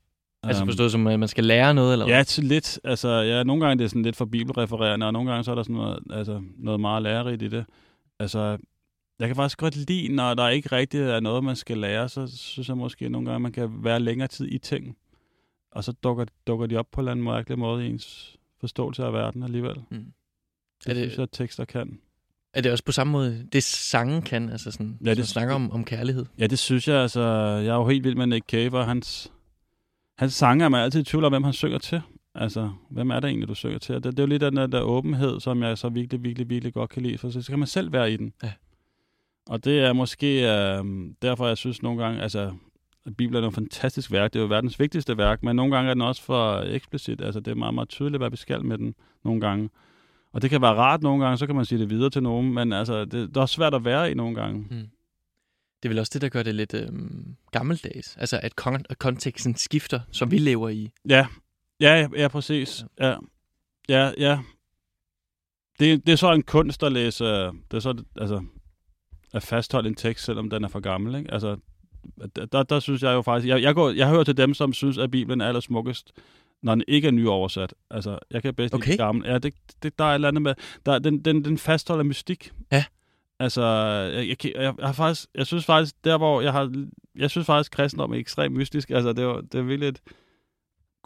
Altså 0.42 0.62
Øhm, 0.62 0.68
forstået 0.68 0.92
som, 0.92 1.06
at 1.06 1.18
man 1.20 1.28
skal 1.28 1.44
lære 1.44 1.74
noget, 1.74 1.92
eller 1.92 2.06
hvad? 2.06 2.16
Ja, 2.16 2.22
til 2.22 2.44
lidt. 2.44 2.80
Altså, 2.84 3.08
ja, 3.08 3.42
nogle 3.42 3.60
gange 3.66 3.72
er 3.72 3.84
det 3.84 3.90
sådan 3.90 4.02
lidt 4.02 4.16
for 4.16 4.24
bibelrefererende, 4.24 5.06
og 5.06 5.12
nogle 5.12 5.30
gange 5.30 5.44
så 5.44 5.50
er 5.50 5.54
der 5.54 5.62
sådan 5.62 5.76
noget, 5.76 5.98
altså, 6.10 6.42
noget 6.58 6.80
meget 6.80 7.02
lærerigt 7.02 7.42
i 7.42 7.48
det. 7.48 7.64
Altså, 8.20 8.56
jeg 9.18 9.28
kan 9.28 9.36
faktisk 9.36 9.58
godt 9.58 9.76
lide, 9.76 10.08
når 10.14 10.34
der 10.34 10.48
ikke 10.48 10.68
rigtig 10.72 11.00
er 11.00 11.20
noget, 11.20 11.44
man 11.44 11.56
skal 11.56 11.78
lære, 11.78 12.08
så 12.08 12.26
synes 12.36 12.68
jeg 12.68 12.76
måske 12.76 13.08
nogle 13.08 13.26
gange, 13.30 13.40
man 13.42 13.52
kan 13.52 13.84
være 13.84 14.00
længere 14.00 14.28
tid 14.28 14.48
i 14.48 14.58
ting. 14.58 14.96
Og 15.70 15.84
så 15.84 15.92
dukker, 15.92 16.24
dukker 16.46 16.66
de 16.66 16.76
op 16.76 16.86
på 16.92 17.00
en 17.00 17.02
eller 17.02 17.10
anden 17.12 17.24
mærkelig 17.24 17.58
måde 17.58 17.86
i 17.86 17.90
ens 17.90 18.36
forståelse 18.60 19.04
af 19.04 19.12
verden 19.12 19.42
alligevel. 19.42 19.76
Mm. 19.90 19.96
Det, 19.98 20.90
Er 20.90 20.94
det- 20.94 21.02
synes 21.02 21.18
jeg, 21.18 21.30
tekster 21.32 21.64
kan. 21.64 21.98
Er 22.54 22.60
det 22.60 22.72
også 22.72 22.84
på 22.84 22.92
samme 22.92 23.10
måde, 23.10 23.46
det 23.52 23.62
sange 23.62 24.22
kan, 24.22 24.48
altså 24.50 24.70
sådan, 24.70 24.98
ja, 25.04 25.14
det 25.14 25.28
snakker 25.28 25.54
om, 25.54 25.70
om 25.72 25.84
kærlighed? 25.84 26.26
Ja, 26.38 26.46
det 26.46 26.58
synes 26.58 26.88
jeg. 26.88 26.96
Altså, 27.02 27.20
jeg 27.64 27.66
er 27.66 27.74
jo 27.74 27.88
helt 27.88 28.04
vild 28.04 28.14
med 28.14 28.26
Nick 28.26 28.46
Cave, 28.50 28.78
og 28.78 28.86
hans, 28.86 29.32
hans 30.18 30.34
sange 30.34 30.64
er 30.64 30.68
man 30.68 30.80
altid 30.80 31.00
i 31.00 31.04
tvivl 31.04 31.24
om, 31.24 31.32
hvem 31.32 31.44
han 31.44 31.52
synger 31.52 31.78
til. 31.78 32.00
Altså, 32.34 32.70
hvem 32.90 33.10
er 33.10 33.20
det 33.20 33.28
egentlig, 33.28 33.48
du 33.48 33.54
synger 33.54 33.78
til? 33.78 33.94
Det, 33.94 34.04
det 34.04 34.18
er 34.18 34.22
jo 34.22 34.26
lidt 34.26 34.40
den 34.40 34.56
der, 34.56 34.66
der 34.66 34.80
åbenhed, 34.80 35.40
som 35.40 35.62
jeg 35.62 35.78
så 35.78 35.88
virkelig, 35.88 36.22
virkelig, 36.24 36.50
virkelig 36.50 36.74
godt 36.74 36.90
kan 36.90 37.02
lide, 37.02 37.18
for 37.18 37.30
så, 37.30 37.42
så 37.42 37.52
kan 37.52 37.58
man 37.58 37.68
selv 37.68 37.92
være 37.92 38.12
i 38.12 38.16
den. 38.16 38.32
Ja. 38.42 38.52
Og 39.46 39.64
det 39.64 39.80
er 39.80 39.92
måske 39.92 40.42
øh, 40.42 40.84
derfor, 41.22 41.46
jeg 41.46 41.56
synes 41.56 41.82
nogle 41.82 42.04
gange, 42.04 42.22
altså, 42.22 42.52
at 43.06 43.16
Bibelen 43.16 43.44
er 43.44 43.48
et 43.48 43.54
fantastisk 43.54 44.12
værk. 44.12 44.32
Det 44.32 44.38
er 44.38 44.42
jo 44.42 44.48
verdens 44.48 44.80
vigtigste 44.80 45.16
værk, 45.16 45.42
men 45.42 45.56
nogle 45.56 45.76
gange 45.76 45.90
er 45.90 45.94
den 45.94 46.02
også 46.02 46.22
for 46.22 46.60
eksplicit. 46.60 47.20
Altså, 47.20 47.40
det 47.40 47.50
er 47.50 47.54
meget, 47.54 47.74
meget 47.74 47.88
tydeligt, 47.88 48.20
hvad 48.20 48.30
vi 48.30 48.36
skal 48.36 48.64
med 48.64 48.78
den 48.78 48.94
nogle 49.24 49.40
gange. 49.40 49.70
Og 50.32 50.42
det 50.42 50.50
kan 50.50 50.62
være 50.62 50.74
rart 50.74 51.02
nogle 51.02 51.24
gange, 51.24 51.38
så 51.38 51.46
kan 51.46 51.56
man 51.56 51.64
sige 51.64 51.78
det 51.78 51.90
videre 51.90 52.10
til 52.10 52.22
nogen, 52.22 52.54
men 52.54 52.72
altså, 52.72 53.04
det, 53.04 53.12
det 53.12 53.36
er 53.36 53.40
også 53.40 53.54
svært 53.54 53.74
at 53.74 53.84
være 53.84 54.10
i 54.10 54.14
nogle 54.14 54.34
gange. 54.34 54.58
Mm. 54.58 54.88
Det 55.82 55.84
er 55.84 55.88
vel 55.88 55.98
også 55.98 56.10
det, 56.14 56.22
der 56.22 56.28
gør 56.28 56.42
det 56.42 56.54
lidt 56.54 56.74
øhm, 56.74 57.36
gammeldags. 57.50 58.16
Altså, 58.16 58.40
at 58.42 58.52
kon- 58.60 58.94
konteksten 58.98 59.54
skifter, 59.54 60.00
som 60.12 60.30
vi 60.30 60.38
lever 60.38 60.68
i. 60.68 60.90
Ja, 61.08 61.26
ja, 61.80 62.00
ja, 62.00 62.08
ja 62.16 62.28
præcis. 62.28 62.84
Ja, 63.00 63.14
ja, 63.88 64.12
ja. 64.18 64.38
Det, 65.78 66.06
det 66.06 66.12
er 66.12 66.16
så 66.16 66.32
en 66.32 66.42
kunst 66.42 66.82
at 66.82 66.92
læse, 66.92 67.24
øh, 67.24 67.52
det 67.70 67.76
er 67.76 67.80
så, 67.80 68.04
altså, 68.16 68.44
at 69.36 69.42
fastholde 69.42 69.88
en 69.88 69.94
tekst, 69.94 70.24
selvom 70.24 70.50
den 70.50 70.64
er 70.64 70.68
for 70.68 70.80
gammel, 70.80 71.14
ikke? 71.14 71.32
Altså, 71.32 71.56
der, 72.36 72.46
der, 72.46 72.62
der 72.62 72.80
synes 72.80 73.02
jeg 73.02 73.12
jo 73.12 73.22
faktisk, 73.22 73.48
jeg, 73.48 73.62
jeg, 73.62 73.74
går, 73.74 73.90
jeg 73.90 74.08
hører 74.08 74.24
til 74.24 74.36
dem, 74.36 74.54
som 74.54 74.72
synes, 74.72 74.98
at 74.98 75.10
Bibelen 75.10 75.40
er 75.40 75.48
allersmukkest, 75.48 76.12
når 76.62 76.74
den 76.74 76.84
ikke 76.88 77.08
er 77.08 77.12
nyoversat. 77.12 77.74
Altså, 77.90 78.18
jeg 78.30 78.42
kan 78.42 78.54
bedst 78.54 78.74
Okay. 78.74 78.86
lide 78.86 78.96
gammel. 78.96 79.26
Ja, 79.26 79.38
det, 79.38 79.54
det, 79.82 79.98
der 79.98 80.04
er 80.04 80.10
et 80.10 80.14
eller 80.14 80.28
andet 80.28 80.42
med, 80.42 80.54
der, 80.86 80.98
den, 80.98 81.18
den, 81.18 81.44
den 81.44 81.58
fastholder 81.58 82.04
mystik. 82.04 82.52
Ja. 82.72 82.84
Altså, 83.38 83.62
jeg, 83.62 84.28
jeg, 84.28 84.44
jeg, 84.44 84.74
jeg, 84.78 84.86
har 84.86 84.92
faktisk, 84.92 85.28
jeg 85.34 85.46
synes 85.46 85.64
faktisk, 85.64 85.94
der 86.04 86.18
hvor 86.18 86.40
jeg 86.40 86.52
har, 86.52 86.84
jeg 87.16 87.30
synes 87.30 87.46
faktisk, 87.46 87.72
kristendom 87.72 88.12
er 88.12 88.16
ekstremt 88.16 88.56
mystisk. 88.56 88.90
Altså, 88.90 89.12
det 89.12 89.26
var, 89.26 89.40
det 89.40 89.54
er 89.54 89.62
virkelig 89.62 89.88
et, 89.88 90.00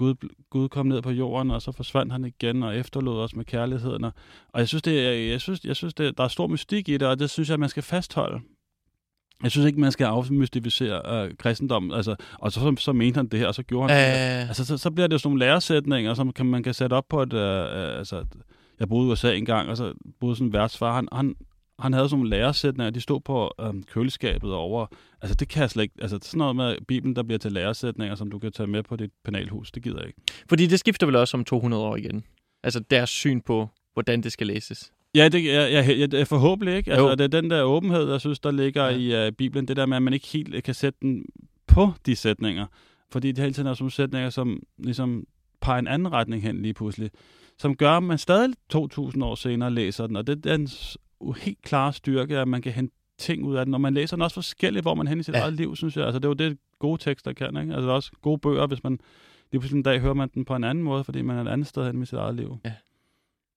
Gud, 0.01 0.15
Gud 0.51 0.69
kom 0.69 0.87
ned 0.87 1.03
på 1.03 1.11
jorden, 1.11 1.51
og 1.51 1.63
så 1.63 1.73
forsvandt 1.73 2.13
han 2.13 2.25
igen, 2.25 2.63
og 2.63 2.77
efterlod 2.77 3.21
os 3.21 3.37
med 3.37 3.45
kærligheden. 3.45 4.05
Og, 4.05 4.13
og 4.53 4.61
jeg 4.61 4.69
synes, 4.69 4.83
det, 4.83 5.07
er- 5.07 5.31
jeg 5.33 5.41
synes, 5.41 5.65
jeg 5.65 5.77
synes 5.77 5.95
det, 5.95 6.19
der 6.19 6.25
er 6.25 6.29
stor 6.29 6.47
mystik 6.47 6.89
i 6.89 6.93
det, 6.93 7.09
og 7.09 7.19
det 7.19 7.31
synes 7.31 7.51
jeg, 7.51 7.59
man 7.61 7.69
skal 7.69 7.83
fastholde. 7.83 8.41
Jeg 9.43 9.51
synes 9.51 9.67
ikke, 9.67 9.81
man 9.81 9.93
skal 9.93 10.05
afmystificere 10.05 11.25
øh, 11.29 11.37
kristendommen. 11.39 11.93
Altså, 11.93 12.17
og 12.39 12.53
så, 12.53 12.75
så 12.79 12.93
mente 12.93 13.17
han 13.17 13.27
det 13.27 13.39
her, 13.39 13.47
og 13.47 13.55
så 13.55 13.63
gjorde 13.63 13.93
han 13.93 13.99
det. 13.99 14.43
Øh, 14.43 14.49
Altså, 14.49 14.65
så, 14.67 14.79
så 14.79 14.91
bliver 14.91 15.07
det 15.07 15.13
jo 15.13 15.19
sådan 15.19 15.29
nogle 15.29 15.39
læresætninger, 15.47 16.15
som 16.15 16.33
kan, 16.33 16.47
man 16.47 16.63
kan 16.63 16.75
sætte 16.75 16.95
op 16.95 17.05
på 17.09 17.23
et... 17.23 17.33
Øh, 17.33 17.61
øh, 17.61 17.99
altså, 17.99 18.25
jeg 18.81 18.89
boede 18.89 19.09
i 19.09 19.13
USA 19.13 19.35
engang, 19.35 19.69
og 19.71 19.77
så 19.77 19.93
boede 20.21 20.37
sådan 20.37 20.47
en 20.47 20.53
værtsfar. 20.53 20.95
Han, 20.95 21.09
han, 21.13 21.35
han 21.83 21.93
havde 21.93 22.09
sådan 22.09 22.19
nogle 22.19 22.31
læresætninger, 22.31 22.91
de 22.91 23.01
stod 23.01 23.21
på 23.21 23.55
øh, 23.61 23.75
køleskabet 23.93 24.53
over. 24.53 24.87
Altså, 25.21 25.35
det 25.35 25.49
kan 25.49 25.61
jeg 25.61 25.71
slet 25.71 25.83
ikke... 25.83 25.95
Altså, 26.01 26.19
sådan 26.23 26.39
noget 26.39 26.57
med 26.57 26.77
Bibelen, 26.89 27.17
der 27.17 27.23
bliver 27.23 27.39
til 27.39 27.53
læresætninger, 27.53 28.15
som 28.15 28.31
du 28.31 28.39
kan 28.39 28.53
tage 28.53 28.67
med 28.67 28.83
på 28.83 28.97
dit 28.97 29.11
penalhus, 29.25 29.71
det 29.73 29.83
gider 29.83 29.99
jeg 29.99 30.07
ikke. 30.07 30.21
fordi 30.49 30.67
det 30.67 30.79
skifter 30.81 31.07
vel 31.07 31.17
også 31.17 31.37
om 31.37 31.45
200 31.45 31.83
år 31.83 31.97
igen. 31.97 32.25
Altså, 32.63 32.81
deres 32.81 33.11
syn 33.11 33.41
på, 33.41 33.69
hvordan 33.93 34.23
det 34.23 34.33
skal 34.33 34.47
læses. 34.47 34.93
Ja, 35.15 35.29
det 35.29 35.45
jeg, 35.45 35.73
jeg, 35.73 36.13
jeg, 36.13 36.27
forhåbentlig 36.27 36.77
ikke. 36.77 36.91
Jo. 36.91 37.09
Altså, 37.09 37.15
det 37.15 37.35
er 37.35 37.41
den 37.41 37.51
der 37.51 37.63
åbenhed, 37.63 38.11
jeg 38.11 38.21
synes, 38.21 38.39
der 38.41 38.51
ligger 38.51 38.89
Ja. 38.89 39.25
i 39.25 39.29
uh, 39.29 39.33
Bibelen. 39.33 39.69
Det 39.69 39.77
der 39.77 39.87
med, 39.87 39.97
at 39.97 40.03
man 40.03 40.13
ikke 40.13 40.27
helt 40.27 40.65
kan 40.65 40.75
sætte 40.75 40.99
den 41.03 41.25
på 41.67 41.93
de 42.07 42.17
sætninger. 42.17 42.67
Fordi 43.13 43.29
det 43.33 43.39
hele 43.39 43.53
tiden 43.55 43.67
er 43.69 43.77
nogle 43.81 43.91
sætninger, 43.93 44.31
som 44.31 44.63
ligesom 44.79 45.25
peger 45.61 45.79
en 45.79 45.87
anden 45.87 46.13
retning 46.13 46.43
hen 46.43 46.63
lige 46.63 46.75
pludselig. 46.75 47.11
Som 47.59 47.77
gør, 47.77 47.91
at 47.93 48.03
man 48.03 48.19
stadig 48.19 48.55
2.000 48.75 49.25
år 49.25 49.35
senere 49.35 49.71
læser 49.71 50.07
den. 50.07 50.17
Og 50.17 50.27
det 50.27 50.47
er 50.47 50.57
den 50.57 50.69
helt 51.43 51.63
klare 51.63 51.93
styrke, 51.93 52.39
at 52.39 52.49
man 52.49 52.63
kan 52.63 52.73
hente 52.73 52.95
ting 53.19 53.45
ud 53.45 53.57
af 53.57 53.65
den. 53.65 53.75
Og 53.75 53.81
man 53.81 53.95
læser 53.95 54.17
den 54.17 54.23
også 54.23 54.35
forskelligt, 54.35 54.85
hvor 54.85 54.95
man 54.95 55.07
hen 55.09 55.21
i 55.21 55.23
sit 55.23 55.35
Ja. 55.35 55.39
ja. 55.39 55.45
eget 55.45 55.55
liv, 55.55 55.77
synes 55.77 55.97
jeg. 55.97 56.05
Altså, 56.05 56.19
det 56.19 56.25
er 56.25 56.29
jo 56.29 56.35
det, 56.35 56.59
gode 56.79 57.03
tekster 57.03 57.33
kan. 57.33 57.57
Ikke? 57.57 57.75
Altså, 57.75 57.83
der 57.87 57.89
er 57.89 57.95
også 57.97 58.11
gode 58.23 58.39
bøger, 58.39 58.67
hvis 58.67 58.83
man 58.85 58.99
lige 59.53 59.61
pludselig 59.61 59.79
en 59.79 59.83
dag 59.83 60.01
hører 60.01 60.15
man 60.15 60.31
den 60.35 60.45
på 60.45 60.57
en 60.57 60.65
anden 60.65 60.85
måde, 60.85 61.05
fordi 61.05 61.23
man 61.23 61.37
er 61.37 61.43
et 61.43 61.49
andet 61.49 61.67
sted 61.67 61.87
hen 61.87 62.03
i 62.03 62.07
sit 62.07 62.19
eget 62.19 62.35
liv. 62.35 62.59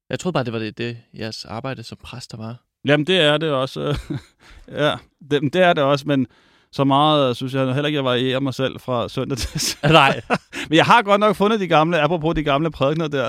Jeg 0.10 0.19
troede 0.19 0.34
bare, 0.34 0.43
det 0.43 0.54
var 0.54 0.60
det, 0.60 0.78
det 0.78 0.97
jeres 1.19 1.45
arbejde 1.45 1.84
som 1.84 1.97
præster 2.04 2.38
var. 2.38 2.56
Jamen, 2.86 3.08
det 3.08 3.19
er 3.19 3.38
det 3.38 3.52
også. 3.52 3.99
ja, 4.71 4.95
det, 5.32 5.54
det 5.54 5.62
er 5.62 5.73
det 5.73 5.84
også, 5.84 6.08
men 6.08 6.28
så 6.71 6.84
meget 6.84 7.30
øh, 7.30 7.36
synes 7.36 7.54
jeg 7.54 7.73
heller 7.73 7.86
ikke, 7.88 7.97
jeg 7.97 8.06
varierer 8.06 8.39
mig 8.39 8.54
selv 8.54 8.80
fra 8.80 9.10
søndag 9.10 9.38
til 9.38 9.60
søndag. 9.69 9.91
Nej. 9.91 10.21
Men 10.69 10.76
jeg 10.78 10.86
har 10.86 11.02
godt 11.02 11.19
nok 11.19 11.36
fundet 11.36 11.60
de 11.60 11.67
gamle, 11.67 11.99
apropos 11.99 12.36
de 12.36 12.43
gamle 12.43 12.71
prædikner 12.71 13.08
der. 13.08 13.28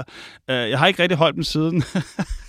Øh, 0.51 0.57
Jeg 0.71 0.79
har 0.79 0.87
ikke 0.87 1.03
rigtig 1.03 1.19
holdt 1.19 1.35
dem 1.37 1.43
siden. 1.43 1.83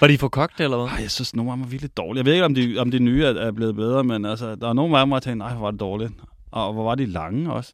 Var 0.00 0.06
de 0.06 0.18
for 0.18 0.28
kogte, 0.28 0.64
eller 0.64 0.76
hvad? 0.76 0.86
Ej, 0.86 1.02
jeg 1.02 1.10
synes, 1.10 1.34
nogle 1.36 1.50
af 1.50 1.56
dem 1.56 1.64
er 1.64 1.68
virkelig 1.68 1.96
dårlige. 1.96 2.18
Jeg 2.18 2.26
ved 2.26 2.32
ikke, 2.32 2.44
om 2.44 2.54
de, 2.54 2.78
om 2.78 2.90
de 2.90 2.98
nye 2.98 3.24
er, 3.24 3.34
er 3.34 3.52
blevet 3.52 3.76
bedre, 3.76 4.04
men 4.04 4.24
altså, 4.24 4.54
der 4.54 4.68
er 4.68 4.72
nogle 4.72 4.98
af 4.98 5.02
dem, 5.02 5.08
hvor 5.08 5.16
jeg 5.16 5.22
tænker, 5.22 5.44
nej, 5.44 5.54
hvor 5.54 5.62
var 5.62 5.70
det 5.70 5.80
dårligt. 5.80 6.12
Og 6.50 6.72
hvor 6.72 6.84
var 6.84 6.94
de 6.94 7.06
lange 7.06 7.52
også. 7.52 7.72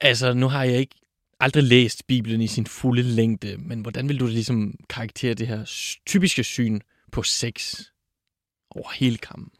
Altså, 0.00 0.34
nu 0.34 0.48
har 0.48 0.64
jeg 0.64 0.78
ikke 0.78 0.94
aldrig 1.40 1.62
læst 1.62 2.06
Bibelen 2.06 2.40
i 2.40 2.46
sin 2.46 2.66
fulde 2.66 3.02
længde, 3.02 3.56
men 3.58 3.80
hvordan 3.80 4.08
vil 4.08 4.20
du 4.20 4.26
ligesom 4.26 4.74
karaktere 4.88 5.34
det 5.34 5.46
her 5.46 5.64
typiske 6.06 6.44
syn 6.44 6.80
på 7.12 7.22
sex 7.22 7.80
over 8.70 8.88
hele 8.94 9.18
kampen? 9.18 9.50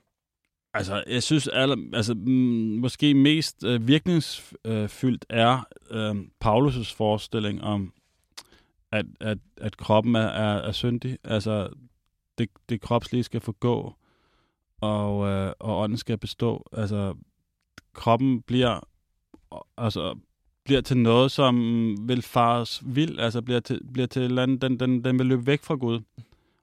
Altså, 0.75 1.05
jeg 1.07 1.23
synes, 1.23 1.49
aller, 1.49 1.77
altså, 1.95 2.15
mm, 2.15 2.81
måske 2.81 3.15
mest 3.15 3.65
øh, 3.65 3.89
virkningsfyldt 3.89 5.25
er 5.29 5.67
øh, 5.91 6.15
Paulus' 6.45 6.97
forestilling 6.97 7.63
om 7.63 7.93
at, 8.94 9.07
at, 9.20 9.38
at 9.57 9.76
kroppen 9.76 10.14
er, 10.14 10.20
er, 10.20 10.57
er 10.59 10.72
syndig. 10.72 11.18
Altså, 11.24 11.68
det, 12.38 12.48
det 12.68 12.80
kropslige 12.80 13.24
skal 13.24 13.40
forgå, 13.40 13.94
og, 14.80 15.26
øh, 15.26 15.52
og 15.61 15.80
ånden 15.80 15.98
skal 15.98 16.18
bestå. 16.18 16.68
Altså, 16.72 17.14
kroppen 17.92 18.42
bliver, 18.42 18.80
altså, 19.78 20.18
bliver 20.64 20.80
til 20.80 20.96
noget, 20.96 21.30
som 21.30 21.54
vil 22.09 22.22
fares 22.22 22.83
vild, 22.87 23.18
altså 23.18 23.42
bliver 23.42 23.61
til, 23.61 23.80
bliver 23.92 24.07
til 24.07 24.22
et 24.22 24.26
eller 24.26 24.42
andet, 24.42 24.62
den, 24.62 24.80
den, 24.80 25.04
den 25.04 25.18
vil 25.18 25.26
løbe 25.26 25.46
væk 25.46 25.62
fra 25.62 25.74
Gud, 25.74 26.00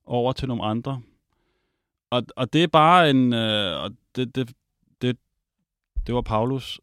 over 0.05 0.33
til 0.33 0.47
nogle 0.47 0.63
andre. 0.63 1.01
Og, 2.09 2.23
og 2.35 2.53
det 2.53 2.63
er 2.63 2.67
bare 2.67 3.09
en, 3.09 3.33
øh, 3.33 3.83
og 3.83 3.91
det, 4.15 4.35
det, 4.35 4.53
det, 5.01 5.17
det 6.07 6.15
var 6.15 6.21
Paulus. 6.21 6.79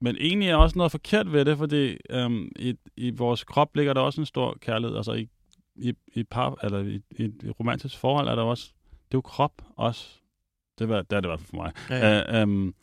Men 0.00 0.16
egentlig 0.20 0.48
er 0.48 0.56
også 0.56 0.78
noget 0.78 0.92
forkert 0.92 1.32
ved 1.32 1.44
det, 1.44 1.58
fordi 1.58 1.96
øhm, 2.10 2.52
i, 2.58 2.74
i 2.96 3.10
vores 3.10 3.44
krop 3.44 3.76
ligger 3.76 3.92
der 3.92 4.00
også 4.00 4.20
en 4.20 4.26
stor 4.26 4.56
kærlighed. 4.60 4.96
Altså 4.96 5.12
i, 5.12 5.28
i, 5.76 5.92
i, 6.14 6.24
par, 6.24 6.64
eller 6.64 6.78
i, 6.78 7.00
i 7.10 7.24
et 7.24 7.54
romantisk 7.60 7.98
forhold 7.98 8.28
er 8.28 8.34
der 8.34 8.42
også, 8.42 8.64
det 8.90 9.14
er 9.14 9.18
jo 9.18 9.20
krop 9.20 9.52
også. 9.76 10.08
Det, 10.78 10.88
var, 10.88 11.02
det 11.02 11.12
er 11.16 11.20
det 11.20 11.26
i 11.26 11.30
hvert 11.30 11.40
fald 11.40 11.48
for 11.48 11.56
mig. 11.56 11.72
Ja, 11.90 12.08
ja. 12.08 12.36
Øh, 12.36 12.42
øhm, 12.42 12.74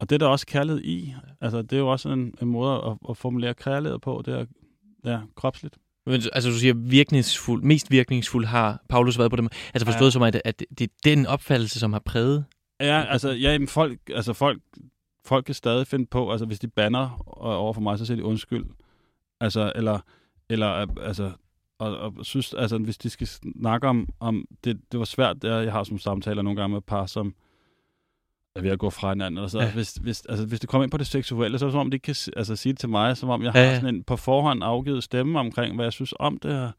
og 0.00 0.10
det 0.10 0.14
er 0.14 0.18
der 0.18 0.26
også 0.26 0.46
kærlighed 0.46 0.82
i. 0.84 1.14
Altså, 1.40 1.62
det 1.62 1.72
er 1.72 1.78
jo 1.78 1.88
også 1.88 2.08
en, 2.08 2.34
en 2.42 2.48
måde 2.48 2.82
at, 2.86 3.10
at 3.10 3.16
formulere 3.16 3.54
kærlighed 3.54 3.98
på. 3.98 4.22
Det 4.26 4.34
er 4.34 4.44
ja, 5.04 5.20
kropsligt. 5.36 5.76
Men, 6.06 6.14
altså, 6.32 6.50
du 6.50 6.54
siger, 6.58 6.74
virkningsfuld, 6.74 7.62
mest 7.62 7.90
virkningsfuld 7.90 8.46
har 8.46 8.82
Paulus 8.88 9.18
været 9.18 9.30
på 9.30 9.36
dem. 9.36 9.48
Altså 9.74 9.86
forstået 9.86 10.06
Ja. 10.08 10.10
som, 10.10 10.22
at, 10.22 10.42
at 10.44 10.64
det 10.78 10.84
er 10.84 10.94
den 11.04 11.26
opfattelse, 11.26 11.80
som 11.80 11.92
har 11.92 12.00
præget. 12.00 12.44
Ja, 12.80 13.04
altså, 13.08 13.30
ja, 13.30 13.58
folk, 13.68 13.98
altså 14.14 14.32
folk, 14.32 14.62
folk 15.24 15.44
kan 15.44 15.54
stadig 15.54 15.86
finde 15.86 16.06
på, 16.06 16.30
altså 16.32 16.46
hvis 16.46 16.58
de 16.58 16.68
banner 16.68 17.24
over 17.40 17.72
for 17.72 17.80
mig, 17.80 17.98
så 17.98 18.06
siger 18.06 18.16
de 18.16 18.24
undskyld. 18.24 18.64
Altså, 19.40 19.72
eller, 19.74 19.98
eller 20.48 20.74
øh, 20.76 20.86
altså, 21.00 21.32
og, 21.78 21.98
og 21.98 22.14
synes, 22.22 22.54
altså, 22.54 22.78
hvis 22.78 22.98
de 22.98 23.10
skal 23.10 23.26
snakke 23.26 23.88
om, 23.88 24.08
om 24.20 24.44
det, 24.64 24.80
det 24.92 24.98
var 24.98 25.04
svært, 25.04 25.42
det 25.42 25.48
jeg 25.48 25.72
har 25.72 25.84
som 25.84 25.98
samtaler 25.98 26.42
nogle 26.42 26.60
gange 26.60 26.72
med 26.72 26.80
par, 26.80 27.06
som 27.06 27.34
er 28.54 28.60
ved 28.60 28.70
at 28.70 28.78
gå 28.78 28.90
fra 28.90 29.08
hinanden. 29.08 29.38
Eller 29.38 29.48
så. 29.48 29.60
Ja. 29.60 29.72
Hvis, 29.72 29.94
hvis, 29.94 30.26
altså, 30.28 30.46
hvis 30.46 30.60
det 30.60 30.68
kommer 30.68 30.82
ind 30.82 30.90
på 30.90 30.96
det 30.96 31.06
seksuelle, 31.06 31.58
så 31.58 31.64
er 31.64 31.68
det 31.68 31.72
som 31.72 31.80
om, 31.80 31.90
de 31.90 31.98
kan 31.98 32.14
altså, 32.36 32.56
sige 32.56 32.72
det 32.72 32.80
til 32.80 32.88
mig, 32.88 33.16
som 33.16 33.28
om 33.28 33.42
jeg 33.42 33.54
Ja, 33.54 33.66
har 33.66 33.74
sådan 33.74 33.94
en 33.94 34.02
på 34.02 34.16
forhånd 34.16 34.64
afgivet 34.64 35.04
stemme 35.04 35.38
omkring, 35.38 35.74
hvad 35.74 35.84
jeg 35.84 35.92
synes 35.92 36.14
om 36.18 36.38
det 36.38 36.52
her. 36.52 36.70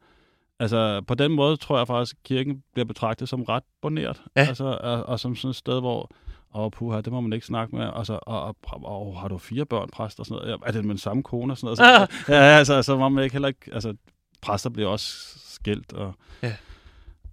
Altså, 0.58 1.00
på 1.06 1.14
den 1.14 1.32
måde 1.32 1.56
tror 1.56 1.78
jeg 1.78 1.86
faktisk, 1.86 2.16
at 2.16 2.22
kirken 2.22 2.62
bliver 2.72 2.86
betragtet 2.86 3.28
som 3.28 3.42
ret 3.42 3.62
boneret. 3.82 4.22
Ja. 4.36 4.40
Altså, 4.40 4.64
og, 4.64 5.02
og 5.02 5.20
som 5.20 5.36
sådan 5.36 5.50
et 5.50 5.56
sted, 5.56 5.80
hvor 5.80 6.10
åh, 6.54 6.70
puha, 6.70 7.00
det 7.00 7.12
må 7.12 7.20
man 7.20 7.32
ikke 7.32 7.46
snakke 7.46 7.76
med. 7.76 7.86
Og 7.86 8.06
så, 8.06 8.18
og, 8.22 8.42
og, 8.42 8.56
og, 8.62 9.06
og 9.06 9.20
har 9.20 9.28
du 9.28 9.38
fire 9.38 9.66
børn, 9.66 9.88
præst 9.92 10.20
og 10.20 10.26
sådan 10.26 10.42
noget? 10.42 10.60
Er 10.66 10.72
det 10.72 10.84
med 10.84 10.94
den 10.94 10.98
samme 10.98 11.22
kone 11.22 11.52
og 11.52 11.58
sådan 11.58 11.66
noget? 11.66 12.08
Så, 12.26 12.32
ja, 12.32 12.38
altså, 12.38 12.82
så 12.82 12.96
må 12.96 13.08
man 13.08 13.24
ikke 13.24 13.34
heller 13.34 13.48
ikke, 13.48 13.70
altså, 13.72 13.94
præster 14.42 14.70
bliver 14.70 14.88
også 14.88 15.38
skilt, 15.38 15.92
og 15.92 16.14
Ja. 16.42 16.54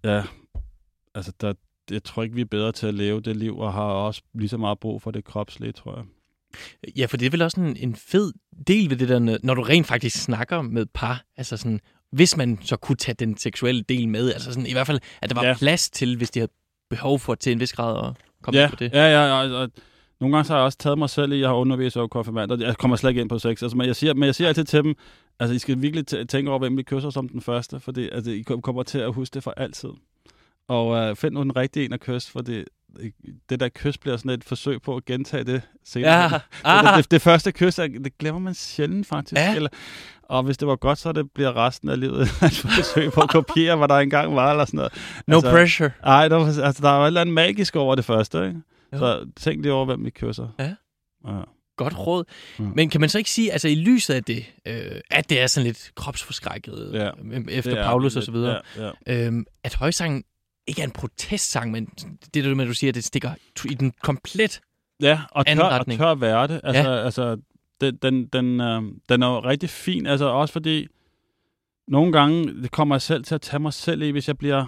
ja, 0.03 0.23
altså, 1.15 1.31
der, 1.41 1.53
jeg 1.91 2.03
tror 2.03 2.23
ikke, 2.23 2.35
vi 2.35 2.41
er 2.41 2.45
bedre 2.45 2.71
til 2.71 2.87
at 2.87 2.93
leve 2.93 3.21
det 3.21 3.37
liv, 3.37 3.57
og 3.57 3.73
har 3.73 3.83
også 3.83 4.21
lige 4.33 4.49
så 4.49 4.57
meget 4.57 4.79
brug 4.79 5.01
for 5.01 5.11
det 5.11 5.25
kropslige, 5.25 5.71
tror 5.71 5.95
jeg. 5.95 6.05
Ja, 6.97 7.05
for 7.05 7.17
det 7.17 7.25
er 7.25 7.29
vel 7.29 7.41
også 7.41 7.61
en, 7.61 7.77
en 7.77 7.95
fed 7.95 8.33
del 8.67 8.89
ved 8.89 8.97
det 8.97 9.09
der, 9.09 9.37
når 9.43 9.53
du 9.53 9.61
rent 9.61 9.87
faktisk 9.87 10.23
snakker 10.23 10.61
med 10.61 10.85
par. 10.85 11.23
Altså 11.37 11.57
sådan, 11.57 11.79
hvis 12.11 12.37
man 12.37 12.59
så 12.61 12.77
kunne 12.77 12.95
tage 12.95 13.15
den 13.15 13.37
seksuelle 13.37 13.81
del 13.81 14.09
med. 14.09 14.33
Altså 14.33 14.53
sådan, 14.53 14.67
i 14.67 14.71
hvert 14.73 14.87
fald, 14.87 14.99
at 15.21 15.29
der 15.29 15.35
var. 15.35 15.45
Ja. 15.45 15.55
plads 15.57 15.89
til, 15.89 16.17
hvis 16.17 16.31
de 16.31 16.39
havde 16.39 16.51
behov 16.89 17.19
for 17.19 17.35
til 17.35 17.51
en 17.51 17.59
vis 17.59 17.73
grad 17.73 18.07
at 18.07 18.15
komme 18.43 18.59
ja, 18.59 18.69
på 18.69 18.75
det. 18.75 18.91
Ja, 18.93 19.05
ja, 19.05 19.25
ja. 19.25 19.33
Og, 19.33 19.61
og, 19.61 19.69
nogle 20.19 20.35
gange 20.35 20.47
så 20.47 20.53
har 20.53 20.59
jeg 20.59 20.65
også 20.65 20.77
taget 20.77 20.97
mig 20.97 21.09
selv 21.09 21.31
i, 21.31 21.39
jeg 21.39 21.49
har 21.49 21.55
undervist 21.55 21.97
over 21.97 22.07
konfirmander. 22.07 22.57
Jeg 22.65 22.77
kommer 22.77 22.97
slet 22.97 23.09
ikke 23.09 23.21
ind 23.21 23.29
på 23.29 23.39
sex. 23.39 23.63
Altså, 23.63 23.77
men, 23.77 23.87
jeg 23.87 23.95
siger, 23.95 24.13
men 24.13 24.23
jeg 24.23 24.35
siger 24.35 24.47
altid 24.47 24.63
til 24.63 24.83
dem, 24.83 24.95
altså 25.39 25.55
I 25.55 25.59
skal 25.59 25.81
virkelig 25.81 26.05
tæ- 26.13 26.23
tænke 26.23 26.49
over, 26.49 26.59
hvem 26.59 26.79
I 26.79 26.83
kysser 26.83 27.09
som 27.09 27.29
den 27.29 27.41
første, 27.41 27.79
fordi 27.79 28.09
altså, 28.11 28.31
I 28.31 28.41
kom- 28.41 28.61
kommer 28.61 28.83
til 28.83 28.99
at 28.99 29.13
huske 29.13 29.33
det 29.33 29.43
for 29.43 29.51
altid. 29.51 29.89
Og 30.67 30.97
øh, 30.97 31.15
find 31.15 31.33
nu 31.33 31.41
den 31.41 31.55
rigtige 31.55 31.85
en 31.85 31.93
at 31.93 31.99
kysse, 31.99 32.31
for 32.31 32.41
det, 32.41 32.65
det 33.49 33.59
der 33.59 33.69
kys 33.75 33.97
bliver 33.97 34.17
sådan 34.17 34.31
et 34.31 34.43
forsøg 34.43 34.81
på 34.81 34.95
at 34.95 35.05
gentage 35.05 35.43
det 35.43 35.61
senere. 35.85 36.21
Ja, 36.23 36.27
Det, 36.29 36.41
ah, 36.63 36.97
det, 36.97 37.11
det, 37.11 37.21
første 37.21 37.51
kys, 37.51 37.75
det 37.75 38.17
glemmer 38.17 38.39
man 38.41 38.53
sjældent 38.53 39.07
faktisk. 39.07 39.39
Ja. 39.39 39.55
Eller, 39.55 39.69
og 40.23 40.43
hvis 40.43 40.57
det 40.57 40.67
var 40.67 40.75
godt, 40.75 40.97
så 40.97 41.11
det 41.11 41.31
bliver 41.31 41.57
resten 41.57 41.89
af 41.89 41.99
livet 41.99 42.21
et 42.43 42.65
forsøg 42.75 43.11
på 43.11 43.21
at 43.21 43.29
kopiere, 43.29 43.75
hvad 43.75 43.87
der 43.87 43.95
engang 43.95 44.35
var, 44.35 44.51
eller 44.51 44.65
sådan 44.65 44.77
noget. 44.77 44.93
no 45.27 45.35
altså, 45.35 45.51
pressure. 45.51 45.91
Ej, 46.03 46.27
der, 46.27 46.35
var, 46.35 46.45
altså, 46.45 46.81
der 46.81 46.89
er 46.89 46.97
jo 46.97 47.03
et 47.03 47.07
eller 47.07 47.21
andet 47.21 47.33
magisk 47.33 47.75
over 47.75 47.95
det 47.95 48.05
første, 48.05 48.47
ikke? 48.47 48.59
Jo. 48.93 48.97
Så 48.97 49.25
tænk 49.35 49.61
lige 49.61 49.73
over, 49.73 49.85
hvem 49.85 50.05
vi 50.05 50.09
kysser. 50.09 50.47
Ja. 50.59 50.73
ja. 51.27 51.41
Godt 51.77 51.99
råd. 51.99 52.23
Mm. 52.59 52.71
Men 52.75 52.89
kan 52.89 53.01
man 53.01 53.09
så 53.09 53.17
ikke 53.17 53.29
sige, 53.29 53.51
altså 53.51 53.67
i 53.67 53.75
lyset 53.75 54.13
af 54.13 54.23
det, 54.23 54.45
øh, 54.65 55.01
at 55.11 55.29
det 55.29 55.41
er 55.41 55.47
sådan 55.47 55.65
lidt 55.67 55.91
kropsforskrækket 55.95 56.89
Ja, 56.93 57.09
øh, 57.23 57.45
efter 57.49 57.75
er 57.75 57.83
Paulus 57.83 58.15
og 58.15 58.23
så 58.23 58.31
videre, 58.31 58.61
Ja, 58.77 58.89
ja. 59.07 59.25
øhm, 59.25 59.45
at 59.63 59.75
højsangen 59.75 60.23
ikke 60.69 60.81
er 60.81 60.85
en 60.85 60.91
protestsang, 60.91 61.71
men 61.71 61.85
det 62.33 62.43
der 62.43 62.55
med, 62.55 62.65
du 62.65 62.73
siger, 62.73 62.93
det 62.93 63.03
stikker 63.03 63.31
i 63.65 63.73
den 63.73 63.93
komplet. 64.01 64.61
ja 65.01 65.21
og, 65.31 65.45
tør, 65.45 65.63
og 65.63 65.71
retning. 65.71 65.99
tør 65.99 66.15
være 66.15 66.47
det. 66.47 66.61
Altså, 66.63 66.91
ja. 66.91 67.03
altså 67.05 67.37
den, 67.81 67.95
den, 67.95 68.25
den, 68.25 68.61
øh, 68.61 68.81
den 69.09 69.23
er 69.23 69.27
jo 69.27 69.39
rigtig 69.39 69.69
fin, 69.69 70.05
altså 70.05 70.25
også 70.25 70.51
fordi 70.51 70.87
nogle 71.87 72.11
gange, 72.11 72.61
det 72.61 72.71
kommer 72.71 72.95
jeg 72.95 73.01
selv 73.01 73.23
til 73.23 73.35
at 73.35 73.41
tage 73.41 73.59
mig 73.59 73.73
selv 73.73 74.01
i, 74.01 74.09
hvis 74.09 74.27
jeg 74.27 74.37
bliver, 74.37 74.65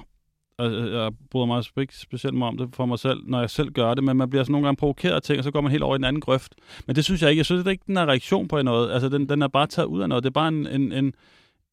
og 0.58 0.72
øh, 0.72 0.94
jeg 0.94 1.12
bryder 1.32 1.46
mig 1.46 1.64
ikke 1.78 1.98
specielt 1.98 2.36
meget 2.36 2.52
om 2.52 2.58
det 2.58 2.76
for 2.76 2.86
mig 2.86 3.00
selv, 3.00 3.20
når 3.26 3.40
jeg 3.40 3.50
selv 3.50 3.72
gør 3.72 3.94
det, 3.94 4.04
men 4.04 4.18
man 4.18 4.30
bliver 4.30 4.44
sådan 4.44 4.52
nogle 4.52 4.68
gange 4.68 4.78
provokeret 4.78 5.14
af 5.14 5.22
ting, 5.22 5.38
og 5.38 5.44
så 5.44 5.52
går 5.52 5.62
man 5.62 5.72
helt 5.72 5.84
over 5.84 5.96
i 5.96 5.98
den 5.98 6.06
anden 6.06 6.22
grøft. 6.22 6.56
Men 6.88 6.96
det 6.96 7.06
synes 7.06 7.22
jeg 7.22 7.30
ikke. 7.30 7.40
Jeg 7.40 7.46
synes 7.46 7.64
det 7.64 7.72
ikke, 7.72 7.84
den 7.88 7.98
er 7.98 8.06
reaktion 8.06 8.48
på 8.48 8.62
noget. 8.62 8.92
Altså, 8.92 9.10
den, 9.10 9.30
den 9.30 9.42
er 9.42 9.48
bare 9.48 9.68
taget 9.68 9.86
ud 9.86 10.02
af 10.02 10.10
noget. 10.10 10.24
Det 10.24 10.30
er 10.30 10.34
bare 10.34 10.48
en, 10.48 10.68
en, 10.68 10.92
en, 10.92 11.14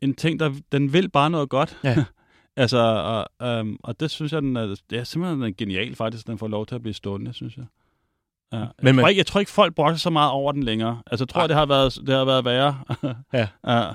en 0.02 0.14
ting, 0.14 0.40
der 0.40 0.54
den 0.72 0.92
vil 0.92 1.08
bare 1.10 1.30
noget 1.30 1.48
godt. 1.48 1.78
Ja. 1.84 2.04
altså, 2.58 2.78
og, 2.78 3.46
øhm, 3.48 3.76
og 3.82 4.00
det 4.00 4.10
synes 4.10 4.32
jeg, 4.32 4.42
den 4.42 4.56
er, 4.56 4.74
det 4.90 4.98
er 4.98 5.04
simpelthen 5.04 5.40
den 5.40 5.48
er 5.48 5.54
genial 5.58 5.94
faktisk, 5.94 6.26
den 6.26 6.38
får 6.38 6.48
lov 6.48 6.66
til 6.66 6.74
at 6.74 6.82
blive 6.82 6.94
stående, 6.94 7.32
synes 7.32 7.56
jeg. 7.56 7.64
Ja. 8.52 8.58
Jeg, 8.58 8.68
Men 8.82 8.96
tror 8.96 9.08
ikke, 9.08 9.18
jeg 9.18 9.26
tror 9.26 9.40
ikke, 9.40 9.52
folk 9.52 9.74
brokker 9.74 9.96
så 9.98 10.10
meget 10.10 10.30
over 10.30 10.52
den 10.52 10.62
længere. 10.62 11.02
Altså, 11.06 11.24
jeg 11.24 11.28
tror, 11.28 11.40
Nej. 11.40 11.46
det 11.46 11.56
har 11.56 11.66
været, 11.66 11.98
det 12.06 12.14
har 12.14 12.24
været 12.24 12.44
værre. 12.44 12.78
Ja. 13.32 13.46
ja. 13.66 13.90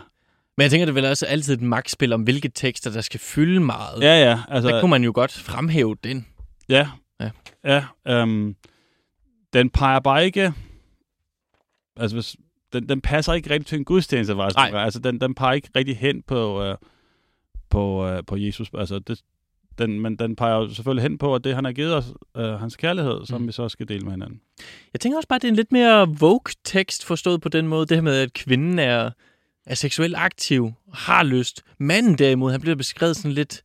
Men 0.57 0.61
jeg 0.61 0.71
tænker, 0.71 0.85
det 0.85 0.95
vel 0.95 1.05
også 1.05 1.25
altid 1.25 1.53
et 1.53 1.61
magtspil 1.61 2.13
om, 2.13 2.23
hvilke 2.23 2.49
tekster, 2.49 2.91
der 2.91 3.01
skal 3.01 3.19
fylde 3.19 3.59
meget. 3.59 4.01
Ja, 4.01 4.23
ja. 4.29 4.39
Altså, 4.47 4.69
Der 4.69 4.79
kunne 4.79 4.89
man 4.89 5.03
jo 5.03 5.11
godt 5.15 5.31
fremhæve 5.31 5.95
den. 6.03 6.27
Ja. 6.69 6.89
Ja. 7.19 7.29
Ja. 7.63 7.85
øhm, 8.07 8.55
den 9.53 9.69
peger 9.69 9.99
bare 9.99 10.25
ikke... 10.25 10.53
Altså, 11.97 12.15
hvis, 12.15 12.35
den, 12.73 12.89
den 12.89 13.01
passer 13.01 13.33
ikke 13.33 13.49
rigtig 13.49 13.65
til 13.67 13.77
en 13.77 13.85
gudstjeneste, 13.85 14.35
faktisk. 14.35 14.55
Nej. 14.55 14.83
Altså, 14.83 14.99
den, 14.99 15.21
den 15.21 15.35
peger 15.35 15.53
ikke 15.53 15.69
rigtig 15.75 15.97
hen 15.97 16.21
på, 16.21 16.63
øh, 16.63 16.77
på, 17.69 18.07
øh, 18.07 18.23
på 18.27 18.35
Jesus. 18.37 18.67
Altså, 18.77 18.99
det, 18.99 19.19
den, 19.77 19.99
men 19.99 20.15
den 20.15 20.35
peger 20.35 20.55
jo 20.55 20.73
selvfølgelig 20.73 21.03
hen 21.03 21.17
på, 21.17 21.35
at 21.35 21.43
det, 21.43 21.55
han 21.55 21.65
har 21.65 21.71
givet 21.71 21.95
os, 21.95 22.05
øh, 22.37 22.45
hans 22.45 22.75
kærlighed, 22.75 23.25
som 23.25 23.41
Mm. 23.41 23.47
vi 23.47 23.51
så 23.51 23.69
skal 23.69 23.87
dele 23.87 24.01
med 24.01 24.11
hinanden. 24.11 24.39
Jeg 24.93 24.99
tænker 25.01 25.17
også 25.17 25.27
bare, 25.27 25.35
at 25.35 25.41
det 25.41 25.47
er 25.47 25.51
en 25.51 25.55
lidt 25.55 25.71
mere 25.71 26.07
vogue-tekst 26.19 27.05
forstået 27.05 27.41
på 27.41 27.49
den 27.49 27.67
måde. 27.67 27.85
Det 27.85 27.97
her 27.97 28.01
med, 28.01 28.15
at 28.17 28.33
kvinden 28.33 28.79
er, 28.79 29.09
er 29.65 29.75
seksuelt 29.75 30.15
aktiv, 30.17 30.71
har 30.93 31.23
lyst. 31.23 31.61
Manden 31.77 32.17
derimod, 32.17 32.51
han 32.51 32.61
bliver 32.61 32.75
beskrevet 32.75 33.15
sådan 33.17 33.31
lidt, 33.31 33.61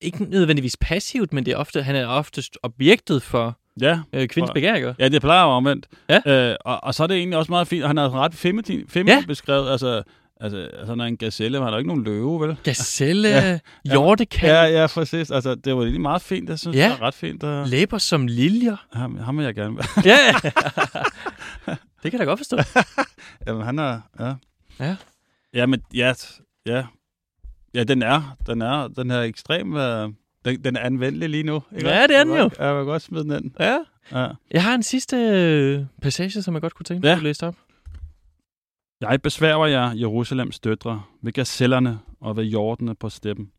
ikke 0.00 0.24
nødvendigvis 0.24 0.76
passivt, 0.80 1.32
men 1.32 1.46
det 1.46 1.52
er 1.52 1.56
ofte, 1.56 1.82
han 1.82 1.96
er 1.96 2.06
oftest 2.06 2.58
objektet 2.62 3.22
for 3.22 3.58
Ja, 3.80 4.00
øh, 4.12 4.28
kvindens 4.28 4.48
For- 4.50 4.54
begæringer. 4.54 4.94
Ja, 4.98 5.08
det 5.08 5.20
plejer 5.20 5.42
jo 5.42 5.48
omvendt. 5.48 5.86
Ja. 6.08 6.50
Øh, 6.50 6.56
og, 6.60 6.84
og 6.84 6.94
så 6.94 7.02
er 7.02 7.06
det 7.06 7.16
egentlig 7.16 7.38
også 7.38 7.52
meget 7.52 7.68
fint. 7.68 7.86
Han 7.86 7.98
er 7.98 8.14
ret 8.14 8.34
feminin, 8.34 8.88
feminin 8.88 9.18
ja. 9.18 9.24
beskrevet. 9.26 9.70
Altså, 9.70 10.02
altså, 10.44 10.92
er 10.92 11.04
en 11.04 11.16
gazelle, 11.16 11.58
men 11.58 11.64
han 11.64 11.72
er 11.72 11.76
jo 11.76 11.78
ikke 11.78 11.88
nogen 11.88 12.04
løve, 12.04 12.40
vel? 12.40 12.56
Gazelle, 12.62 13.28
Ja. 13.38 13.58
hjortekald, 13.84 14.52
Ja, 14.52 14.80
ja. 14.80 14.86
præcis. 14.86 15.30
Altså, 15.30 15.54
det 15.54 15.74
var 15.76 15.80
egentlig 15.82 16.00
meget 16.00 16.22
fint. 16.22 16.48
Jeg 16.48 16.58
synes, 16.58 16.76
Ja. 16.76 16.84
det 16.84 16.92
er 16.92 17.02
ret 17.02 17.14
fint. 17.14 17.42
Uh, 17.42 17.66
læber 17.66 17.98
som 17.98 18.26
liljer. 18.26 18.76
ham, 18.92 19.18
ham 19.18 19.38
vil 19.38 19.44
jeg 19.44 19.54
gerne 19.54 19.76
være. 19.76 19.86
Ja, 20.12 20.18
det 22.02 22.10
kan 22.10 22.12
jeg 22.12 22.18
da 22.20 22.24
godt 22.24 22.38
forstå. 22.40 22.56
Jamen, 23.46 23.62
han 23.64 23.78
er... 23.78 24.00
Ja. 24.20 24.34
Ja. 24.80 24.96
Ja, 25.54 25.66
men 25.66 25.80
ja, 25.94 26.12
ja. 26.66 26.84
Ja, 27.74 27.84
den 27.84 28.02
er, 28.02 28.36
den 28.46 28.62
er, 28.62 28.88
den 28.88 29.10
er 29.10 29.20
ekstrem, 29.20 29.76
øh, 29.76 30.08
den, 30.44 30.64
den 30.64 30.76
er 30.76 30.80
anvendelig 30.80 31.28
lige 31.28 31.42
nu. 31.42 31.62
Ikke? 31.76 31.88
Ja, 31.88 32.02
det 32.06 32.16
er 32.16 32.24
den 32.24 32.36
jo. 32.36 32.50
Jeg 32.58 32.76
vil 32.76 32.84
godt 32.84 33.02
smide 33.02 33.24
den 33.24 33.32
ind. 33.44 33.50
Ja. 33.60 33.78
Ja. 34.12 34.28
Jeg 34.50 34.62
har 34.62 34.74
en 34.74 34.82
sidste 34.82 35.16
øh, 35.16 35.80
passage, 36.02 36.42
som 36.42 36.54
jeg 36.54 36.60
godt 36.60 36.74
kunne 36.74 36.84
tænke 36.84 37.00
mig 37.00 37.08
Ja. 37.08 37.16
at 37.16 37.22
læse 37.22 37.46
op. 37.46 37.54
Jeg 39.10 39.22
besværger 39.22 39.66
jer, 39.66 39.92
Jerusalems 39.92 40.60
døtre, 40.60 41.02
ved 41.22 41.32
gazellerne 41.32 41.98
og 42.20 42.36
ved 42.36 42.44
jordene 42.44 42.94
på 42.94 43.08
steppen. 43.08 43.52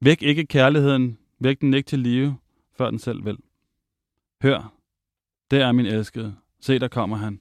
Væk 0.00 0.22
ikke 0.22 0.46
kærligheden, 0.46 1.18
væk 1.38 1.60
den 1.60 1.74
ikke 1.74 1.86
til 1.86 1.98
live, 1.98 2.36
før 2.76 2.90
den 2.90 2.98
selv 2.98 3.24
vil. 3.24 3.36
Hør, 4.42 4.72
der 5.50 5.66
er 5.66 5.72
min 5.72 5.86
elskede. 5.86 6.34
Se, 6.60 6.78
der 6.78 6.88
kommer 6.88 7.16
han. 7.16 7.40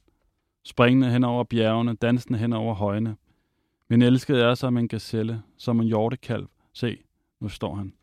Springende 0.63 1.11
hen 1.11 1.23
over 1.23 1.43
bjergene, 1.43 1.93
dansende 1.93 2.39
hen 2.39 2.53
over 2.53 2.73
højene. 2.73 3.15
Min 3.89 4.01
elskede 4.01 4.43
er 4.43 4.55
som 4.55 4.78
en 4.78 4.88
gazelle, 4.88 5.41
som 5.57 5.80
en 5.80 5.88
hjortekalv. 5.88 6.47
Se, 6.73 6.97
nu 7.39 7.49
står 7.49 7.75
han. 7.75 7.93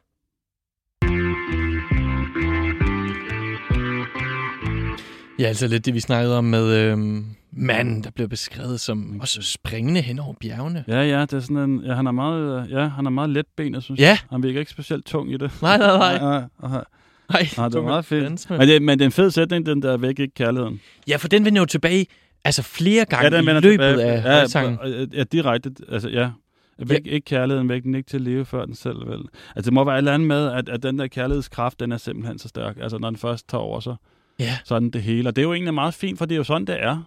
Ja, 5.39 5.45
altså 5.45 5.67
lidt 5.67 5.85
det, 5.85 5.95
vi 5.95 6.01
snakkede 6.01 6.39
om 6.39 6.45
med, 6.45 6.77
øh, 6.77 7.25
mand, 7.57 8.03
der 8.05 8.11
bliver 8.11 8.29
beskrevet 8.29 8.81
som 8.81 9.21
også 9.21 9.43
springende 9.43 10.01
hen 10.01 10.19
over 10.19 10.35
bjergene. 10.41 10.85
Ja, 10.89 11.03
ja, 11.03 11.21
det 11.21 11.33
er 11.33 11.41
sådan 11.41 11.57
en, 11.57 11.81
ja, 11.85 11.95
han 11.95 12.07
er 12.07 12.11
meget, 12.13 12.71
ja, 12.71 12.89
han 12.89 13.07
er 13.07 13.11
meget 13.11 13.31
letbenet, 13.31 13.83
synes 13.83 14.01
Ja. 14.01 14.07
jeg. 14.07 14.19
Han 14.31 14.43
virker 14.43 14.61
ikke 14.61 14.73
specielt 14.73 15.07
tung 15.07 15.33
i 15.33 15.37
det. 15.37 15.51
Nej, 15.63 15.79
nej, 15.79 15.97
nej. 15.99 16.19
nej, 16.19 16.41
nej. 16.63 16.85
Nej, 17.31 17.49
Nej, 17.57 17.69
det 17.69 17.75
er 17.79 17.83
meget 17.83 18.05
fedt. 18.05 18.51
Men 18.51 18.61
det, 18.61 18.83
men 18.83 18.99
det 18.99 19.05
er 19.05 19.09
en 19.09 19.13
fed 19.13 19.31
sætning, 19.31 19.67
den 19.67 19.83
der 19.83 19.97
væk 19.97 20.19
ikke 20.19 20.35
kærligheden. 20.35 20.81
Ja, 21.09 21.17
for 21.17 21.29
den 21.29 21.45
vender 21.45 21.61
jo 21.61 21.67
tilbage 21.67 22.07
altså 22.45 22.63
flere 22.63 23.05
gange 23.05 23.31
den 23.31 23.45
i 23.45 23.53
løbet 23.53 23.63
tilbage. 23.63 24.03
af 24.03 24.25
ja, 24.25 24.37
højsangen. 24.39 24.79
Ja, 24.85 25.05
ja, 25.19 25.25
direkte, 25.25 25.71
altså 25.89 26.09
ja. 26.09 26.31
Væk, 26.79 27.01
ikke 27.05 27.25
kærligheden 27.25 27.69
væk, 27.69 27.83
den 27.83 27.95
ikke 27.95 28.09
til 28.09 28.17
at 28.17 28.21
leve 28.21 28.45
før 28.45 28.65
den 28.65 28.75
selv 28.75 28.97
vel. 29.09 29.21
Altså 29.57 29.71
det 29.71 29.73
må 29.73 29.85
være 29.85 29.95
et 29.95 29.99
eller 29.99 30.15
andet 30.15 30.29
med, 30.29 30.53
at, 30.53 30.69
at 30.69 30.83
den 30.83 30.99
der 30.99 31.07
kærlighedskraft, 31.07 31.81
den 31.81 31.93
er 31.93 31.97
simpelthen 31.97 32.39
så 32.39 32.49
stærk. 32.49 32.77
Altså 32.81 32.99
når 32.99 33.11
den 33.11 33.17
først 33.19 33.49
tager 33.49 33.63
over, 33.63 33.81
så 33.81 33.97
Ja. 34.39 34.59
sådan 34.65 34.91
det 34.91 35.03
hele. 35.03 35.29
Og 35.29 35.37
det 35.37 35.43
er 35.43 35.47
jo 35.47 35.53
egentlig 35.53 35.75
meget 35.75 35.95
fint, 35.95 36.19
for 36.19 36.25
det 36.27 36.35
er 36.35 36.37
jo 36.37 36.45
sådan, 36.45 36.67
det 36.67 36.83
er. 36.83 37.03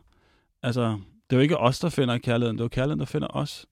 Altså, 0.68 0.98
det 1.30 1.36
er 1.36 1.38
jo 1.38 1.42
ikke 1.42 1.58
os, 1.58 1.80
der 1.80 1.90
finder 1.90 2.18
kærligheden, 2.18 2.58
det 2.58 2.62
er 2.62 2.66
jo 2.66 2.70
kærligheden, 2.70 3.00
der 3.00 3.06
finder 3.06 3.28
os. 3.28 3.66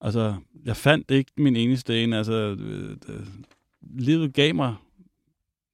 Altså, 0.00 0.34
jeg 0.64 0.76
fandt 0.76 1.10
ikke 1.10 1.30
min 1.36 1.56
eneste 1.56 2.02
en. 2.04 2.12
Altså, 2.12 2.32
øh, 2.32 2.90
øh, 3.08 3.26
livet 3.82 4.34
gav 4.34 4.54
mig 4.54 4.74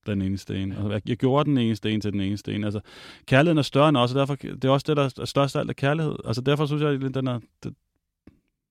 den 0.07 0.23
eneste 0.23 0.63
en. 0.63 0.73
Altså, 0.73 0.91
jeg, 0.91 1.09
jeg 1.09 1.17
gjorde 1.17 1.51
den 1.51 1.59
eneste 1.59 1.91
en 1.91 2.01
til 2.01 2.13
den 2.13 2.21
eneste 2.21 2.55
en. 2.55 2.65
Altså, 2.65 2.81
kærligheden 3.27 3.59
er 3.59 3.63
større 3.63 3.89
end 3.89 3.97
os, 3.97 4.13
og 4.13 4.19
derfor, 4.19 4.35
det 4.35 4.65
er 4.65 4.71
også 4.71 4.85
det, 4.89 4.97
der 4.97 5.11
er 5.21 5.25
størst 5.25 5.57
af 5.57 5.61
alt 5.61 5.71
af 5.71 5.77
kærlighed. 5.77 6.17
Altså, 6.25 6.41
derfor 6.43 6.67
synes 6.67 6.83
jeg, 6.83 6.91
at 6.91 7.15
den 7.15 7.27
er... 7.27 7.41
Det, 7.63 7.75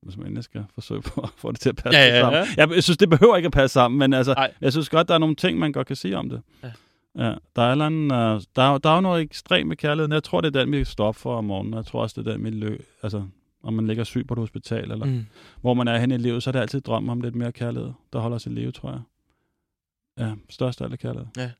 hvis 0.02 0.18
man 0.18 0.26
endelig 0.28 0.44
skal 0.44 0.66
forsøge 0.74 1.02
på 1.02 1.22
at 1.22 1.30
få 1.38 1.52
det 1.52 1.60
til 1.60 1.70
at 1.70 1.76
passe 1.76 2.00
Ja, 2.00 2.06
ja, 2.06 2.22
sammen. 2.22 2.42
ja. 2.42 2.48
Jeg, 2.58 2.76
jeg 2.76 2.84
synes, 2.84 2.98
det 2.98 3.10
behøver 3.10 3.36
ikke 3.38 3.48
at 3.48 3.52
passe 3.52 3.74
sammen, 3.74 4.00
men 4.00 4.14
altså, 4.14 4.34
Nej. 4.34 4.54
jeg 4.62 4.72
synes 4.72 4.90
godt, 4.90 5.08
der 5.08 5.14
er 5.14 5.18
nogle 5.18 5.36
ting, 5.36 5.60
man 5.60 5.72
godt 5.72 5.88
kan 5.88 5.96
sige 5.96 6.18
om 6.18 6.30
det. 6.30 6.42
Ja. 6.64 6.72
Ja, 7.18 7.34
der 7.56 7.62
er, 7.62 7.88
en 7.88 8.04
uh, 8.04 8.42
der, 8.56 8.62
er, 8.62 8.78
der 8.78 8.90
er 8.90 8.96
jo 8.96 9.02
noget 9.02 9.22
ekstremt 9.22 9.68
med 9.68 9.78
kærligheden. 9.78 10.12
Jeg 10.12 10.24
tror, 10.24 10.42
det 10.42 10.56
er 10.56 10.64
den, 10.64 10.72
vi 10.72 10.86
op 10.98 11.16
for 11.16 11.36
om 11.36 11.44
morgenen. 11.44 11.74
Jeg 11.74 11.86
tror 11.86 12.02
også, 12.02 12.22
det 12.22 12.28
er 12.28 12.32
den, 12.32 12.44
vi 12.44 12.50
lø... 12.50 12.78
Altså, 13.04 13.24
om 13.64 13.74
man 13.74 13.88
ligger 13.88 14.04
syg 14.04 14.28
på 14.28 14.34
et 14.34 14.40
hospital, 14.40 14.92
eller 14.92 15.06
mm. 15.06 15.26
Hvor 15.62 15.74
man 15.74 15.88
er 15.88 15.98
hen 15.98 16.12
i 16.12 16.18
livet, 16.18 16.44
så 16.44 16.50
er 16.50 16.52
det 16.52 16.60
altid 16.60 16.82
drøm 16.82 17.10
om 17.10 17.22
lidt 17.22 17.36
mere 17.36 17.52
kærlighed, 17.52 17.92
der 18.14 18.20
holder 18.20 18.36
os 18.36 18.46
i 18.46 18.50
live, 18.50 18.72
tror 18.72 18.92
jeg. 18.92 19.02
Ja, 20.20 20.34
størst 20.50 20.82
af 20.82 20.86
alt 20.86 21.00
kærlighed. 21.00 21.28
Ja, 21.38 21.52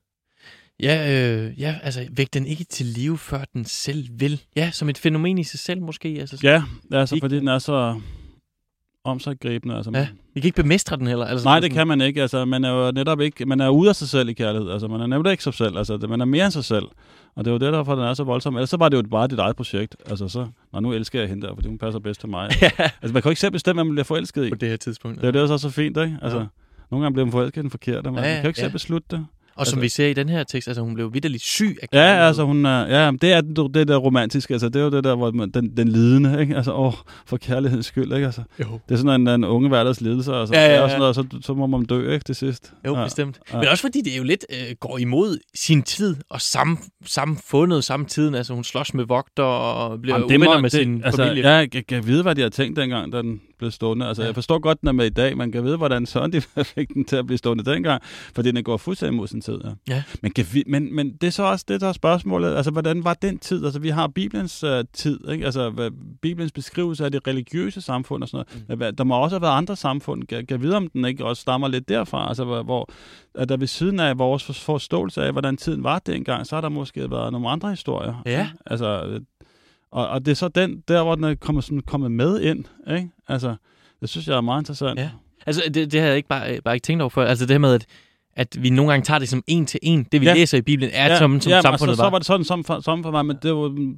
øh, 1.12 1.60
ja, 1.60 1.78
altså 1.82 2.06
væk 2.10 2.34
den 2.34 2.46
ikke 2.46 2.64
til 2.64 2.86
live, 2.86 3.18
før 3.18 3.44
den 3.52 3.64
selv 3.64 4.08
vil. 4.10 4.42
Ja, 4.56 4.70
som 4.70 4.88
et 4.88 4.98
fænomen 4.98 5.38
i 5.38 5.44
sig 5.44 5.58
selv 5.58 5.82
måske. 5.82 6.08
Altså, 6.08 6.40
Ja, 6.42 6.62
altså, 6.92 7.18
fordi 7.20 7.36
den 7.36 7.48
er 7.48 7.58
så 7.58 8.00
omsaggribende. 9.04 9.76
Altså, 9.76 9.90
Ja, 9.94 10.08
Vi 10.34 10.40
kan 10.40 10.48
ikke 10.48 10.62
bemestre 10.62 10.96
den 10.96 11.06
heller. 11.06 11.26
Altså, 11.26 11.44
Nej, 11.48 11.60
det 11.60 11.70
kan 11.70 11.86
man 11.86 12.00
ikke. 12.00 12.22
Altså, 12.22 12.44
man 12.44 12.64
er 12.64 12.70
jo 12.70 12.90
netop 12.92 13.20
ikke, 13.20 13.46
man 13.46 13.60
er 13.60 13.68
ude 13.68 13.88
af 13.88 13.96
sig 13.96 14.08
selv 14.08 14.28
i 14.28 14.32
kærlighed. 14.32 14.70
Altså, 14.70 14.88
man 14.88 15.00
er 15.00 15.06
nemlig 15.06 15.30
ikke 15.30 15.42
sig 15.44 15.54
selv. 15.54 15.78
Altså, 15.78 15.96
man 16.08 16.20
er 16.20 16.24
mere 16.24 16.44
end 16.44 16.52
sig 16.52 16.64
selv. 16.64 16.84
Og 17.36 17.44
det 17.44 17.50
er 17.50 17.52
jo 17.54 17.58
det, 17.58 17.72
derfor 17.72 17.94
den 17.94 18.04
er 18.04 18.14
så 18.14 18.24
voldsom. 18.24 18.56
Ellers 18.56 18.70
så 18.70 18.76
var 18.76 18.88
det 18.88 18.96
jo 18.96 19.02
bare 19.10 19.26
dit 19.28 19.38
eget 19.38 19.56
projekt. 19.56 19.96
Altså, 20.06 20.28
så, 20.28 20.46
Nå, 20.72 20.80
nu 20.80 20.92
elsker 20.92 21.20
jeg 21.20 21.28
hende 21.28 21.46
der, 21.46 21.54
fordi 21.54 21.68
hun 21.68 21.78
passer 21.78 21.98
bedst 22.00 22.20
til 22.20 22.28
mig. 22.28 22.50
Ja, 22.62 22.70
altså, 22.78 23.12
man 23.12 23.12
kan 23.12 23.24
jo 23.24 23.30
ikke 23.30 23.40
selv 23.40 23.52
bestemme, 23.52 23.76
hvad 23.76 23.84
man 23.84 23.94
bliver 23.94 24.04
forelsket 24.04 24.44
i. 24.46 24.50
på 24.50 24.56
det 24.56 24.68
her 24.68 24.76
tidspunkt. 24.76 25.16
Det 25.16 25.22
er 25.24 25.28
jo 25.28 25.32
det, 25.42 25.48
der 25.48 25.54
er 25.54 25.58
så 25.58 25.70
fint, 25.70 25.96
ikke? 25.96 26.18
Altså, 26.22 26.38
Ja. 26.38 26.44
nogle 26.90 27.04
gange 27.04 27.14
bliver 27.14 27.24
man 27.26 27.32
forelsket 27.32 27.56
i 27.56 27.62
den 27.62 27.70
forkerte, 27.70 28.10
men 28.10 28.14
Ja, 28.14 28.20
man 28.20 28.34
kan 28.34 28.42
jo 28.42 28.48
ikke 28.48 28.60
ja. 28.60 28.64
selv 28.64 28.72
beslutte 28.72 29.08
det. 29.16 29.26
Og 29.56 29.66
som 29.66 29.78
altså- 29.78 29.80
vi 29.80 29.88
ser 29.88 30.06
i 30.08 30.12
den 30.14 30.28
her 30.28 30.44
tekst, 30.44 30.68
altså 30.68 30.82
hun 30.82 30.94
blev 30.94 31.14
vidderligt 31.14 31.42
syg 31.42 31.76
af 31.82 31.86
Ja, 31.92 31.98
kærlighed. 31.98 32.26
altså 32.26 32.44
hun 32.44 32.66
er, 32.66 32.86
ja, 33.04 33.10
det 33.10 33.32
er 33.32 33.40
det, 33.40 33.74
det 33.74 33.88
der 33.88 33.96
romantiske, 33.96 34.54
altså 34.54 34.68
det 34.68 34.80
er 34.80 34.84
jo 34.84 34.90
det 34.90 35.04
der, 35.04 35.14
hvor 35.16 35.30
man, 35.30 35.50
den, 35.50 35.76
den 35.76 35.88
lidende, 35.88 36.40
ikke? 36.40 36.56
Altså, 36.56 36.72
åh, 36.74 36.92
for 37.26 37.36
kærlighedens 37.36 37.86
skyld, 37.86 38.12
ikke? 38.12 38.26
Altså, 38.26 38.42
Jo, 38.60 38.80
det 38.88 38.94
er 38.94 38.98
sådan 38.98 39.20
en, 39.20 39.28
en 39.28 39.44
unge 39.44 39.68
hverdags 39.68 40.00
lidelse, 40.00 40.32
altså. 40.32 40.54
Ja, 40.54 40.60
ja, 40.60 40.68
Det 40.68 40.76
er 40.76 40.82
ja. 40.82 40.88
sådan 40.88 40.98
noget, 40.98 41.14
så, 41.14 41.24
så 41.42 41.54
må 41.54 41.66
man 41.66 41.84
dø, 41.84 42.12
ikke, 42.12 42.24
til 42.24 42.34
sidst. 42.34 42.72
jo 42.86 42.96
ja. 42.98 43.04
bestemt. 43.04 43.38
ja. 43.52 43.58
Men 43.58 43.68
også 43.68 43.82
fordi 43.82 44.00
det 44.00 44.18
jo 44.18 44.22
lidt 44.22 44.44
øh, 44.50 44.76
går 44.80 44.98
imod 44.98 45.38
sin 45.54 45.82
tid 45.82 46.16
og 46.30 46.40
sam, 46.40 46.78
samfundet 47.06 47.84
samtiden. 47.84 48.34
Altså 48.34 48.54
hun 48.54 48.64
slås 48.64 48.94
med 48.94 49.04
vogter 49.04 49.42
og 49.42 50.00
bliver 50.02 50.14
Jamen, 50.16 50.24
uvenner 50.26 50.54
må- 50.54 50.60
med 50.60 50.70
sin 50.70 51.04
altså, 51.04 51.22
familie. 51.22 51.48
Jeg 51.50 51.70
kan 51.88 52.06
vide, 52.06 52.22
hvad 52.22 52.34
de 52.34 52.40
har 52.42 52.48
tænkt 52.48 52.76
dengang, 52.80 53.12
da 53.12 53.18
den 53.18 53.40
blev 53.58 53.70
stående. 53.70 54.06
Altså, 54.06 54.22
Ja. 54.22 54.26
jeg 54.26 54.34
forstår 54.34 54.58
godt, 54.58 54.80
den 54.80 54.88
er 54.88 54.92
med 54.92 55.06
i 55.06 55.10
dag. 55.10 55.36
Man 55.36 55.52
kan 55.52 55.64
vide, 55.64 55.76
hvordan 55.76 56.06
sådan 56.06 56.32
de 56.32 56.40
fik 56.74 56.88
den 56.94 57.04
til 57.04 57.16
at 57.16 57.26
blive 57.26 57.38
stående 57.38 57.64
dengang, 57.64 58.02
fordi 58.34 58.50
den 58.50 58.64
går 58.64 58.76
fuldstændig 58.76 59.16
mod 59.16 59.26
sin 59.28 59.40
tid. 59.40 59.58
Ja. 59.64 59.70
Ja. 59.94 60.02
Men, 60.22 60.32
kan 60.32 60.46
vi, 60.52 60.62
men, 60.66 60.94
men 60.96 61.12
det 61.20 61.26
er 61.26 61.30
så 61.30 61.42
også 61.42 61.64
det, 61.68 61.80
der 61.80 61.88
er 61.88 61.92
spørgsmålet. 61.92 62.54
Altså, 62.56 62.70
hvordan 62.70 63.04
var 63.04 63.14
den 63.14 63.38
tid? 63.38 63.64
Altså, 63.64 63.80
vi 63.80 63.88
har 63.88 64.06
Bibelens 64.06 64.64
uh, 64.64 64.70
tid, 64.92 65.20
ikke? 65.30 65.44
Altså, 65.44 65.70
hvad, 65.70 65.90
Bibelens 66.22 66.52
beskrivelse 66.52 67.04
af 67.04 67.12
det 67.12 67.26
religiøse 67.28 67.80
samfund 67.80 68.22
og 68.22 68.28
sådan 68.28 68.44
noget. 68.68 68.90
Mm. 68.90 68.96
Der 68.96 69.04
må 69.04 69.14
også 69.22 69.36
have 69.36 69.42
været 69.42 69.56
andre 69.56 69.76
samfund. 69.76 70.22
Kan, 70.24 70.46
kan 70.46 70.62
vide, 70.62 70.76
om 70.76 70.88
den 70.88 71.04
ikke 71.04 71.24
også 71.24 71.40
stammer 71.40 71.68
lidt 71.68 71.88
derfra? 71.88 72.28
Altså, 72.28 72.44
hvor, 72.44 72.62
hvor 72.62 72.88
at 73.34 73.48
der 73.48 73.56
ved 73.56 73.66
siden 73.66 74.00
af 74.00 74.18
vores 74.18 74.44
for- 74.44 74.52
forståelse 74.52 75.22
af, 75.24 75.32
hvordan 75.32 75.56
tiden 75.56 75.84
var 75.84 75.98
dengang, 75.98 76.46
så 76.46 76.56
har 76.56 76.60
der 76.60 76.68
måske 76.68 77.10
været 77.10 77.32
nogle 77.32 77.48
andre 77.48 77.70
historier. 77.70 78.22
Ja. 78.26 78.48
Altså, 78.66 79.02
øh, 79.06 79.20
og, 79.94 80.08
og 80.08 80.24
det 80.26 80.30
er 80.30 80.34
så 80.36 80.48
den, 80.48 80.82
der 80.88 81.02
hvor 81.02 81.14
den 81.14 81.24
er 81.24 81.34
kommet, 81.34 81.64
sådan, 81.64 81.80
kommet 81.80 82.10
med 82.12 82.40
ind, 82.40 82.64
ikke? 82.90 83.08
Altså, 83.28 83.56
det 84.00 84.08
synes 84.08 84.28
jeg 84.28 84.36
er 84.36 84.40
meget 84.40 84.60
interessant. 84.62 84.98
Ja. 85.00 85.10
Altså, 85.46 85.62
det, 85.74 85.92
det 85.92 86.00
havde 86.00 86.08
jeg 86.08 86.16
ikke 86.16 86.28
bare, 86.28 86.60
bare 86.64 86.74
ikke 86.74 86.84
tænkt 86.84 87.02
over 87.02 87.10
før. 87.10 87.26
Altså 87.26 87.46
det 87.46 87.54
her 87.54 87.58
med, 87.58 87.74
at, 87.74 87.86
at 88.36 88.62
vi 88.62 88.70
nogle 88.70 88.90
gange 88.92 89.04
tager 89.04 89.18
det 89.18 89.28
som 89.28 89.42
en 89.46 89.66
til 89.66 89.80
en. 89.82 90.04
Det 90.12 90.20
vi 90.20 90.26
Ja. 90.26 90.34
læser 90.34 90.58
i 90.58 90.62
Bibelen 90.62 90.90
er 90.94 91.06
ja. 91.06 91.18
som, 91.18 91.40
som 91.40 91.50
ja, 91.50 91.60
samfundet 91.60 91.90
altså, 91.92 92.02
var. 92.02 92.08
så 92.08 92.10
var 92.10 92.18
det 92.18 92.26
sådan 92.26 92.44
som, 92.44 92.64
for- 92.64 92.80
som 92.80 93.02
for 93.02 93.10
mig, 93.10 93.26
men 93.26 93.36
det 93.42 93.54
var 93.54 93.94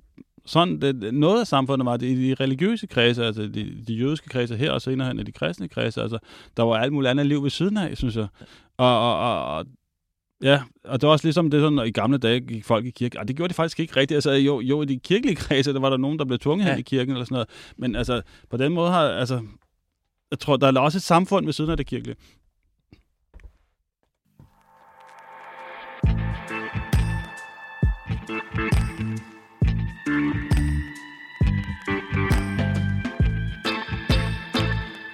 sådan, 0.47 0.80
det, 0.80 1.14
noget 1.14 1.40
af 1.40 1.47
samfundet 1.47 1.86
var 1.86 1.97
det 1.97 2.07
i 2.07 2.28
de 2.28 2.34
religiøse 2.34 2.86
kredse, 2.86 3.24
altså 3.24 3.42
de, 3.42 3.84
de 3.88 3.94
jødiske 3.94 4.28
kredse 4.28 4.57
her, 4.57 4.70
og 4.72 4.82
senere 4.82 5.09
hen 5.09 5.18
i 5.18 5.22
de 5.22 5.32
kristne 5.32 5.68
kredse, 5.68 6.03
altså 6.03 6.18
der 6.57 6.62
var 6.62 6.74
alt 6.76 6.92
muligt 6.92 7.11
andet 7.11 7.26
liv 7.26 7.42
ved 7.42 7.51
siden 7.51 7.76
af, 7.76 7.97
synes 7.97 8.16
jeg. 8.16 8.26
Og, 8.78 8.99
og, 9.01 9.18
og, 9.18 9.57
og 9.57 9.64
Ja, 10.43 10.62
og 10.84 11.01
det 11.01 11.07
var 11.07 11.12
også 11.12 11.26
ligesom 11.26 11.51
det 11.51 11.61
sådan, 11.61 11.78
i 11.87 11.91
gamle 11.91 12.18
dage 12.18 12.41
gik 12.41 12.64
folk 12.64 12.87
i 12.87 12.91
kirke. 12.91 13.20
Og 13.20 13.28
det 13.28 13.37
gjorde 13.37 13.49
de 13.49 13.55
faktisk 13.55 13.80
ikke 13.80 13.97
rigtigt. 13.97 14.16
Altså, 14.16 14.30
jo, 14.30 14.61
jo, 14.61 14.82
i 14.82 14.84
de 14.84 14.99
kirkelige 14.99 15.37
kredse, 15.45 15.72
der 15.72 15.80
var 15.80 15.91
der 15.91 15.97
nogen, 15.97 16.18
der 16.18 16.24
blev 16.24 16.39
tvunget 16.39 16.66
ja. 16.66 16.70
hen 16.70 16.78
i 16.78 16.82
kirken 16.82 17.12
eller 17.12 17.24
sådan 17.24 17.34
noget. 17.34 17.49
Men 17.78 17.97
altså, 17.97 18.22
på 18.51 18.57
den 18.57 18.72
måde 18.72 18.91
har, 18.91 19.09
altså, 19.09 19.43
jeg 20.30 20.39
tror, 20.39 20.57
der 20.57 20.72
er 20.72 20.80
også 20.80 20.99
et 20.99 21.03
samfund 21.03 21.45
ved 21.45 21.53
siden 21.53 21.70
af 21.70 21.76
det 21.76 21.87
kirkelige. 21.87 22.16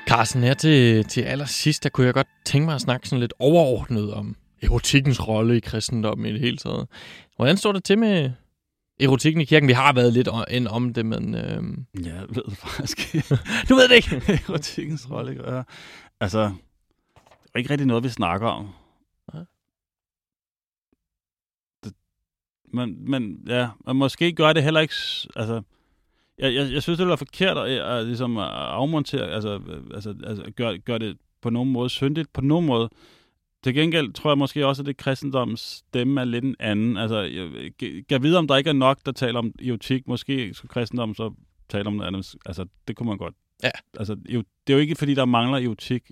Carsten, 0.06 0.42
her 0.42 0.54
til, 0.54 1.04
til 1.04 1.20
allersidst, 1.20 1.84
der 1.84 1.88
kunne 1.88 2.06
jeg 2.06 2.14
godt 2.14 2.26
tænke 2.44 2.64
mig 2.64 2.74
at 2.74 2.80
snakke 2.80 3.08
sådan 3.08 3.20
lidt 3.20 3.34
overordnet 3.38 4.14
om 4.14 4.36
erotikkens 4.62 5.28
rolle 5.28 5.56
i 5.56 5.60
kristendommen 5.60 6.26
i 6.26 6.32
det 6.32 6.40
hele 6.40 6.56
taget. 6.56 6.88
Hvordan 7.36 7.56
står 7.56 7.72
det 7.72 7.84
til 7.84 7.98
med 7.98 8.30
erotikken 9.00 9.42
i 9.42 9.44
kirken? 9.44 9.68
Vi 9.68 9.72
har 9.72 9.92
været 9.92 10.12
lidt 10.12 10.28
ind 10.50 10.68
om 10.68 10.94
det, 10.94 11.06
men 11.06 11.34
øhm, 11.34 11.86
Ja, 12.04 12.14
jeg 12.14 12.26
ved 12.28 12.42
det 12.42 12.56
faktisk 12.56 13.14
ikke. 13.14 13.28
du 13.68 13.74
ved 13.74 13.88
det 13.88 13.94
ikke. 13.94 14.32
Erotikkens 14.48 15.10
rolle. 15.10 15.54
Ja. 15.54 15.62
Altså, 16.20 16.42
det 17.24 17.50
er 17.54 17.58
ikke 17.58 17.70
rigtig 17.70 17.86
noget, 17.86 18.04
vi 18.04 18.08
snakker 18.08 18.48
om. 18.48 18.68
Det, 21.84 21.92
men, 22.74 23.10
men 23.10 23.44
ja, 23.46 23.68
og 23.86 23.96
måske 23.96 24.32
gør 24.32 24.52
det 24.52 24.62
heller 24.62 24.80
ikke... 24.80 24.94
Altså, 25.36 25.62
jeg, 26.38 26.54
jeg, 26.54 26.72
jeg 26.72 26.82
synes, 26.82 26.98
det 26.98 27.08
være 27.08 27.18
forkert 27.18 27.58
at, 27.58 27.70
at, 27.70 28.06
ligesom 28.06 28.38
at 28.38 28.48
afmontere, 28.48 29.30
altså, 29.30 29.60
øh, 29.68 29.82
altså, 29.94 30.14
altså 30.24 30.50
gør, 30.56 30.76
gør 30.76 30.98
det 30.98 31.16
på 31.42 31.50
nogen 31.50 31.72
måde 31.72 31.90
syndigt, 31.90 32.32
på 32.32 32.40
nogen 32.40 32.66
måde. 32.66 32.90
Til 33.64 33.74
gengæld 33.74 34.12
tror 34.12 34.30
jeg 34.30 34.38
måske 34.38 34.66
også, 34.66 34.82
at 34.82 34.86
det 34.86 34.96
kristendoms 34.96 35.60
stemme 35.60 36.20
er 36.20 36.24
lidt 36.24 36.44
en 36.44 36.56
anden. 36.58 36.96
Altså, 36.96 37.18
jeg 37.18 38.02
jeg 38.10 38.22
vide, 38.22 38.38
om 38.38 38.48
der 38.48 38.56
ikke 38.56 38.70
er 38.70 38.74
nok, 38.74 38.98
der 39.06 39.12
taler 39.12 39.38
om 39.38 39.52
erotik. 39.62 40.08
Måske 40.08 40.54
skulle 40.54 40.70
kristendommen 40.70 41.14
så 41.14 41.34
tale 41.68 41.86
om 41.86 41.92
noget 41.92 42.06
andet. 42.06 42.34
Altså, 42.46 42.66
det 42.88 42.96
kunne 42.96 43.08
man 43.08 43.18
godt. 43.18 43.34
Ja. 43.62 43.70
Altså, 43.98 44.14
det 44.14 44.44
er 44.66 44.72
jo 44.72 44.78
ikke, 44.78 44.94
fordi 44.94 45.14
der 45.14 45.24
mangler 45.24 45.58
erotik. 45.58 46.10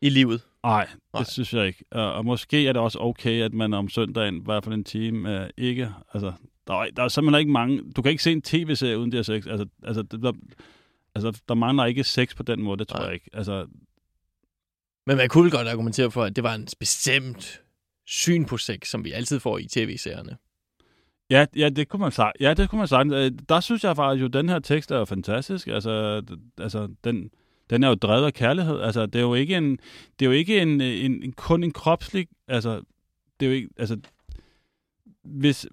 I 0.00 0.08
livet. 0.08 0.42
Nej, 0.62 0.88
det 1.18 1.26
synes 1.26 1.54
jeg 1.54 1.66
ikke. 1.66 1.84
Og, 1.90 2.12
og 2.12 2.24
måske 2.24 2.68
er 2.68 2.72
det 2.72 2.82
også 2.82 2.98
okay, 2.98 3.42
at 3.42 3.54
man 3.54 3.74
om 3.74 3.88
søndagen, 3.88 4.36
i 4.36 4.44
hvert 4.44 4.64
fald 4.64 4.74
en 4.74 4.84
time, 4.84 5.42
øh, 5.42 5.50
ikke... 5.56 5.90
Altså, 6.14 6.32
der 6.66 6.74
er, 6.74 6.86
der 6.96 7.02
er 7.02 7.08
simpelthen 7.08 7.40
ikke 7.40 7.52
mange... 7.52 7.82
Du 7.96 8.02
kan 8.02 8.10
ikke 8.10 8.22
se 8.22 8.32
en 8.32 8.42
tv-serie 8.42 8.98
uden 8.98 9.12
det 9.12 9.18
her 9.18 9.22
sex. 9.22 9.46
Altså, 9.46 9.66
altså, 9.82 10.02
der, 10.02 10.32
altså, 11.14 11.42
der 11.48 11.54
mangler 11.54 11.84
ikke 11.84 12.04
sex 12.04 12.36
på 12.36 12.42
den 12.42 12.62
måde, 12.62 12.78
det 12.78 12.88
tror 12.88 12.98
Nej. 12.98 13.06
jeg 13.06 13.14
ikke. 13.14 13.30
Altså, 13.32 13.66
men 15.08 15.16
man 15.16 15.28
kunne 15.28 15.50
godt 15.50 15.68
argumentere 15.68 16.10
for, 16.10 16.24
at 16.24 16.36
det 16.36 16.44
var 16.44 16.54
en 16.54 16.66
bestemt 16.80 17.62
syn 18.06 18.44
på 18.44 18.56
sex, 18.56 18.88
som 18.88 19.04
vi 19.04 19.12
altid 19.12 19.40
får 19.40 19.58
i 19.58 19.66
tv-serierne. 19.66 20.36
Ja, 21.30 21.46
ja, 21.56 21.68
det 21.68 21.88
kunne 21.88 22.00
man 22.00 22.12
sige. 22.12 22.32
Ja, 22.40 22.54
det 22.54 22.70
kunne 22.70 22.78
man 22.78 22.88
sige. 22.88 23.24
Øh, 23.24 23.30
der 23.48 23.60
synes 23.60 23.84
jeg 23.84 23.96
faktisk 23.96 24.20
jo, 24.20 24.26
at 24.26 24.32
den 24.32 24.48
her 24.48 24.58
tekst 24.58 24.90
er 24.90 24.98
jo 24.98 25.04
fantastisk. 25.04 25.66
Altså, 25.66 26.22
altså 26.58 26.88
den, 27.04 27.30
den 27.70 27.84
er 27.84 27.88
jo 27.88 27.94
drevet 27.94 28.26
af 28.26 28.34
kærlighed. 28.34 28.80
Altså, 28.80 29.06
det 29.06 29.16
er 29.16 29.22
jo 29.22 29.34
ikke 29.34 29.56
en, 29.56 29.70
det 30.18 30.24
er 30.24 30.26
jo 30.26 30.32
ikke 30.32 30.60
en, 30.60 30.80
en, 30.80 31.22
en 31.22 31.32
kun 31.32 31.64
en 31.64 31.72
kropslig, 31.72 32.28
altså, 32.48 32.80
det 33.40 33.46
er 33.46 33.50
jo 33.50 33.56
ikke, 33.56 33.68
altså, 33.78 33.98
hvis, 35.24 35.66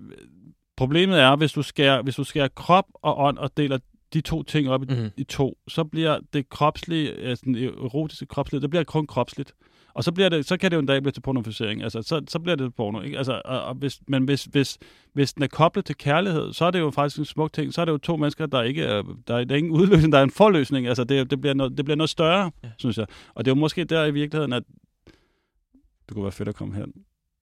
problemet 0.75 1.19
er, 1.19 1.36
hvis 1.36 1.51
du 1.51 1.63
skærer, 1.63 2.01
hvis 2.01 2.15
du 2.15 2.23
skærer 2.23 2.47
krop 2.47 2.86
og 2.93 3.19
ånd 3.19 3.38
og 3.38 3.57
deler 3.57 3.77
de 4.16 4.22
to 4.22 4.43
ting 4.43 4.70
op 4.70 4.84
i, 4.84 4.86
Mhm. 4.86 5.09
i 5.18 5.24
to, 5.24 5.57
så 5.68 5.84
bliver 5.84 6.20
det 6.34 6.49
kropslige, 6.49 7.11
altså 7.13 7.41
den 7.45 7.55
erotiske 7.55 8.26
kropslige, 8.26 8.61
det 8.61 8.70
bliver 8.70 8.84
kun 8.84 9.07
kropsligt. 9.07 9.53
Og 9.93 10.03
så, 10.03 10.11
bliver 10.11 10.30
det, 10.30 10.45
så 10.45 10.57
kan 10.57 10.72
det 10.72 10.76
jo 10.76 10.80
en 10.80 10.86
dag 10.86 11.01
blive 11.01 11.11
til 11.11 11.22
pornoficering. 11.22 11.84
Altså, 11.84 12.01
så, 12.01 12.22
så 12.28 12.39
bliver 12.39 12.55
det 12.55 12.76
porno. 12.76 13.01
Ikke? 13.01 13.18
Altså, 13.18 13.41
og, 13.45 13.61
og 13.63 13.76
hvis, 13.76 13.99
men 14.07 14.24
hvis, 14.24 14.43
hvis, 14.43 14.78
hvis 15.13 15.34
den 15.34 15.43
er 15.43 15.47
koblet 15.47 15.86
til 15.86 15.97
kærlighed, 15.97 16.53
så 16.53 16.66
er 16.66 16.72
det 16.72 16.80
jo 16.80 16.91
faktisk 16.91 17.20
en 17.20 17.26
smuk 17.26 17.53
ting. 17.53 17.74
Så 17.74 17.82
er 17.82 17.86
det 17.86 17.91
jo 17.91 17.97
to 17.97 18.18
mennesker, 18.18 18.45
der 18.45 18.61
ikke 18.61 18.84
er, 18.84 19.01
der 19.28 19.36
er, 19.36 19.43
der 19.43 19.55
er 19.55 19.57
ingen 19.57 19.74
udløsning, 19.74 20.11
der 20.13 20.20
er 20.20 20.24
en 20.24 20.32
forløsning. 20.32 20.88
Altså, 20.88 21.03
det, 21.03 21.32
det, 21.32 21.41
bliver, 21.41 21.53
noget, 21.53 21.78
det 21.78 21.86
bliver 21.86 21.95
noget 21.95 22.09
større, 22.09 22.51
Ja. 22.63 22.68
ja. 22.68 22.72
synes 22.78 22.97
jeg. 22.97 23.07
Og 23.36 23.45
det 23.45 23.51
er 23.51 23.55
jo 23.55 23.59
måske 23.59 23.84
der 23.84 24.05
i 24.05 24.11
virkeligheden, 24.11 24.53
at 24.53 24.63
det 26.07 26.13
kunne 26.13 26.24
være 26.24 26.32
fedt 26.32 26.49
at 26.49 26.55
komme 26.55 26.76
hen. 26.76 26.93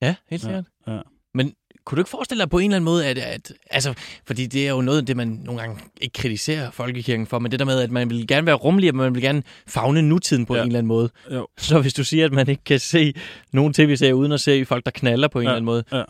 Ja, 0.02 0.14
helt 0.30 0.42
sikkert. 0.42 0.64
Ja. 0.86 1.00
Men 1.34 1.54
kunne 1.86 1.96
du 1.96 2.00
ikke 2.00 2.10
forestille 2.10 2.40
dig 2.42 2.50
på 2.50 2.58
en 2.58 2.64
eller 2.64 2.76
anden 2.76 2.84
måde, 2.84 3.06
at, 3.06 3.18
at 3.18 3.52
altså, 3.70 3.94
fordi 4.26 4.46
det 4.46 4.66
er 4.66 4.70
jo 4.70 4.80
noget 4.80 4.98
af 4.98 5.06
det, 5.06 5.16
man 5.16 5.40
nogle 5.44 5.60
gange 5.60 5.80
ikke 6.00 6.12
kritiserer 6.12 6.70
folkekirken 6.70 7.26
for, 7.26 7.38
men 7.38 7.50
det 7.50 7.58
der 7.58 7.64
med, 7.64 7.80
at 7.80 7.90
man 7.90 8.10
vil 8.10 8.26
gerne 8.26 8.46
være 8.46 8.54
rummelig, 8.54 8.90
og 8.90 8.96
man 8.96 9.14
vil 9.14 9.22
gerne 9.22 9.42
fagne 9.66 10.02
nutiden 10.02 10.46
på 10.46 10.54
ja. 10.54 10.60
En 10.62 10.66
eller 10.66 10.78
anden 10.78 10.88
måde. 10.88 11.10
Jo. 11.32 11.46
Så 11.58 11.80
hvis 11.80 11.94
du 11.94 12.04
siger, 12.04 12.24
at 12.24 12.32
man 12.32 12.48
ikke 12.48 12.64
kan 12.64 12.78
se 12.80 13.14
nogen 13.52 13.72
tv-serier 13.74 14.12
uden 14.14 14.32
at 14.32 14.40
se 14.40 14.64
folk, 14.64 14.84
der 14.84 14.90
knaller 14.90 15.28
på 15.28 15.38
en 15.40 15.44
Ja. 15.44 15.48
eller 15.50 15.56
anden 15.56 15.66
måde, 15.66 15.84
Ja. 15.92 16.02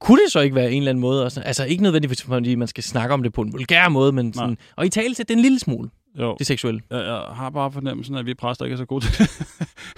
kunne 0.00 0.22
det 0.24 0.32
så 0.32 0.40
ikke 0.40 0.54
være 0.56 0.72
en 0.72 0.78
eller 0.82 0.90
anden 0.90 1.00
måde? 1.00 1.24
Også? 1.24 1.40
Altså 1.40 1.64
ikke 1.64 1.82
nødvendigvis, 1.82 2.22
fordi 2.22 2.54
man 2.54 2.68
skal 2.68 2.84
snakke 2.84 3.14
om 3.14 3.22
det 3.22 3.32
på 3.32 3.42
en 3.42 3.52
vulgær 3.52 3.88
måde, 3.88 4.12
men 4.12 4.34
sådan, 4.34 4.58
og 4.76 4.86
i 4.86 4.88
tale 4.88 5.14
til 5.14 5.28
det 5.28 5.34
en 5.34 5.42
lille 5.42 5.58
smule, 5.58 5.88
Jo. 6.18 6.36
det 6.38 6.46
seksuelle. 6.46 6.80
Jeg, 6.90 6.98
jeg 6.98 7.36
har 7.36 7.50
bare 7.50 7.72
fornemmelsen, 7.72 8.14
at 8.14 8.26
vi 8.26 8.34
præster 8.34 8.64
ikke 8.64 8.72
er 8.72 8.78
så 8.78 8.84
gode 8.84 9.04
til 9.04 9.18
det. 9.18 9.46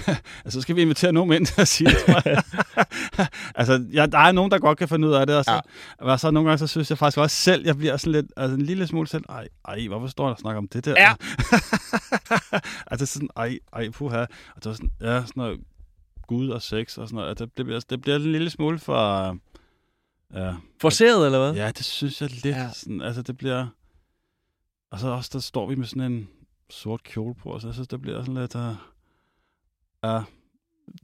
altså, 0.45 0.51
så 0.51 0.61
skal 0.61 0.77
vi 0.77 0.83
invitere 0.83 1.13
nogen 1.13 1.33
ind 1.33 1.47
til 1.47 1.61
at 1.61 1.69
sige 1.69 1.91
det, 1.91 2.25
jeg. 2.25 2.43
altså, 3.55 3.85
ja, 3.93 4.07
der 4.07 4.19
er 4.19 4.33
nogen, 4.33 4.51
der 4.51 4.59
godt 4.59 4.79
kan 4.79 4.89
finde 4.89 5.09
ud 5.09 5.13
af 5.13 5.27
det, 5.27 5.37
og 5.37 5.45
så, 5.45 5.53
ja. 5.53 5.61
og 5.99 6.21
så 6.21 6.31
nogle 6.31 6.49
gange, 6.49 6.59
så 6.59 6.67
synes 6.67 6.91
jeg 6.91 6.99
faktisk 6.99 7.19
også 7.19 7.37
selv, 7.37 7.67
jeg 7.67 7.77
bliver 7.77 7.97
sådan 7.97 8.13
lidt, 8.13 8.27
altså 8.37 8.55
en 8.55 8.63
lille 8.63 8.87
smule 8.87 9.09
selv, 9.09 9.25
ej, 9.29 9.49
ej, 9.69 9.87
hvorfor 9.89 10.07
står 10.07 10.27
der 10.27 10.33
og 10.33 10.39
snakker 10.39 10.59
om 10.59 10.69
det 10.69 10.85
der? 10.85 10.95
Ja. 10.97 11.15
altså 12.91 13.07
sådan, 13.07 13.29
ej, 13.37 13.59
ej, 13.73 13.91
puha. 13.91 14.21
Og 14.21 14.57
det 14.57 14.67
var 14.67 14.73
sådan, 14.73 14.91
ja, 15.01 15.07
sådan 15.07 15.33
noget 15.37 15.61
Gud 16.27 16.49
og 16.49 16.63
sex 16.63 16.99
og 16.99 17.09
sådan 17.09 17.17
noget. 17.17 17.29
Altså, 17.29 17.47
det, 17.57 17.65
bliver, 17.65 17.81
det 17.91 18.03
bliver 18.03 18.17
en 18.17 18.33
lille 18.33 18.51
smule 18.51 18.79
for, 18.79 19.37
ja, 20.35 20.55
Forceret, 20.81 21.27
eller 21.27 21.39
hvad? 21.39 21.55
Ja, 21.55 21.71
det 21.71 21.85
synes 21.85 22.21
jeg 22.21 22.31
lidt. 22.31 22.57
Ja. 22.57 22.71
Sådan, 22.73 23.03
altså, 23.03 23.23
det 23.23 23.37
bliver... 23.37 23.67
Og 24.93 24.99
så 24.99 25.09
også, 25.09 25.31
der 25.33 25.39
står 25.39 25.67
vi 25.67 25.75
med 25.75 25.87
sådan 25.87 26.13
en 26.13 26.29
sort 26.71 27.03
kjole 27.03 27.35
på, 27.35 27.59
så 27.59 27.67
jeg 27.67 27.75
synes, 27.75 27.89
det 27.89 28.01
bliver 28.03 28.23
sådan 28.25 28.35
lidt... 28.41 28.55
Uh... 28.55 28.75
Ja, 30.05 30.21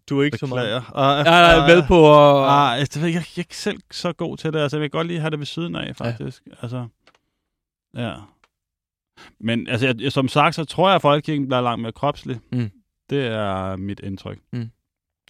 Du 0.09 0.21
er 0.21 0.25
ikke 0.25 0.39
så 0.39 0.47
beklager. 0.47 0.81
meget. 0.95 1.19
Og, 1.19 1.25
Jeg 1.27 1.59
er 1.59 1.67
med 1.77 1.87
på 1.89 1.99
at... 2.15 2.49
Ah, 2.51 2.79
jeg, 2.79 2.89
jeg, 2.97 3.13
jeg 3.15 3.19
er 3.21 3.39
ikke 3.39 3.57
selv 3.57 3.81
så 3.91 4.13
god 4.13 4.37
til 4.37 4.53
det. 4.53 4.59
Altså, 4.59 4.77
jeg 4.77 4.83
vil 4.83 4.91
godt 4.91 5.07
lige 5.07 5.21
have 5.21 5.31
det 5.31 5.39
ved 5.39 5.47
siden 5.47 5.77
af, 5.77 5.97
faktisk. 5.97 6.43
Ja. 6.47 6.53
Altså, 6.63 6.87
ja. 7.97 8.15
Men 9.41 9.67
altså, 9.69 9.95
jeg, 9.99 10.13
som 10.13 10.29
sagt, 10.29 10.55
så 10.55 10.65
tror 10.65 10.89
jeg, 10.89 10.95
at 10.97 11.03
folkekirken 11.03 11.47
bliver 11.49 11.61
langt 11.61 11.83
mere 11.83 11.93
kropslig. 11.93 12.41
Mm. 12.53 12.71
Det 13.11 13.27
er 13.27 13.77
mit 13.77 14.01
indtryk. 14.01 14.39
Mm. 14.53 14.71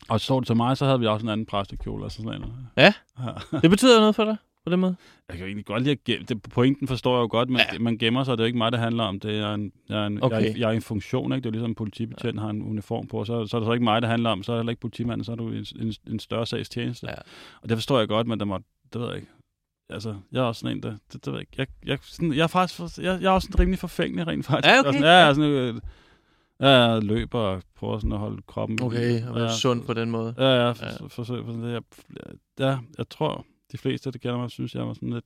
Og 0.09 0.21
så 0.21 0.39
det 0.41 0.47
til 0.47 0.57
mig, 0.57 0.77
så 0.77 0.85
havde 0.85 1.01
vi 1.01 1.07
også 1.07 1.27
en 1.27 1.31
anden 1.31 1.47
præstekjole 1.47 2.05
og 2.05 2.13
sådan 2.13 2.41
noget. 2.41 2.55
Ja. 2.77 2.93
ja. 3.53 3.59
Det 3.63 3.71
betyder 3.71 4.01
noget 4.01 4.15
for 4.15 4.25
dig 4.25 4.37
på 4.69 4.73
den 4.73 4.81
måde? 4.81 4.97
Jeg 5.29 5.37
kan 5.37 5.41
jo 5.45 5.47
egentlig 5.47 5.65
godt 5.67 5.83
lide 5.83 5.93
at 5.93 6.05
gemme. 6.05 6.25
Det, 6.29 6.43
pointen 6.43 6.89
forstår 6.89 7.17
jeg 7.17 7.23
jo 7.23 7.29
godt, 7.31 7.49
men 7.49 7.57
Ja. 7.59 7.65
ja. 7.73 7.79
man 7.79 7.99
gemmer 7.99 8.25
sig. 8.25 8.33
Det 8.39 8.41
er 8.41 8.45
jo 8.45 8.47
ikke 8.47 8.59
mig, 8.59 8.73
det 8.73 8.81
handler 8.81 9.05
om. 9.05 9.21
Det 9.21 9.39
er 9.39 9.55
en, 9.55 9.73
jeg, 9.89 10.03
er 10.03 10.07
en, 10.07 10.23
Okay. 10.23 10.37
jeg, 10.41 10.49
er, 10.49 10.55
jeg 10.59 10.69
er 10.69 10.73
en 10.73 10.83
funktion, 10.83 11.33
ikke? 11.33 11.37
Det 11.37 11.47
er 11.47 11.51
jo 11.51 11.53
ligesom 11.53 11.71
en 11.71 11.75
politibetjent 11.75 12.41
har 12.41 12.51
en 12.51 12.63
uniform 12.63 13.07
på. 13.07 13.25
Så, 13.25 13.47
så 13.47 13.57
er 13.57 13.61
det 13.61 13.67
så 13.67 13.73
ikke 13.73 13.85
mig, 13.85 14.03
det 14.03 14.11
handler 14.11 14.31
om. 14.31 14.43
Så 14.43 14.53
er 14.53 14.57
det 14.57 14.61
heller 14.61 14.71
ikke 14.71 14.81
politimanden, 14.81 15.25
så 15.25 15.33
er 15.33 15.37
du 15.37 15.49
en, 15.49 15.67
en, 15.81 15.95
en 16.11 16.19
større 16.19 16.47
sags 16.47 16.69
tjeneste. 16.69 17.07
Ja. 17.11 17.15
Og 17.63 17.69
det 17.69 17.77
forstår 17.77 17.99
jeg 17.99 18.09
godt, 18.09 18.27
men 18.27 18.39
der 18.39 18.45
må, 18.47 18.59
det 18.93 19.01
ved 19.01 19.09
jeg 19.09 19.17
ikke. 19.17 19.29
Altså, 19.91 20.15
jeg 20.33 20.39
er 20.41 20.45
også 20.45 20.61
sådan 20.61 20.77
en, 20.77 20.83
der, 20.83 20.91
det, 21.13 21.25
det 21.25 21.27
ved 21.27 21.33
jeg 21.33 21.41
ikke. 21.41 21.53
Jeg, 21.59 21.67
jeg, 21.87 21.99
sådan, 22.03 22.33
jeg 22.35 22.43
er 22.43 22.47
faktisk, 22.47 22.99
jeg, 22.99 23.19
jeg 23.23 23.29
er 23.29 23.31
også 23.31 23.47
sådan 23.47 23.61
rimelig 23.61 23.79
forfængelig 23.79 24.27
rent 24.27 24.47
faktisk. 24.47 24.67
Ja, 24.75 24.79
okay. 24.79 24.89
Og 24.89 24.95
Sådan, 24.95 25.07
jeg 25.09 25.29
er 25.29 25.33
sådan, 25.35 25.51
øh, 25.51 25.75
jeg 26.61 27.03
løber 27.03 27.39
og 27.39 27.63
prøver 27.77 27.99
sådan 27.99 28.13
at 28.13 28.19
holde 28.19 28.43
kroppen. 28.47 28.83
Okay, 28.83 29.27
og 29.29 29.35
være 29.35 29.45
ja, 29.45 29.51
sund 29.57 29.85
på 29.85 29.93
den 29.95 30.11
måde. 30.11 30.35
Ja, 30.39 30.45
ja, 30.45 30.67
Ja. 30.67 30.73
for, 30.73 31.09
forsøg 31.09 31.45
på 31.45 31.53
sådan 31.53 31.63
det. 31.65 31.73
Jeg, 31.73 31.83
ja, 32.59 32.79
jeg 32.99 33.09
tror, 33.11 33.45
de 33.73 33.79
fleste, 33.79 34.11
der 34.11 34.19
kender 34.19 34.39
mig, 34.39 34.51
synes, 34.51 34.75
jeg 34.75 34.87
var 34.87 34.93
sådan 34.95 35.11
lidt, 35.13 35.25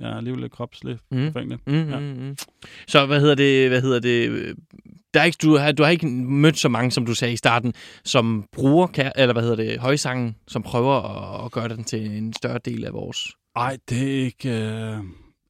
ja, 0.00 0.16
alligevel 0.16 0.40
lidt 0.42 0.52
kropslig 0.52 0.98
Mm. 1.10 1.26
forfængelig. 1.26 1.58
Mm, 1.66 1.88
Ja. 1.90 1.98
mm, 1.98 2.06
mm. 2.06 2.36
Så 2.88 3.06
hvad 3.06 3.20
hedder 3.20 3.34
det, 3.34 3.68
hvad 3.68 3.82
hedder 3.82 4.00
det, 4.00 4.54
der 5.14 5.20
er 5.20 5.24
ikke, 5.24 5.38
du, 5.42 5.56
har, 5.56 5.72
du 5.72 5.82
har 5.82 5.90
ikke 5.90 6.06
mødt 6.06 6.58
så 6.58 6.68
mange, 6.68 6.90
som 6.90 7.06
du 7.06 7.14
sagde 7.14 7.32
i 7.34 7.36
starten, 7.36 7.74
som 8.04 8.48
bruger, 8.52 9.10
eller 9.16 9.32
hvad 9.32 9.42
hedder 9.42 9.56
det, 9.56 9.78
højsangen, 9.80 10.36
som 10.48 10.62
prøver 10.62 10.94
at, 10.94 11.44
at 11.44 11.52
gøre 11.52 11.68
den 11.68 11.84
til 11.84 12.06
en 12.16 12.32
større 12.32 12.58
del 12.64 12.84
af 12.84 12.92
vores... 12.92 13.18
Ej, 13.56 13.78
det 13.88 14.02
er 14.18 14.24
ikke... 14.24 14.48
Øh... 14.50 14.98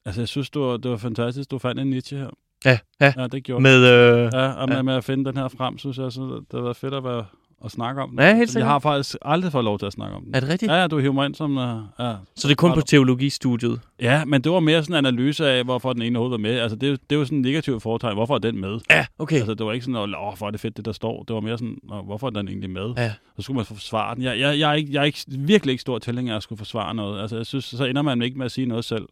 Altså, 0.04 0.20
jeg 0.20 0.28
synes, 0.28 0.50
det 0.50 0.62
var, 0.62 0.76
det 0.76 0.90
var 0.90 0.96
fantastisk, 0.96 1.50
du 1.50 1.58
fandt 1.58 1.80
en 1.80 1.90
niche 1.90 2.16
her. 2.18 2.30
Ja, 2.64 2.78
ja. 3.00 3.12
Ja, 3.16 3.26
det 3.26 3.44
gjorde 3.44 3.62
Med, 3.62 3.76
øh, 3.78 4.30
Ja, 4.32 4.48
og 4.52 4.68
med, 4.68 4.76
Ja. 4.76 4.82
med 4.82 4.94
at 4.94 5.04
finde 5.04 5.24
den 5.24 5.36
her 5.36 5.48
frem, 5.48 5.78
synes 5.78 5.98
jeg, 5.98 6.12
så 6.12 6.42
det 6.52 6.64
været 6.64 6.76
fedt 6.76 6.94
at, 6.94 7.04
være, 7.04 7.24
at 7.64 7.70
snakke 7.70 8.02
om 8.02 8.10
den. 8.10 8.18
Ja, 8.18 8.26
helt 8.26 8.38
Jeg 8.40 8.48
sikkert. 8.48 8.68
har 8.70 8.78
faktisk 8.78 9.16
aldrig 9.22 9.52
fået 9.52 9.64
lov 9.64 9.78
til 9.78 9.86
at 9.86 9.92
snakke 9.92 10.16
om 10.16 10.24
den. 10.24 10.34
er 10.34 10.40
det 10.40 10.48
rigtigt? 10.48 10.72
Ja, 10.72 10.80
ja, 10.80 10.86
du 10.86 10.98
hiver 10.98 11.12
mig 11.12 11.26
ind 11.26 11.34
som... 11.34 11.56
Uh, 11.56 11.62
ja. 11.98 12.14
Så 12.36 12.48
det 12.48 12.50
er 12.50 12.54
kun 12.54 12.72
på 12.74 12.80
teologistudiet? 12.80 13.80
Ja, 14.00 14.24
men 14.24 14.42
det 14.44 14.52
var 14.52 14.60
mere 14.60 14.82
sådan 14.84 15.04
en 15.04 15.06
analyse 15.06 15.46
af, 15.48 15.64
hvorfor 15.64 15.92
den 15.92 16.02
ene 16.02 16.18
overhovedet 16.18 16.42
var 16.42 16.48
med. 16.50 16.58
Altså, 16.60 16.76
det, 16.76 16.86
er 16.86 16.90
jo- 16.90 16.98
det 17.10 17.16
jo 17.16 17.24
sådan 17.24 17.38
en 17.38 17.42
negativ 17.42 17.80
foretegn. 17.80 18.14
Hvorfor 18.14 18.34
er 18.34 18.38
den 18.38 18.60
med? 18.60 18.78
Ja, 18.90 19.06
okay. 19.18 19.36
Altså, 19.36 19.54
det 19.54 19.66
var 19.66 19.72
ikke 19.72 19.84
sådan, 19.84 20.14
åh, 20.14 20.26
oh, 20.28 20.38
hvor 20.38 20.46
er 20.46 20.50
det 20.50 20.60
fedt, 20.60 20.76
det 20.76 20.84
der 20.84 20.92
står. 20.92 21.22
Det 21.22 21.34
var 21.34 21.40
mere 21.40 21.58
sådan, 21.58 21.78
"Nå, 21.82 22.02
hvorfor 22.02 22.26
er 22.26 22.30
den 22.30 22.48
egentlig 22.48 22.70
med? 22.70 22.94
Ja. 22.96 23.12
Så 23.36 23.42
skulle 23.42 23.56
man 23.56 23.64
forsvare 23.66 24.14
den. 24.14 24.22
Jeg, 24.22 24.38
jeg, 24.40 24.58
jeg, 24.58 24.70
er, 24.70 24.74
ikke, 24.74 24.92
jeg 24.92 25.00
er 25.00 25.04
ikke, 25.04 25.24
virkelig 25.28 25.72
ikke 25.72 25.80
stor 25.82 25.98
tilhænger 25.98 26.32
af 26.32 26.36
at 26.36 26.42
skulle 26.42 26.58
forsvare 26.58 26.94
noget. 26.94 27.20
Altså, 27.20 27.36
jeg 27.36 27.46
synes, 27.46 27.64
så 27.64 27.84
ender 27.84 28.02
man 28.02 28.22
ikke 28.22 28.38
med 28.38 28.46
at 28.46 28.52
sige 28.52 28.66
noget 28.66 28.84
selv. 28.84 29.08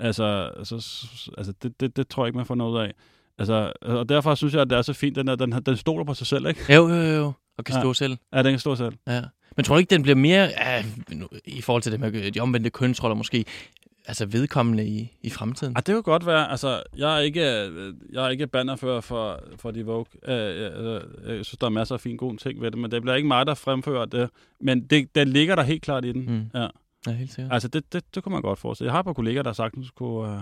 Altså, 0.00 0.50
altså, 0.58 0.74
altså 1.38 1.52
det, 1.62 1.80
det, 1.80 1.96
det 1.96 2.08
tror 2.08 2.24
jeg 2.24 2.28
ikke, 2.28 2.36
man 2.36 2.46
får 2.46 2.54
noget 2.54 2.84
af. 2.84 2.92
Altså, 3.38 3.72
og 3.82 4.08
derfor 4.08 4.34
synes 4.34 4.54
jeg, 4.54 4.62
at 4.62 4.70
det 4.70 4.78
er 4.78 4.82
så 4.82 4.92
fint, 4.92 5.16
den, 5.16 5.28
er, 5.28 5.34
den, 5.36 5.52
den 5.52 5.76
stoler 5.76 6.04
på 6.04 6.14
sig 6.14 6.26
selv, 6.26 6.46
ikke? 6.46 6.74
Jo, 6.74 6.88
jo, 6.88 6.94
jo. 7.02 7.32
Og 7.58 7.64
kan 7.64 7.74
Ja. 7.74 7.80
stå 7.80 7.94
selv. 7.94 8.16
Ja, 8.34 8.42
den 8.42 8.52
kan 8.52 8.58
stå 8.58 8.74
selv. 8.76 8.92
Ja. 9.06 9.22
Men 9.56 9.64
tror 9.64 9.74
du 9.74 9.78
ikke, 9.78 9.90
den 9.90 10.02
bliver 10.02 10.16
mere, 10.16 10.50
ja, 10.58 10.84
nu- 11.12 11.28
i 11.44 11.60
forhold 11.60 11.82
til 11.82 11.92
det 11.92 12.00
med 12.00 12.32
de 12.32 12.40
omvendte 12.40 12.70
kønsroller 12.70 13.14
måske, 13.16 13.44
altså 14.06 14.26
vedkommende 14.26 14.86
i, 14.86 15.12
i 15.22 15.30
fremtiden? 15.30 15.72
Ah, 15.76 15.82
det 15.86 15.94
kan 15.94 16.02
godt 16.02 16.26
være. 16.26 16.50
Altså, 16.50 16.82
jeg 16.96 17.14
er 17.16 17.18
ikke, 17.20 17.40
øh, 17.68 17.94
jeg 18.12 18.24
er 18.24 18.28
ikke 18.28 18.46
bannerfører 18.46 19.00
for, 19.00 19.40
for 19.56 19.70
de 19.70 19.84
Vogue. 19.86 20.04
Øh, 20.28 20.36
øh, 20.36 21.00
øh, 21.24 21.36
jeg 21.36 21.44
synes, 21.44 21.58
der 21.60 21.66
er 21.66 21.70
masser 21.70 21.94
af 21.94 22.00
fine 22.00 22.16
gode 22.18 22.36
ting 22.36 22.60
ved 22.60 22.70
det, 22.70 22.78
men 22.78 22.90
det 22.90 23.02
bliver 23.02 23.14
ikke 23.14 23.28
mig, 23.28 23.46
der 23.46 23.54
fremfører 23.54 24.04
det. 24.04 24.30
Men 24.60 24.86
det, 24.86 25.14
det 25.14 25.28
ligger 25.28 25.54
der 25.56 25.62
helt 25.62 25.82
klart 25.82 26.04
i 26.04 26.12
den. 26.12 26.26
Mm. 26.26 26.60
Ja. 26.60 26.66
Ja, 27.06 27.12
helt 27.12 27.32
sikkert. 27.32 27.52
Altså, 27.52 27.68
det, 27.68 27.92
det, 27.92 28.14
det 28.14 28.22
kunne 28.22 28.32
man 28.32 28.42
godt 28.42 28.58
forestille. 28.58 28.86
Jeg 28.86 28.92
har 28.94 29.00
et 29.00 29.06
par 29.06 29.12
kollegaer, 29.12 29.42
der 29.42 29.50
har 29.50 29.54
sagt, 29.54 29.74
at 29.76 29.82
det 29.82 29.94
kunne, 29.94 30.32
øh, 30.34 30.40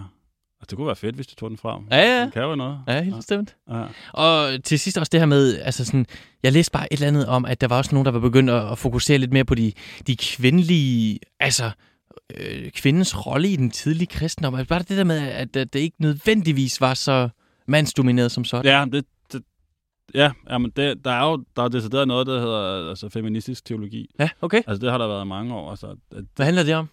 altså, 0.62 0.70
det 0.70 0.76
kunne 0.76 0.86
være 0.86 0.96
fedt, 0.96 1.14
hvis 1.14 1.26
de 1.26 1.34
tog 1.34 1.50
den 1.50 1.58
frem. 1.58 1.84
Ja, 1.90 2.16
ja. 2.16 2.22
Den 2.22 2.30
kan 2.30 2.42
jo 2.42 2.54
noget. 2.54 2.78
Ja, 2.88 3.02
helt 3.02 3.16
bestemt. 3.16 3.56
Ja. 3.70 3.84
Og 4.12 4.64
til 4.64 4.78
sidst 4.78 4.98
også 4.98 5.10
det 5.12 5.20
her 5.20 5.26
med, 5.26 5.58
altså 5.58 5.84
sådan, 5.84 6.06
jeg 6.42 6.52
læste 6.52 6.72
bare 6.72 6.92
et 6.92 6.96
eller 6.96 7.08
andet 7.08 7.26
om, 7.26 7.44
at 7.44 7.60
der 7.60 7.68
var 7.68 7.78
også 7.78 7.94
nogen, 7.94 8.06
der 8.06 8.12
var 8.12 8.20
begyndt 8.20 8.50
at, 8.50 8.70
at 8.72 8.78
fokusere 8.78 9.18
lidt 9.18 9.32
mere 9.32 9.44
på 9.44 9.54
de, 9.54 9.72
de 10.06 10.16
kvindelige, 10.16 11.18
altså 11.40 11.70
øh, 12.36 12.70
kvindens 12.70 13.26
rolle 13.26 13.48
i 13.48 13.56
den 13.56 13.70
tidlige 13.70 14.06
kristendom. 14.06 14.54
Altså 14.54 14.68
bare 14.68 14.78
det 14.78 14.96
der 14.96 15.04
med, 15.04 15.18
at, 15.18 15.56
at 15.56 15.72
det 15.72 15.78
ikke 15.78 15.96
nødvendigvis 15.98 16.80
var 16.80 16.94
så 16.94 17.28
mandsdomineret 17.66 18.32
som 18.32 18.44
sådan. 18.44 18.64
Ja, 18.64 18.84
det, 18.92 19.04
det, 19.32 19.42
ja 20.14 20.30
jamen 20.50 20.70
det, 20.76 21.04
der 21.04 21.10
er 21.10 21.30
jo 21.30 21.44
der 21.56 21.62
er 21.62 21.68
decideret 21.68 22.08
noget, 22.08 22.26
der 22.26 22.40
hedder 22.40 22.88
altså, 22.88 23.08
feministisk 23.08 23.64
teologi. 23.64 24.10
Ja, 24.18 24.28
okay. 24.40 24.62
Altså, 24.66 24.80
det 24.80 24.90
har 24.90 24.98
der 24.98 25.08
været 25.08 25.26
mange 25.26 25.54
år. 25.54 25.70
Altså, 25.70 25.86
at, 25.86 26.24
Hvad 26.36 26.46
handler 26.46 26.62
det 26.62 26.74
om? 26.74 26.88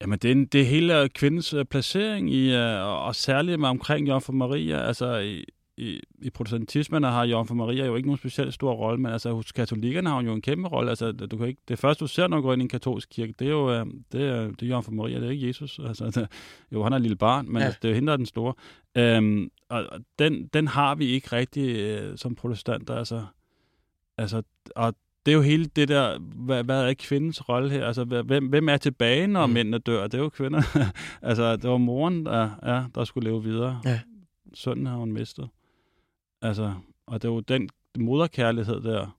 Jamen, 0.00 0.18
det 0.18 0.30
er, 0.30 0.46
det 0.52 0.60
er 0.60 0.64
hele 0.64 1.08
kvindens 1.08 1.54
øh, 1.54 1.64
placering 1.64 2.30
i, 2.34 2.54
øh, 2.54 2.86
og, 2.86 3.14
særligt 3.14 3.60
med 3.60 3.68
omkring 3.68 4.08
Jomfru 4.08 4.32
Maria. 4.32 4.78
Altså, 4.86 5.16
i, 5.18 5.44
i, 5.76 6.00
i 6.22 6.30
protestantismen 6.30 7.02
har 7.02 7.24
Jomfru 7.24 7.54
Maria 7.54 7.86
jo 7.86 7.96
ikke 7.96 8.08
nogen 8.08 8.18
specielt 8.18 8.54
stor 8.54 8.72
rolle, 8.72 9.00
men 9.00 9.12
altså, 9.12 9.32
hos 9.32 9.52
katolikkerne 9.52 10.08
har 10.08 10.16
hun 10.16 10.26
jo 10.26 10.32
en 10.32 10.42
kæmpe 10.42 10.68
rolle. 10.68 10.90
Altså, 10.90 11.12
du 11.12 11.36
kan 11.36 11.48
ikke, 11.48 11.60
det 11.68 11.78
første, 11.78 12.00
du 12.04 12.06
ser, 12.08 12.26
når 12.26 12.36
du 12.36 12.42
går 12.42 12.52
ind 12.52 12.62
i 12.62 12.64
en 12.64 12.68
katolsk 12.68 13.08
kirke, 13.10 13.34
det 13.38 13.46
er 13.46 13.50
jo 13.50 13.72
øh, 13.72 13.86
det 14.12 14.22
er, 14.28 14.46
det 14.46 14.62
er 14.62 14.66
Jomfru 14.66 14.92
Maria, 14.94 15.20
det 15.20 15.26
er 15.26 15.30
ikke 15.30 15.46
Jesus. 15.48 15.80
Altså, 15.86 16.04
det, 16.04 16.28
jo, 16.72 16.82
han 16.82 16.92
er 16.92 16.96
et 16.96 17.02
lille 17.02 17.16
barn, 17.16 17.46
men 17.48 17.56
Ja. 17.56 17.64
altså, 17.64 17.78
det 17.82 17.88
er 17.88 17.92
jo 17.92 17.94
hende, 17.94 18.06
der 18.06 18.12
er 18.12 18.16
den 18.16 18.26
store. 18.26 18.54
Øhm, 18.96 19.50
og 19.68 19.86
og 19.92 20.00
den, 20.18 20.46
den 20.46 20.66
har 20.68 20.94
vi 20.94 21.06
ikke 21.06 21.36
rigtig 21.36 21.76
øh, 21.76 22.18
som 22.18 22.34
protestanter. 22.34 22.94
Altså, 22.94 23.24
altså, 24.18 24.42
og 24.76 24.94
det 25.26 25.32
er 25.32 25.36
jo 25.36 25.42
hele 25.42 25.64
det 25.64 25.88
der, 25.88 26.18
hvad, 26.18 26.64
hvad 26.64 26.82
er 26.90 26.94
kvindens 26.98 27.48
rolle 27.48 27.70
her? 27.70 27.86
Altså, 27.86 28.04
hvem, 28.04 28.46
hvem 28.48 28.68
er 28.68 28.76
tilbage, 28.76 29.26
når 29.26 29.46
Mm. 29.46 29.52
mændene 29.52 29.78
dør? 29.78 30.02
Det 30.06 30.14
er 30.14 30.22
jo 30.22 30.28
kvinder. 30.28 30.62
altså, 31.22 31.56
det 31.56 31.70
var 31.70 31.76
moren, 31.76 32.26
der, 32.26 32.50
ja, 32.66 32.84
der 32.94 33.04
skulle 33.04 33.28
leve 33.30 33.42
videre. 33.44 33.80
Ja. 33.84 34.00
Sønnen 34.54 34.86
har 34.86 34.96
hun 34.96 35.12
mistet. 35.12 35.48
Altså, 36.42 36.74
og 37.06 37.22
det 37.22 37.28
er 37.28 37.32
jo 37.32 37.40
den 37.40 37.68
moderkærlighed 37.98 38.80
der. 38.82 39.16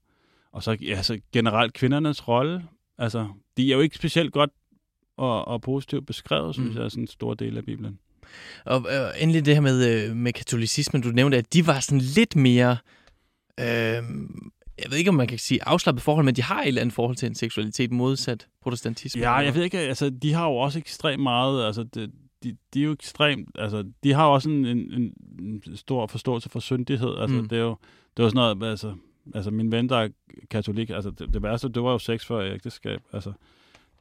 Og 0.52 0.64
så 0.64 0.78
altså, 0.90 1.20
generelt 1.34 1.74
kvindernes 1.74 2.28
rolle. 2.28 2.64
Altså, 2.98 3.28
de 3.58 3.72
er 3.72 3.76
jo 3.76 3.82
ikke 3.82 3.96
specielt 3.96 4.34
godt 4.34 4.50
og, 5.18 5.48
og 5.48 5.62
positivt 5.62 6.06
beskrevet, 6.06 6.56
synes 6.56 6.70
Mm. 6.70 6.78
jeg, 6.78 6.86
er 6.86 6.90
sådan 6.90 7.04
en 7.04 7.08
stor 7.08 7.34
del 7.34 7.58
af 7.58 7.66
Bibelen. 7.66 8.00
Og 8.66 8.86
øh, 8.92 9.24
endelig 9.24 9.46
det 9.46 9.54
her 9.54 9.62
med, 9.62 10.06
øh, 10.10 10.16
med 10.16 10.34
katolicismen, 10.34 11.02
du 11.02 11.10
nævnte, 11.10 11.38
at 11.38 11.54
de 11.54 11.68
var 11.68 11.80
sådan 11.80 12.02
lidt 12.02 12.36
mere, 12.36 12.78
øh, 13.60 14.04
jeg 14.84 14.92
ved 14.92 14.98
ikke, 14.98 15.10
om 15.10 15.16
man 15.16 15.28
kan 15.28 15.38
sige 15.40 15.60
afslappet 15.68 16.02
forhold, 16.04 16.26
men 16.26 16.36
de 16.36 16.42
har 16.44 16.62
et 16.62 16.68
eller 16.68 16.82
andet 16.82 16.94
forhold 16.94 17.16
til 17.16 17.26
en 17.28 17.36
seksualitet 17.36 17.92
modsat 17.92 18.48
protestantismen. 18.62 19.22
Ja, 19.22 19.32
jeg 19.34 19.56
ved 19.56 19.64
ikke, 19.64 19.80
altså, 19.80 20.10
de 20.10 20.34
har 20.34 20.46
jo 20.48 20.56
også 20.56 20.80
ekstremt 20.80 21.24
meget, 21.24 21.66
altså, 21.66 21.84
det, 21.84 22.12
de, 22.44 22.58
de 22.74 22.80
er 22.80 22.84
jo 22.86 22.92
ekstremt, 22.92 23.50
altså, 23.56 23.84
de 24.04 24.14
har 24.14 24.26
også 24.26 24.50
en, 24.50 24.66
en, 24.66 25.14
en 25.40 25.64
stor 25.78 26.08
forståelse 26.08 26.50
for 26.50 26.60
syndighed, 26.60 27.16
altså, 27.18 27.36
Mm. 27.42 27.48
det 27.48 27.58
er 27.58 27.62
jo, 27.62 27.76
det 28.18 28.24
er 28.26 28.30
sådan 28.30 28.58
noget, 28.58 28.72
altså, 28.72 28.96
altså 29.36 29.52
min 29.52 29.72
ven, 29.72 29.90
der 29.90 29.98
er 29.98 30.10
katolik, 30.50 30.90
altså 30.90 31.10
det, 31.12 31.34
det 31.34 31.44
værste, 31.44 31.70
det 31.70 31.84
var 31.84 31.92
jo 31.92 32.00
sex 32.00 32.26
før 32.26 32.54
ægteskab. 32.54 33.02
Altså, 33.14 33.34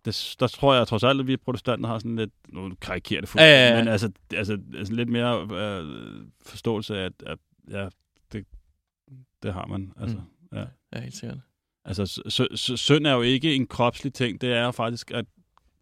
det, 0.04 0.34
der 0.40 0.46
tror 0.46 0.74
jeg 0.74 0.86
trods 0.88 1.04
alt, 1.04 1.20
at 1.20 1.26
vi 1.26 1.36
protestanter 1.36 1.88
har 1.88 1.98
sådan 1.98 2.16
lidt, 2.16 2.30
nu 2.48 2.72
karikerer 2.80 3.20
det 3.20 3.28
fuldt, 3.28 3.42
Ja, 3.42 3.68
ja, 3.68 3.70
ja. 3.72 3.78
men 3.84 3.88
altså, 3.88 4.10
altså, 4.34 4.58
altså 4.76 4.94
lidt 4.94 5.08
mere 5.08 5.40
øh, 5.42 5.84
forståelse 6.42 6.98
af, 6.98 7.04
at, 7.04 7.12
at 7.26 7.38
ja, 7.70 7.88
det, 8.32 8.44
det 9.42 9.52
har 9.52 9.66
man. 9.66 9.92
Altså, 10.00 10.16
Mm. 10.16 10.22
Ja. 10.52 10.64
Ja, 10.92 11.00
helt 11.00 11.16
sikkert. 11.16 11.38
Altså, 11.84 12.22
synd 12.76 13.06
er 13.06 13.12
jo 13.12 13.22
ikke 13.22 13.54
en 13.54 13.66
kropslig 13.66 14.14
ting, 14.14 14.40
det 14.40 14.52
er 14.52 14.70
faktisk 14.70 15.10
at 15.10 15.24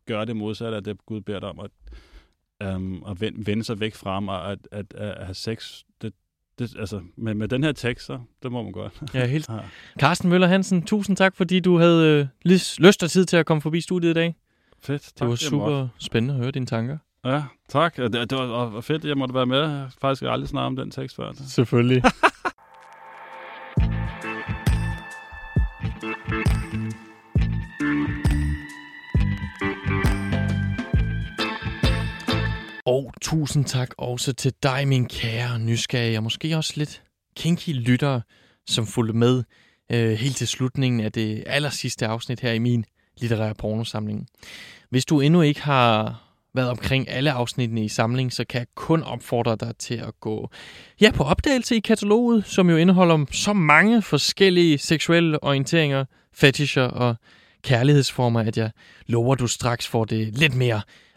gøre 0.07 0.25
det 0.25 0.37
modsatte 0.37 0.77
af 0.77 0.85
det, 0.85 1.07
Gud 1.07 1.21
beder 1.21 1.41
dig 1.41 1.49
om, 1.49 1.61
at, 1.61 2.75
um, 2.75 3.05
at 3.09 3.21
vende, 3.21 3.47
vende 3.47 3.65
sig 3.65 3.81
væk 3.81 3.95
fra 3.95 4.15
ham, 4.15 4.29
og 4.29 4.53
at, 4.53 4.59
at, 4.73 4.95
at 4.95 5.25
have 5.25 5.35
sex. 5.35 5.83
Det, 6.03 6.13
det, 6.59 6.77
altså, 6.79 7.01
med, 7.17 7.35
med 7.35 7.49
den 7.49 7.65
her 7.65 7.73
tekst, 7.73 8.07
så 8.07 8.21
det 8.43 8.53
må 8.53 8.63
man 8.63 8.73
godt. 8.73 9.03
Ja, 9.15 9.27
helt. 9.27 9.49
Ja. 9.53 9.59
Carsten 10.01 10.29
Møller 10.29 10.47
Hansen, 10.47 10.83
tusind 10.83 11.17
tak, 11.17 11.37
fordi 11.37 11.61
du 11.61 11.79
havde 11.79 12.29
øh, 12.45 12.51
lyst 12.79 13.03
og 13.03 13.11
tid 13.11 13.25
til 13.25 13.37
at 13.37 13.47
komme 13.47 13.61
forbi 13.61 13.81
studiet 13.81 14.11
i 14.11 14.15
dag. 14.15 14.35
Fedt. 14.81 15.03
Det 15.03 15.15
tak, 15.15 15.29
var 15.29 15.39
jeg 15.43 15.59
måtte. 15.59 15.75
super 15.75 15.89
spændende 15.99 16.35
at 16.35 16.41
høre 16.41 16.51
dine 16.51 16.67
tanker. 16.67 16.99
Ja, 17.25 17.43
tak. 17.69 17.97
Det, 17.97 18.13
det 18.13 18.39
var 18.39 18.81
fedt, 18.81 19.05
at 19.05 19.09
jeg 19.09 19.19
måtte 19.19 19.35
være 19.35 19.47
med. 19.47 19.59
Jeg 19.59 19.69
har 19.69 19.95
faktisk 20.01 20.23
aldrig 20.23 20.49
snakket 20.49 20.67
om 20.67 20.77
den 20.77 20.91
tekst 20.91 21.17
før. 21.17 21.33
Selvfølgelig. 21.33 22.03
tusind 33.35 33.65
tak 33.65 33.91
også 33.99 34.33
til 34.33 34.53
dig, 34.63 34.89
min 34.89 35.09
kære, 35.09 35.59
nysgerrige 35.59 36.19
og 36.19 36.23
måske 36.23 36.57
også 36.57 36.73
lidt 36.77 37.03
kinky 37.37 37.69
lyttere, 37.69 38.23
som 38.67 38.87
fulgte 38.87 39.17
med 39.17 39.43
øh, 39.93 40.13
helt 40.13 40.37
til 40.37 40.49
slutningen 40.49 41.01
af 41.01 41.13
det 41.13 41.45
aller 41.47 41.71
sidste 41.71 42.07
afsnit 42.07 42.41
her 42.41 42.53
i 42.53 42.59
min 42.59 42.85
litterære 43.21 43.55
pornosamling. 43.55 44.27
Hvis 44.91 45.05
du 45.05 45.21
endnu 45.21 45.43
ikke 45.43 45.63
har 45.63 46.23
været 46.55 46.71
omkring 46.71 47.09
alle 47.09 47.33
afsnittene 47.33 47.85
i 47.85 47.89
samlingen, 47.89 48.31
så 48.31 48.45
kan 48.45 48.59
jeg 48.59 48.67
kun 48.75 49.03
opfordre 49.03 49.57
dig 49.61 49.73
til 49.79 49.95
at 49.95 50.21
gå 50.21 50.51
ja, 51.01 51.11
på 51.11 51.23
opdagelse 51.23 51.77
i 51.77 51.81
kataloget, 51.81 52.47
som 52.47 52.71
jo 52.71 52.77
indeholder 52.77 53.25
så 53.31 53.53
mange 53.53 54.03
forskellige 54.03 54.79
seksuelle 54.79 55.45
orienteringer, 55.45 56.05
fetischer 56.35 56.83
og 56.83 57.17
kærlighedsformer, 57.63 58.41
at 58.41 58.57
jeg 58.57 58.71
lover, 59.07 59.35
du 59.35 59.47
straks 59.47 59.89
får 59.89 60.05
det 60.05 60.39
lidt 60.39 60.55
mere 60.55 60.81